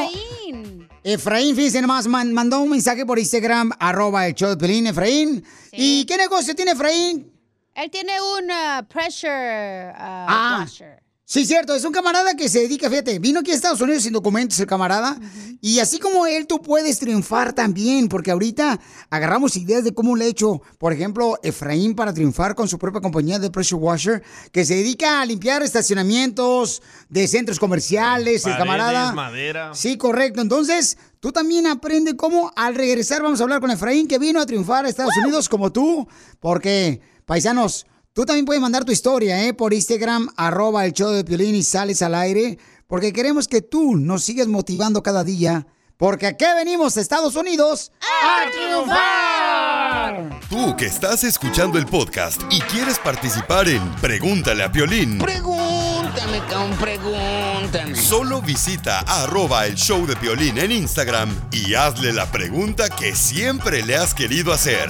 [1.03, 5.43] Efraín, fíjense nomás, man- mandó un mensaje por Instagram, arroba el show de Pelín, Efraín.
[5.71, 7.31] ¿Y qué negocio tiene Efraín?
[7.73, 10.57] Él tiene un uh, pressure uh, Ah.
[10.59, 11.01] washer.
[11.31, 14.13] Sí, cierto, es un camarada que se dedica, fíjate, vino aquí a Estados Unidos sin
[14.13, 15.15] documentos el camarada,
[15.61, 18.79] y así como él, tú puedes triunfar también, porque ahorita
[19.11, 22.99] agarramos ideas de cómo le ha hecho, por ejemplo, Efraín para triunfar con su propia
[22.99, 29.11] compañía de Pressure Washer, que se dedica a limpiar estacionamientos de centros comerciales, el camarada.
[29.11, 29.75] madera.
[29.75, 30.41] Sí, correcto.
[30.41, 34.47] Entonces, tú también aprende cómo al regresar vamos a hablar con Efraín, que vino a
[34.47, 36.07] triunfar a Estados Unidos como tú,
[36.39, 39.53] porque, paisanos, tú también puedes mandar tu historia, ¿eh?
[39.53, 42.57] Por Instagram, arroba el show de Piolín y sales al aire,
[42.87, 45.67] porque queremos que tú nos sigas motivando cada día,
[45.97, 50.39] porque aquí venimos a Estados Unidos a triunfar.
[50.49, 55.19] Tú que estás escuchando el podcast y quieres participar en Pregúntale a Piolín.
[55.19, 57.95] Pregúntame, cabrón, pregúntame.
[57.95, 63.83] Solo visita arroba el show de Piolín en Instagram y hazle la pregunta que siempre
[63.85, 64.89] le has querido hacer.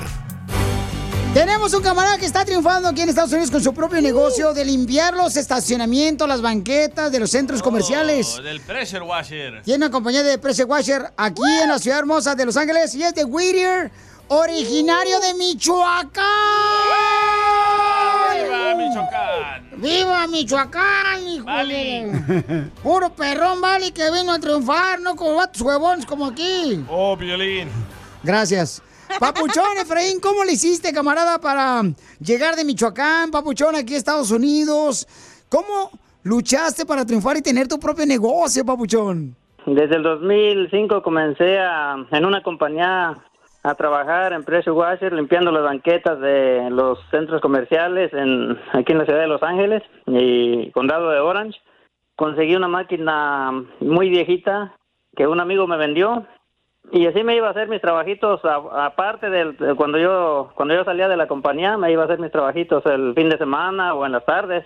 [1.34, 4.66] Tenemos un camarada que está triunfando aquí en Estados Unidos con su propio negocio de
[4.66, 8.38] limpiar los estacionamientos, las banquetas de los centros comerciales.
[8.40, 9.62] Oh, del pressure washer.
[9.62, 13.04] Tiene una compañía de Pressure Washer aquí en la ciudad hermosa de Los Ángeles y
[13.04, 13.92] es de Whittier,
[14.28, 16.26] originario de Michoacán.
[18.34, 19.70] ¡Viva Michoacán!
[19.78, 22.72] ¡Viva Michoacán, híjole!
[22.84, 26.84] Puro perrón, vale, que vino a triunfar, no como vatos huevones como aquí.
[26.90, 27.70] Oh, violín.
[28.24, 28.82] Gracias.
[29.18, 31.82] Papuchón, Efraín, ¿cómo le hiciste, camarada, para
[32.20, 35.08] llegar de Michoacán, Papuchón, aquí a Estados Unidos?
[35.50, 35.90] ¿Cómo
[36.24, 39.36] luchaste para triunfar y tener tu propio negocio, Papuchón?
[39.66, 43.18] Desde el 2005 comencé a, en una compañía
[43.64, 49.00] a trabajar en Pressure Washer, limpiando las banquetas de los centros comerciales en, aquí en
[49.00, 51.60] la ciudad de Los Ángeles y condado de Orange.
[52.16, 54.76] Conseguí una máquina muy viejita
[55.16, 56.26] que un amigo me vendió
[56.92, 60.84] y así me iba a hacer mis trabajitos aparte del de cuando yo cuando yo
[60.84, 64.06] salía de la compañía me iba a hacer mis trabajitos el fin de semana o
[64.06, 64.66] en las tardes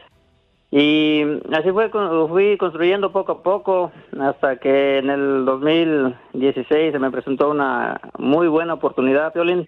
[0.72, 1.22] Y
[1.54, 1.92] así fue,
[2.30, 8.48] fui construyendo poco a poco hasta que en el 2016 se me presentó una muy
[8.48, 9.68] buena oportunidad, Piolín.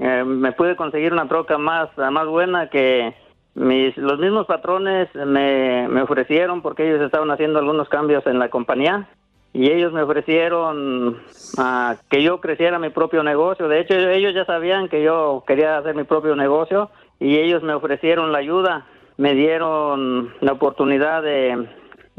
[0.00, 3.12] Eh, me pude conseguir una troca más, más buena que
[3.54, 8.48] mis, los mismos patrones me, me ofrecieron porque ellos estaban haciendo algunos cambios en la
[8.48, 9.08] compañía
[9.52, 11.22] y ellos me ofrecieron
[11.58, 13.68] ah, que yo creciera mi propio negocio.
[13.68, 17.74] De hecho, ellos ya sabían que yo quería hacer mi propio negocio y ellos me
[17.74, 18.86] ofrecieron la ayuda.
[19.16, 21.66] Me dieron la oportunidad de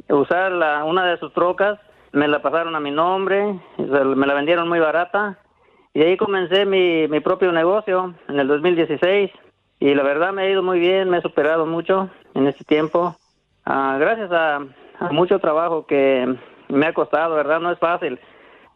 [0.10, 1.80] usar la, una de sus trocas,
[2.12, 5.38] me la pasaron a mi nombre, me la vendieron muy barata
[5.94, 9.32] y ahí comencé mi, mi propio negocio en el 2016
[9.80, 13.16] y la verdad me ha ido muy bien, me he superado mucho en este tiempo.
[13.66, 14.60] Ah, gracias a,
[15.00, 16.36] a mucho trabajo que
[16.70, 17.60] me ha costado, ¿verdad?
[17.60, 18.20] No es fácil,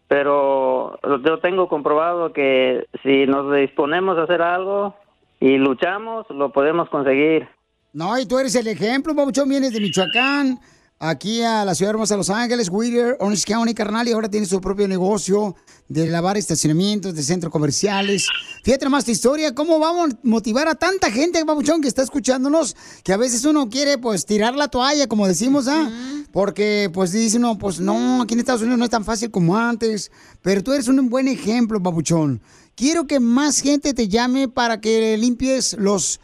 [0.08, 4.96] pero yo tengo comprobado que si nos disponemos a hacer algo
[5.40, 7.48] y luchamos, lo podemos conseguir.
[7.94, 10.60] No, y tú eres el ejemplo, Papuchón, vienes de Michoacán,
[11.02, 14.50] aquí a la ciudad hermosa de Los Ángeles, Whittier, Orange County, carnal, y ahora tienes
[14.50, 15.56] su propio negocio
[15.90, 18.28] de lavar estacionamientos, de centros comerciales.
[18.64, 22.76] Fíjate más tu historia, cómo vamos a motivar a tanta gente, Papuchón, que está escuchándonos,
[23.04, 25.90] que a veces uno quiere, pues, tirar la toalla, como decimos, ¿ah?
[26.32, 29.58] Porque, pues, dice uno, pues, no, aquí en Estados Unidos no es tan fácil como
[29.58, 30.12] antes,
[30.44, 32.42] pero tú eres un buen ejemplo, Papuchón.
[32.76, 36.20] Quiero que más gente te llame para que limpies los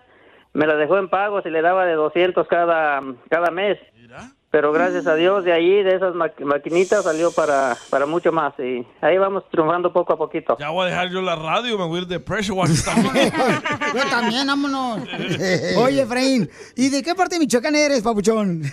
[0.54, 3.78] me las dejó en pagos y le daba de 200 cada, cada mes.
[4.52, 8.54] Pero gracias a Dios, de ahí, de esas ma- maquinitas, salió para, para mucho más.
[8.60, 10.58] Y ahí vamos triunfando poco a poquito.
[10.60, 13.32] Ya voy a dejar yo la radio, me voy a ir de pressure wash también.
[13.96, 15.00] Yo también, vámonos.
[15.78, 18.62] Oye, Efraín, ¿y de qué parte de Michoacán eres, Papuchón?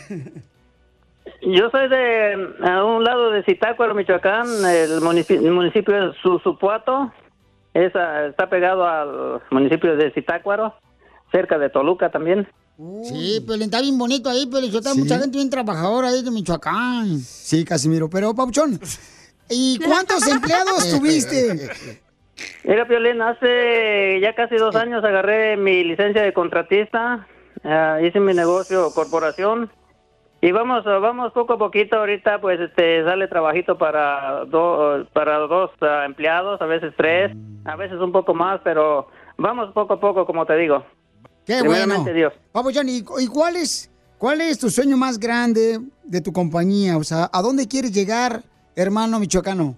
[1.43, 7.13] Yo soy de a un lado de Zitácuaro, Michoacán, el municipio, el municipio es Susupuato,
[7.75, 7.93] es,
[8.29, 10.75] está pegado al municipio de Zitácuaro,
[11.31, 12.49] cerca de Toluca también.
[13.03, 16.31] Sí, pero está bien bonito ahí, pero yo tengo mucha gente bien trabajadora ahí de
[16.31, 17.19] Michoacán.
[17.19, 18.79] Sí, Casimiro, pero Papuchón,
[19.51, 21.71] ¿y cuántos empleados tuviste?
[22.63, 27.27] Mira, Piolín, hace ya casi dos años agarré mi licencia de contratista,
[27.65, 29.73] ah, hice mi negocio corporación
[30.41, 31.97] y vamos vamos poco a poquito.
[31.97, 37.33] Ahorita pues este sale trabajito para do- para dos ah, empleados, a veces tres,
[37.65, 40.85] a veces un poco más, pero vamos poco a poco, como te digo.
[41.49, 42.05] Qué bueno.
[42.05, 42.33] Dios.
[42.53, 46.97] Papuchón, ¿y, y cuál, es, cuál es tu sueño más grande de tu compañía?
[46.97, 48.43] O sea, ¿a dónde quieres llegar,
[48.77, 49.75] hermano michoacano?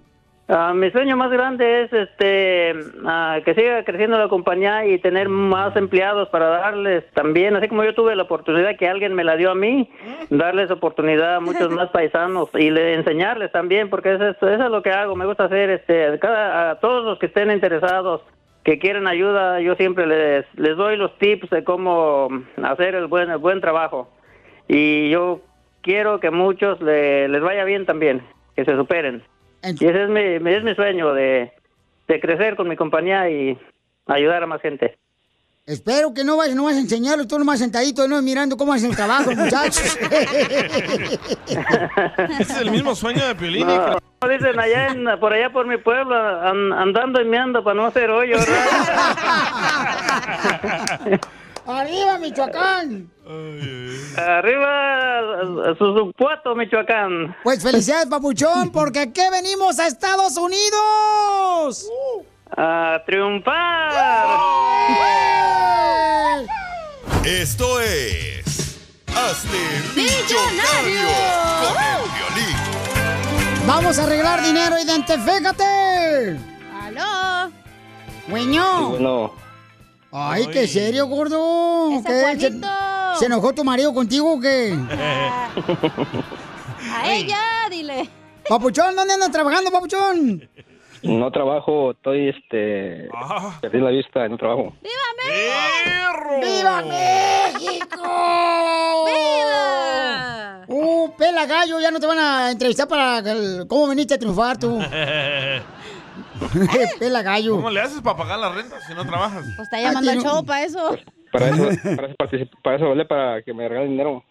[0.52, 2.72] Ah, mi sueño más grande es este
[3.06, 7.84] ah, que siga creciendo la compañía y tener más empleados para darles también, así como
[7.84, 9.88] yo tuve la oportunidad que alguien me la dio a mí,
[10.28, 14.70] darles oportunidad a muchos más paisanos y le, enseñarles también, porque eso, es- eso es
[14.72, 18.22] lo que hago, me gusta hacer este cada a todos los que estén interesados
[18.64, 22.28] que quieren ayuda, yo siempre les les doy los tips de cómo
[22.62, 24.10] hacer el buen el buen trabajo.
[24.68, 25.40] Y yo
[25.82, 28.22] quiero que muchos le- les vaya bien también,
[28.54, 29.22] que se superen.
[29.84, 31.52] Y ese es mi, es mi sueño de,
[32.08, 33.58] de crecer con mi compañía y
[34.06, 34.96] ayudar a más gente.
[35.70, 38.90] Espero que no vayas, no vas a enseñarlo, tú nomás sentadito, no mirando cómo hacen
[38.90, 39.96] el trabajo, muchachos.
[41.46, 43.68] Ese es el mismo sueño de Piolín.
[43.68, 47.74] No, como dicen allá en- por allá por mi pueblo, an- andando y meando para
[47.74, 48.66] no hacer hoyo, ¿verdad?
[51.66, 53.08] ¡Arriba, Michoacán!
[54.16, 57.36] Arriba, Susupuato, Michoacán.
[57.44, 61.88] Pues felicidades, papuchón, porque aquí venimos a Estados Unidos.
[62.56, 63.90] A triunfar.
[67.24, 68.78] Esto es.
[69.08, 69.58] Hazte
[69.94, 71.08] millonario
[71.62, 72.56] con el violín.
[73.66, 76.38] Vamos a arreglar dinero, identifícate.
[76.82, 77.52] ¡Aló!
[78.28, 78.90] Güeño.
[78.90, 79.32] Bueno,
[80.12, 82.02] Ay, qué serio, gordo.
[82.04, 82.36] ¿Qué?
[82.40, 82.50] ¿Se,
[83.18, 84.76] se enojó tu marido contigo o qué?
[86.92, 87.38] A ella,
[87.70, 88.08] dile.
[88.48, 90.48] Papuchón, ¿dónde andas trabajando, papuchón?
[91.02, 93.08] No trabajo, estoy, este,
[93.60, 94.72] perdí la vista, no trabajo.
[96.40, 98.02] ¡Viva México!
[99.06, 100.64] ¡Viva!
[100.68, 104.58] Uh, pela gallo, ya no te van a entrevistar para el- cómo veniste a triunfar
[104.58, 104.78] tú.
[106.98, 107.56] Pela gallo.
[107.56, 109.42] ¿Cómo le haces para pagar la renta si no trabajas?
[109.56, 110.96] Pues está llamando al show para eso.
[111.32, 111.64] Para eso,
[111.96, 112.16] para eso,
[112.62, 114.24] para eso vale para que me regalen dinero.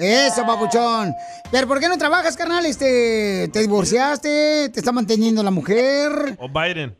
[0.00, 1.14] Eso, papuchón.
[1.50, 2.64] Pero ¿por qué no trabajas, carnal?
[2.64, 4.70] Este, ¿Te divorciaste?
[4.70, 6.36] ¿Te está manteniendo la mujer?
[6.38, 6.96] O Biden.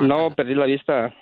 [0.00, 1.12] No, perdí la vista.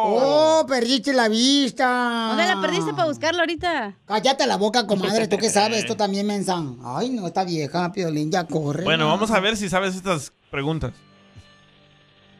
[0.00, 2.26] Oh, perdiste la vista.
[2.28, 3.94] ¿Dónde la perdiste para buscarlo ahorita?
[4.04, 5.26] Cállate la boca, comadre.
[5.26, 5.78] ¿Tú qué sabes?
[5.78, 6.62] Esto también mensa.
[6.84, 8.84] Ay, no, esta vieja, Piolín, ya corre.
[8.84, 10.92] Bueno, vamos a ver si sabes estas preguntas.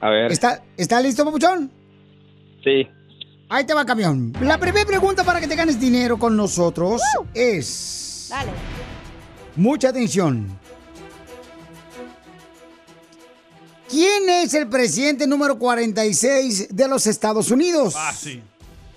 [0.01, 0.31] A ver.
[0.31, 1.73] ¿Está, ¿Está listo, papuchón?
[2.62, 2.86] Sí.
[3.51, 4.35] Ahí te va, camión.
[4.43, 7.01] La primera pregunta para que te ganes dinero con nosotros
[7.33, 8.27] es...
[8.29, 8.51] Dale.
[9.57, 10.47] Mucha atención.
[13.89, 17.95] ¿Quién es el presidente número 46 de los Estados Unidos?
[17.95, 18.43] Fácil.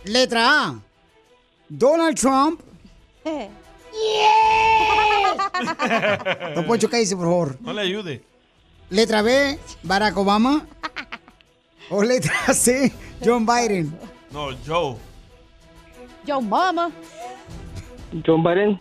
[0.04, 0.76] Letra A.
[1.70, 2.60] Donald Trump.
[6.56, 7.58] Don Poncho, cállese, por favor.
[7.62, 8.22] No le ayude.
[8.90, 9.58] Letra B.
[9.84, 10.66] Barack Obama.
[11.90, 12.92] O letra C.
[13.24, 14.11] John Biden.
[14.32, 14.96] No, Joe.
[16.26, 16.92] Yo, mama.
[18.26, 18.80] John Biden.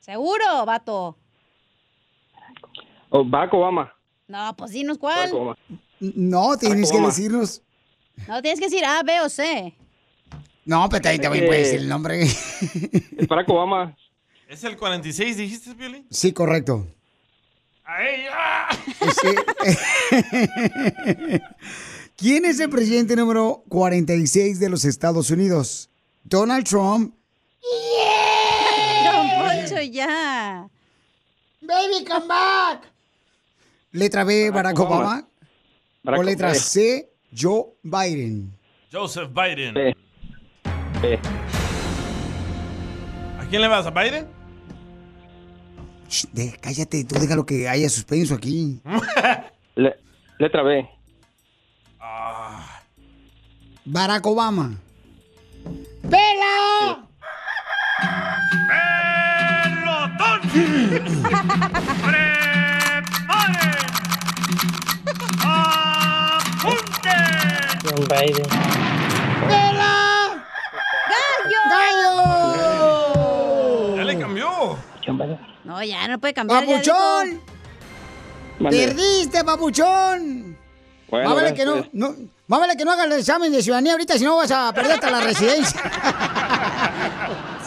[0.00, 1.16] ¿Seguro, vato?
[3.08, 3.94] O Barack Obama.
[4.26, 5.30] No, pues dinos cuál.
[6.00, 7.62] No, tienes que decirnos.
[8.26, 9.74] No, tienes que decir A, B o C.
[10.64, 12.22] No, pero también también puedes decir el nombre.
[12.22, 13.96] Es Barack Obama.
[14.48, 16.06] ¿Es el 46, dijiste, Piolín?
[16.10, 16.86] Sí, correcto.
[17.84, 18.68] ¡Ay, ah!
[22.16, 25.90] ¿Quién es el presidente número 46 de los Estados Unidos?
[26.24, 27.14] Donald Trump.
[29.04, 30.68] Don Poncho, ya.
[31.60, 32.82] Baby, come back.
[33.92, 34.96] Letra B, Barack, Obama.
[34.96, 35.28] Obama.
[36.04, 36.54] Barack o letra.
[36.54, 38.52] C, Joe Biden.
[38.92, 39.74] Joseph Biden.
[39.74, 39.96] B.
[41.00, 41.18] B.
[43.40, 43.86] ¿A quién le vas?
[43.86, 44.26] ¿A Biden?
[46.08, 48.80] Shh, de- cállate, tú déjalo que haya suspenso aquí.
[49.76, 49.96] Le-
[50.38, 50.86] letra B.
[53.84, 54.70] Barack Obama.
[56.08, 57.04] ¡Pela!
[67.82, 68.46] John Biden.
[69.48, 70.44] ¡Pela!
[71.70, 72.06] ¡Gallo!
[73.96, 74.78] Ya le cambió.
[75.64, 76.64] No, ya no puede cambiar.
[76.64, 77.40] ¡Papuchón!
[78.60, 80.56] ¡Perdiste, papuchón!
[81.10, 82.14] Bueno, vale bueno, que no, no,
[82.52, 84.92] más vale que no hagas el examen de ciudadanía ahorita, si no vas a perder
[84.92, 85.80] hasta la residencia.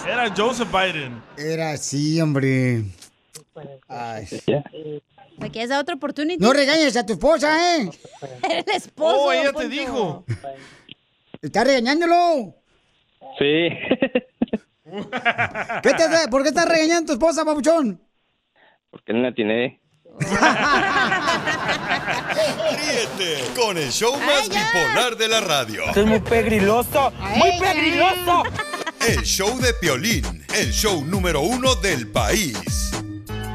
[0.07, 1.23] Era Joseph Biden.
[1.35, 2.83] Era así, hombre.
[3.87, 4.27] Ay.
[5.39, 6.37] ¿Me quieres dar otra oportunidad?
[6.37, 7.89] No regañes a tu esposa, ¿eh?
[8.43, 9.21] El esposo.
[9.23, 10.23] Oh, ella te dijo.
[11.41, 12.53] Estás regañándolo.
[13.39, 13.69] Sí.
[15.81, 16.29] ¿Qué te?
[16.29, 17.99] ¿Por qué estás regañando a tu esposa, papuchón?
[18.91, 19.81] Porque no la tiene.
[22.77, 25.83] Ríete con el show más bipolar de la radio.
[25.93, 28.43] es muy pegriloso, muy pegriloso.
[29.07, 32.91] El show de Piolín, el show número uno del país.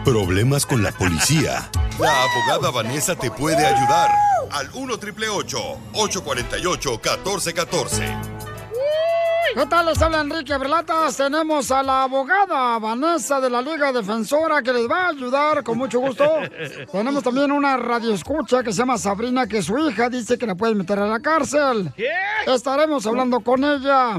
[0.05, 1.71] Problemas con la policía.
[1.99, 4.11] La abogada Vanessa te puede ayudar.
[4.51, 8.40] Al 1 848 1414
[9.55, 9.87] ¿Qué tal?
[9.87, 11.17] Les habla Enrique Berlatas.
[11.17, 15.77] Tenemos a la abogada Vanessa de la Liga Defensora que les va a ayudar con
[15.77, 16.25] mucho gusto.
[16.93, 20.79] Tenemos también una radioescucha que se llama Sabrina, que su hija dice que la pueden
[20.79, 21.93] meter a la cárcel.
[22.47, 24.19] Estaremos hablando con ella.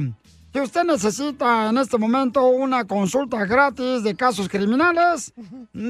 [0.51, 5.33] Si usted necesita en este momento una consulta gratis de casos criminales,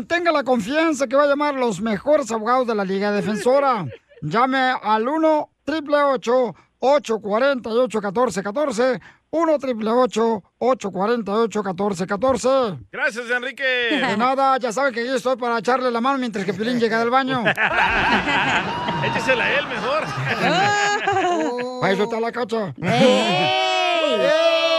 [0.07, 3.87] tenga la confianza que va a llamar a los mejores abogados de la Liga Defensora.
[4.21, 13.63] Llame al 1 888 848 1414 1 888 848 1414 Gracias, Enrique.
[13.63, 16.99] De nada, ya sabe que yo estoy para echarle la mano mientras que Pilín llega
[16.99, 17.41] del baño.
[19.05, 20.03] Échesela a él mejor.
[21.83, 22.73] Ahí está la cacha.
[22.81, 24.19] ¡Ey!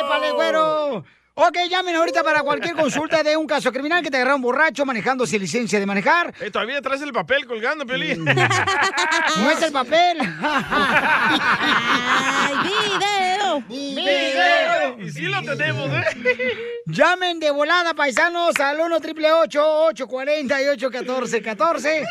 [0.07, 1.05] ¡Pale, güero!
[1.35, 5.27] Ok, llamen ahorita para cualquier consulta de un caso criminal que te agarraron borracho manejando
[5.27, 6.35] sin licencia de manejar.
[6.41, 8.23] Eh, todavía traes el papel colgando, Piolín.
[8.25, 10.19] No es el papel.
[10.21, 10.29] ¡Ay,
[13.61, 14.97] video!
[14.97, 15.07] ¡Video!
[15.07, 16.05] Y sí lo tenemos, ¿eh?
[16.87, 22.05] Llamen de volada, paisanos, al 1 888 848 1414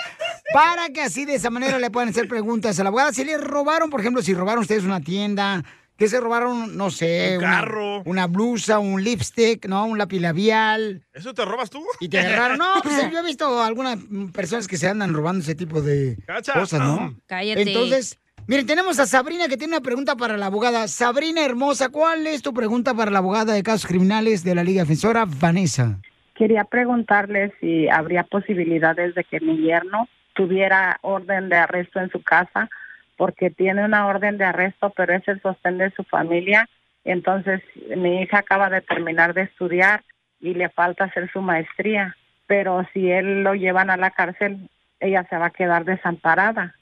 [0.53, 3.13] para que así de esa manera le puedan hacer preguntas a la abogada.
[3.13, 5.63] Si le robaron, por ejemplo, si robaron ustedes una tienda,
[5.97, 8.01] que se robaron, no sé, Un una- carro.
[8.05, 9.85] Una, blusa, un lipstick, ¿no?
[9.85, 11.05] Un lápiz labial.
[11.13, 11.85] ¿Eso te robas tú?
[11.99, 12.57] Y te agarraron.
[12.57, 13.99] No, pues yo he visto algunas
[14.33, 16.53] personas que se andan robando ese tipo de Cacha.
[16.53, 17.15] cosas, ¿no?
[17.27, 17.61] Cállate.
[17.61, 20.87] Entonces, miren, tenemos a Sabrina que tiene una pregunta para la abogada.
[20.87, 24.81] Sabrina hermosa, ¿cuál es tu pregunta para la abogada de casos criminales de la Liga
[24.81, 25.99] Defensora, Vanessa?
[26.35, 32.23] Quería preguntarle si habría posibilidades de que mi yerno tuviera orden de arresto en su
[32.23, 32.69] casa,
[33.17, 36.67] porque tiene una orden de arresto, pero es el sostén de su familia.
[37.03, 37.61] Entonces,
[37.95, 40.03] mi hija acaba de terminar de estudiar
[40.39, 42.15] y le falta hacer su maestría,
[42.47, 44.69] pero si él lo llevan a la cárcel,
[44.99, 46.75] ella se va a quedar desamparada.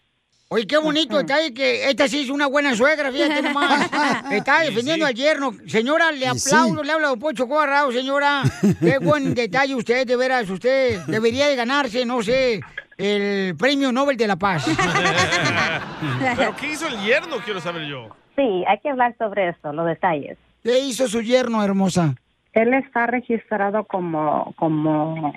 [0.52, 3.88] Oye, qué bonito detalle que esta sí es una buena suegra, fíjate nomás.
[4.32, 5.54] Está defendiendo al yerno.
[5.68, 6.50] Señora, le sí.
[6.50, 8.42] aplaudo, le habla a Don Poncho Corrao, señora.
[8.80, 10.50] Qué buen detalle usted, de veras.
[10.50, 12.62] Usted debería de ganarse, no sé,
[12.98, 14.66] el Premio Nobel de la Paz.
[16.36, 17.38] ¿Pero qué hizo el yerno?
[17.46, 18.10] Quiero saber yo.
[18.36, 20.36] Sí, hay que hablar sobre esto, los detalles.
[20.64, 22.16] ¿Qué hizo su yerno, hermosa?
[22.54, 25.32] Él está registrado como, como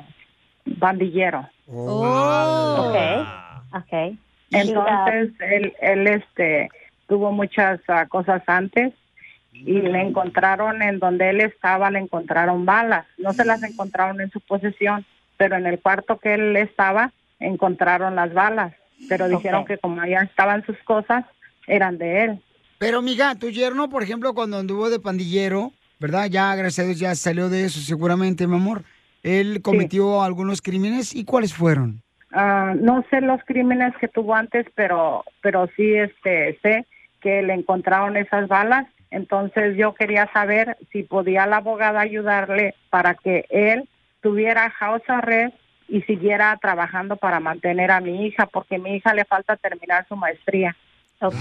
[0.65, 1.47] bandillero.
[1.67, 2.87] Oh.
[2.89, 3.27] Okay,
[3.79, 4.19] okay.
[4.53, 6.71] Entonces él, él este
[7.09, 8.93] tuvo muchas ah, cosas antes
[9.53, 13.07] y le encontraron en donde él estaba le encontraron balas.
[13.19, 15.05] No se las encontraron en su posesión,
[15.37, 18.73] pero en el cuarto que él estaba encontraron las balas.
[19.09, 21.25] Pero dijeron que como ya estaban sus cosas
[21.67, 22.43] eran de él.
[22.79, 26.27] Pero, amiga, tu yerno, por ejemplo, cuando anduvo de pandillero, ¿verdad?
[26.31, 28.83] Ya, gracias a Dios, ya salió de eso seguramente, mi amor.
[29.23, 31.15] Él cometió algunos crímenes.
[31.15, 32.03] ¿Y cuáles fueron?
[32.33, 36.87] Ah, no sé los crímenes que tuvo antes, pero pero sí este sé
[37.21, 38.87] que le encontraron esas balas.
[39.11, 43.87] Entonces yo quería saber si podía la abogada ayudarle para que él
[44.23, 45.55] tuviera house arrest
[45.89, 50.07] y siguiera trabajando para mantener a mi hija, porque a mi hija le falta terminar
[50.09, 50.75] su maestría.
[51.21, 51.35] Ok.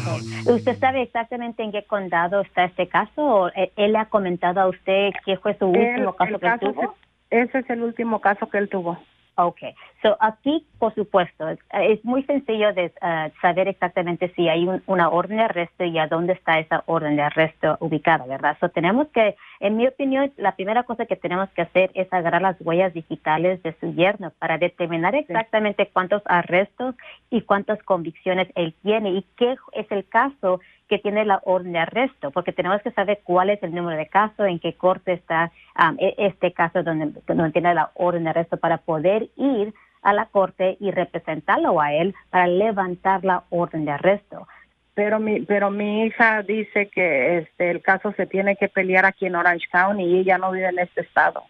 [0.45, 4.59] ¿Usted sabe exactamente en qué condado está este caso o eh, él le ha comentado
[4.59, 6.95] a usted qué fue su último caso el que él caso tuvo?
[7.29, 8.99] Ese es el último caso que él tuvo.
[9.43, 9.73] Okay,
[10.03, 15.09] so aquí, por supuesto, es, muy sencillo de ah, saber exactamente si hay un- una
[15.09, 18.55] orden de arresto y a dónde está esa orden de arresto ubicada, ¿verdad?
[18.59, 22.43] So tenemos que, en mi opinión, la primera cosa que tenemos que hacer es agarrar
[22.43, 26.93] las huellas digitales de su yerno para determinar exactamente cuántos arrestos
[27.31, 30.59] y cuántas convicciones él tiene y qué es el caso
[30.91, 34.09] que tiene la orden de arresto, porque tenemos que saber cuál es el número de
[34.09, 35.49] caso, en qué corte está
[35.79, 40.25] um, este caso donde, donde tiene la orden de arresto para poder ir a la
[40.25, 44.49] corte y representarlo a él para levantar la orden de arresto.
[44.93, 49.27] Pero mi pero mi hija dice que este el caso se tiene que pelear aquí
[49.27, 51.43] en Orange County y ella no vive en este estado.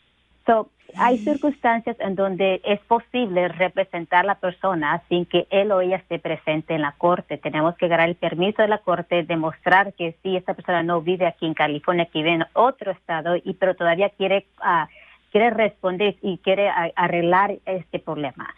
[0.51, 5.79] So, hay circunstancias en donde es posible representar a la persona sin que él o
[5.79, 7.37] ella esté presente en la corte.
[7.37, 11.25] Tenemos que ganar el permiso de la corte, demostrar que sí, esta persona no vive
[11.25, 14.89] aquí en California, que vive en otro estado, y pero todavía quiere, ah,
[15.31, 18.53] quiere responder y quiere arreglar este problema.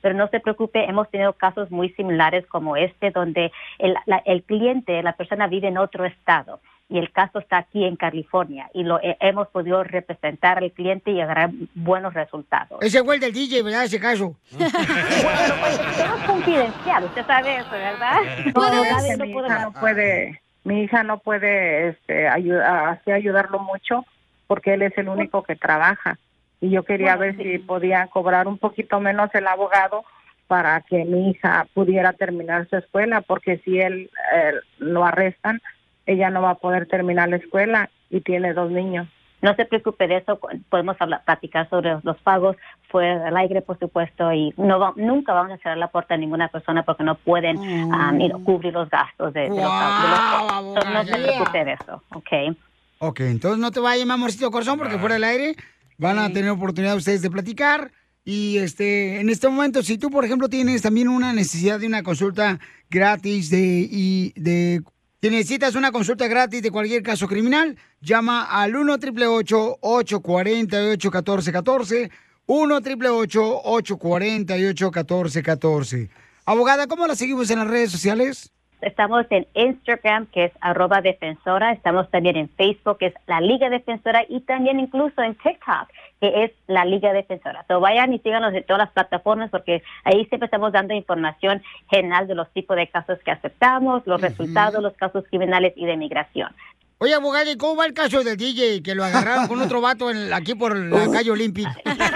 [0.00, 4.42] Pero no se preocupe, hemos tenido casos muy similares como este, donde el, la- el
[4.44, 8.84] cliente, la persona vive en otro estado y el caso está aquí en California y
[8.84, 12.78] lo he- hemos podido representar al cliente y agarrar buenos resultados.
[12.82, 13.84] Ese fue el del DJ, ¿verdad?
[13.84, 14.36] Ese caso.
[14.58, 18.18] Pero es confidencial, usted sabe eso, ¿verdad?
[18.54, 23.10] No, No, es mi puede hija no puede, mi hija no puede este, ayudar, así
[23.10, 24.04] ayudarlo mucho
[24.46, 26.18] porque él es el único que trabaja.
[26.60, 30.04] Y yo quería ver si podía cobrar un poquito menos el abogado
[30.46, 35.60] para que mi hija pudiera terminar su escuela, porque si él eh, lo arrestan,
[36.06, 39.08] ella no va a poder terminar la escuela y tiene dos niños.
[39.42, 40.40] No se preocupe de eso,
[40.70, 42.56] podemos hablar, platicar sobre los pagos
[42.88, 46.16] fuera del aire, por supuesto, y no va- nunca vamos a cerrar la puerta a
[46.16, 49.60] ninguna persona porque no pueden um, you know, cubrir los gastos de, de los, de
[49.60, 52.56] los- so, no se preocupe de eso, ¿ok?
[53.00, 55.56] Ok, entonces no te vayas, amorcito corazón, porque fuera del aire
[55.98, 57.90] van a tener oportunidad ustedes de platicar.
[58.24, 62.02] Y este, en este momento, si tú, por ejemplo, tienes también una necesidad de una
[62.02, 62.58] consulta
[62.88, 64.80] gratis de, y de
[65.24, 72.10] si necesitas una consulta gratis de cualquier caso criminal, llama al 1 888 848 1414
[72.44, 76.10] 1 888 848 1414
[76.44, 78.52] Abogada, ¿cómo la seguimos en las redes sociales?
[78.82, 81.72] Estamos en Instagram, que es arroba defensora.
[81.72, 84.26] Estamos también en Facebook, que es la Liga Defensora.
[84.28, 85.88] Y también incluso en TikTok,
[86.32, 87.64] que es la Liga Defensora.
[87.68, 92.26] So vayan y síganos en todas las plataformas porque ahí siempre estamos dando información general
[92.26, 96.54] de los tipos de casos que aceptamos, los resultados, los casos criminales y de migración.
[96.98, 100.10] Oye, abogada, ¿y cómo va el caso del DJ que lo agarraron con otro vato
[100.10, 101.74] en- aquí por la calle Olímpica?
[101.84, 102.10] hablar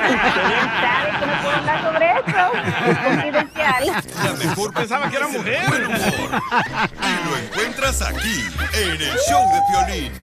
[1.82, 2.52] sobre eso.
[2.88, 3.84] Es confidencial.
[4.24, 5.60] La mejor pensaba que era mujer.
[5.68, 8.40] Y lo encuentras aquí,
[8.74, 10.12] en el show de Piolín.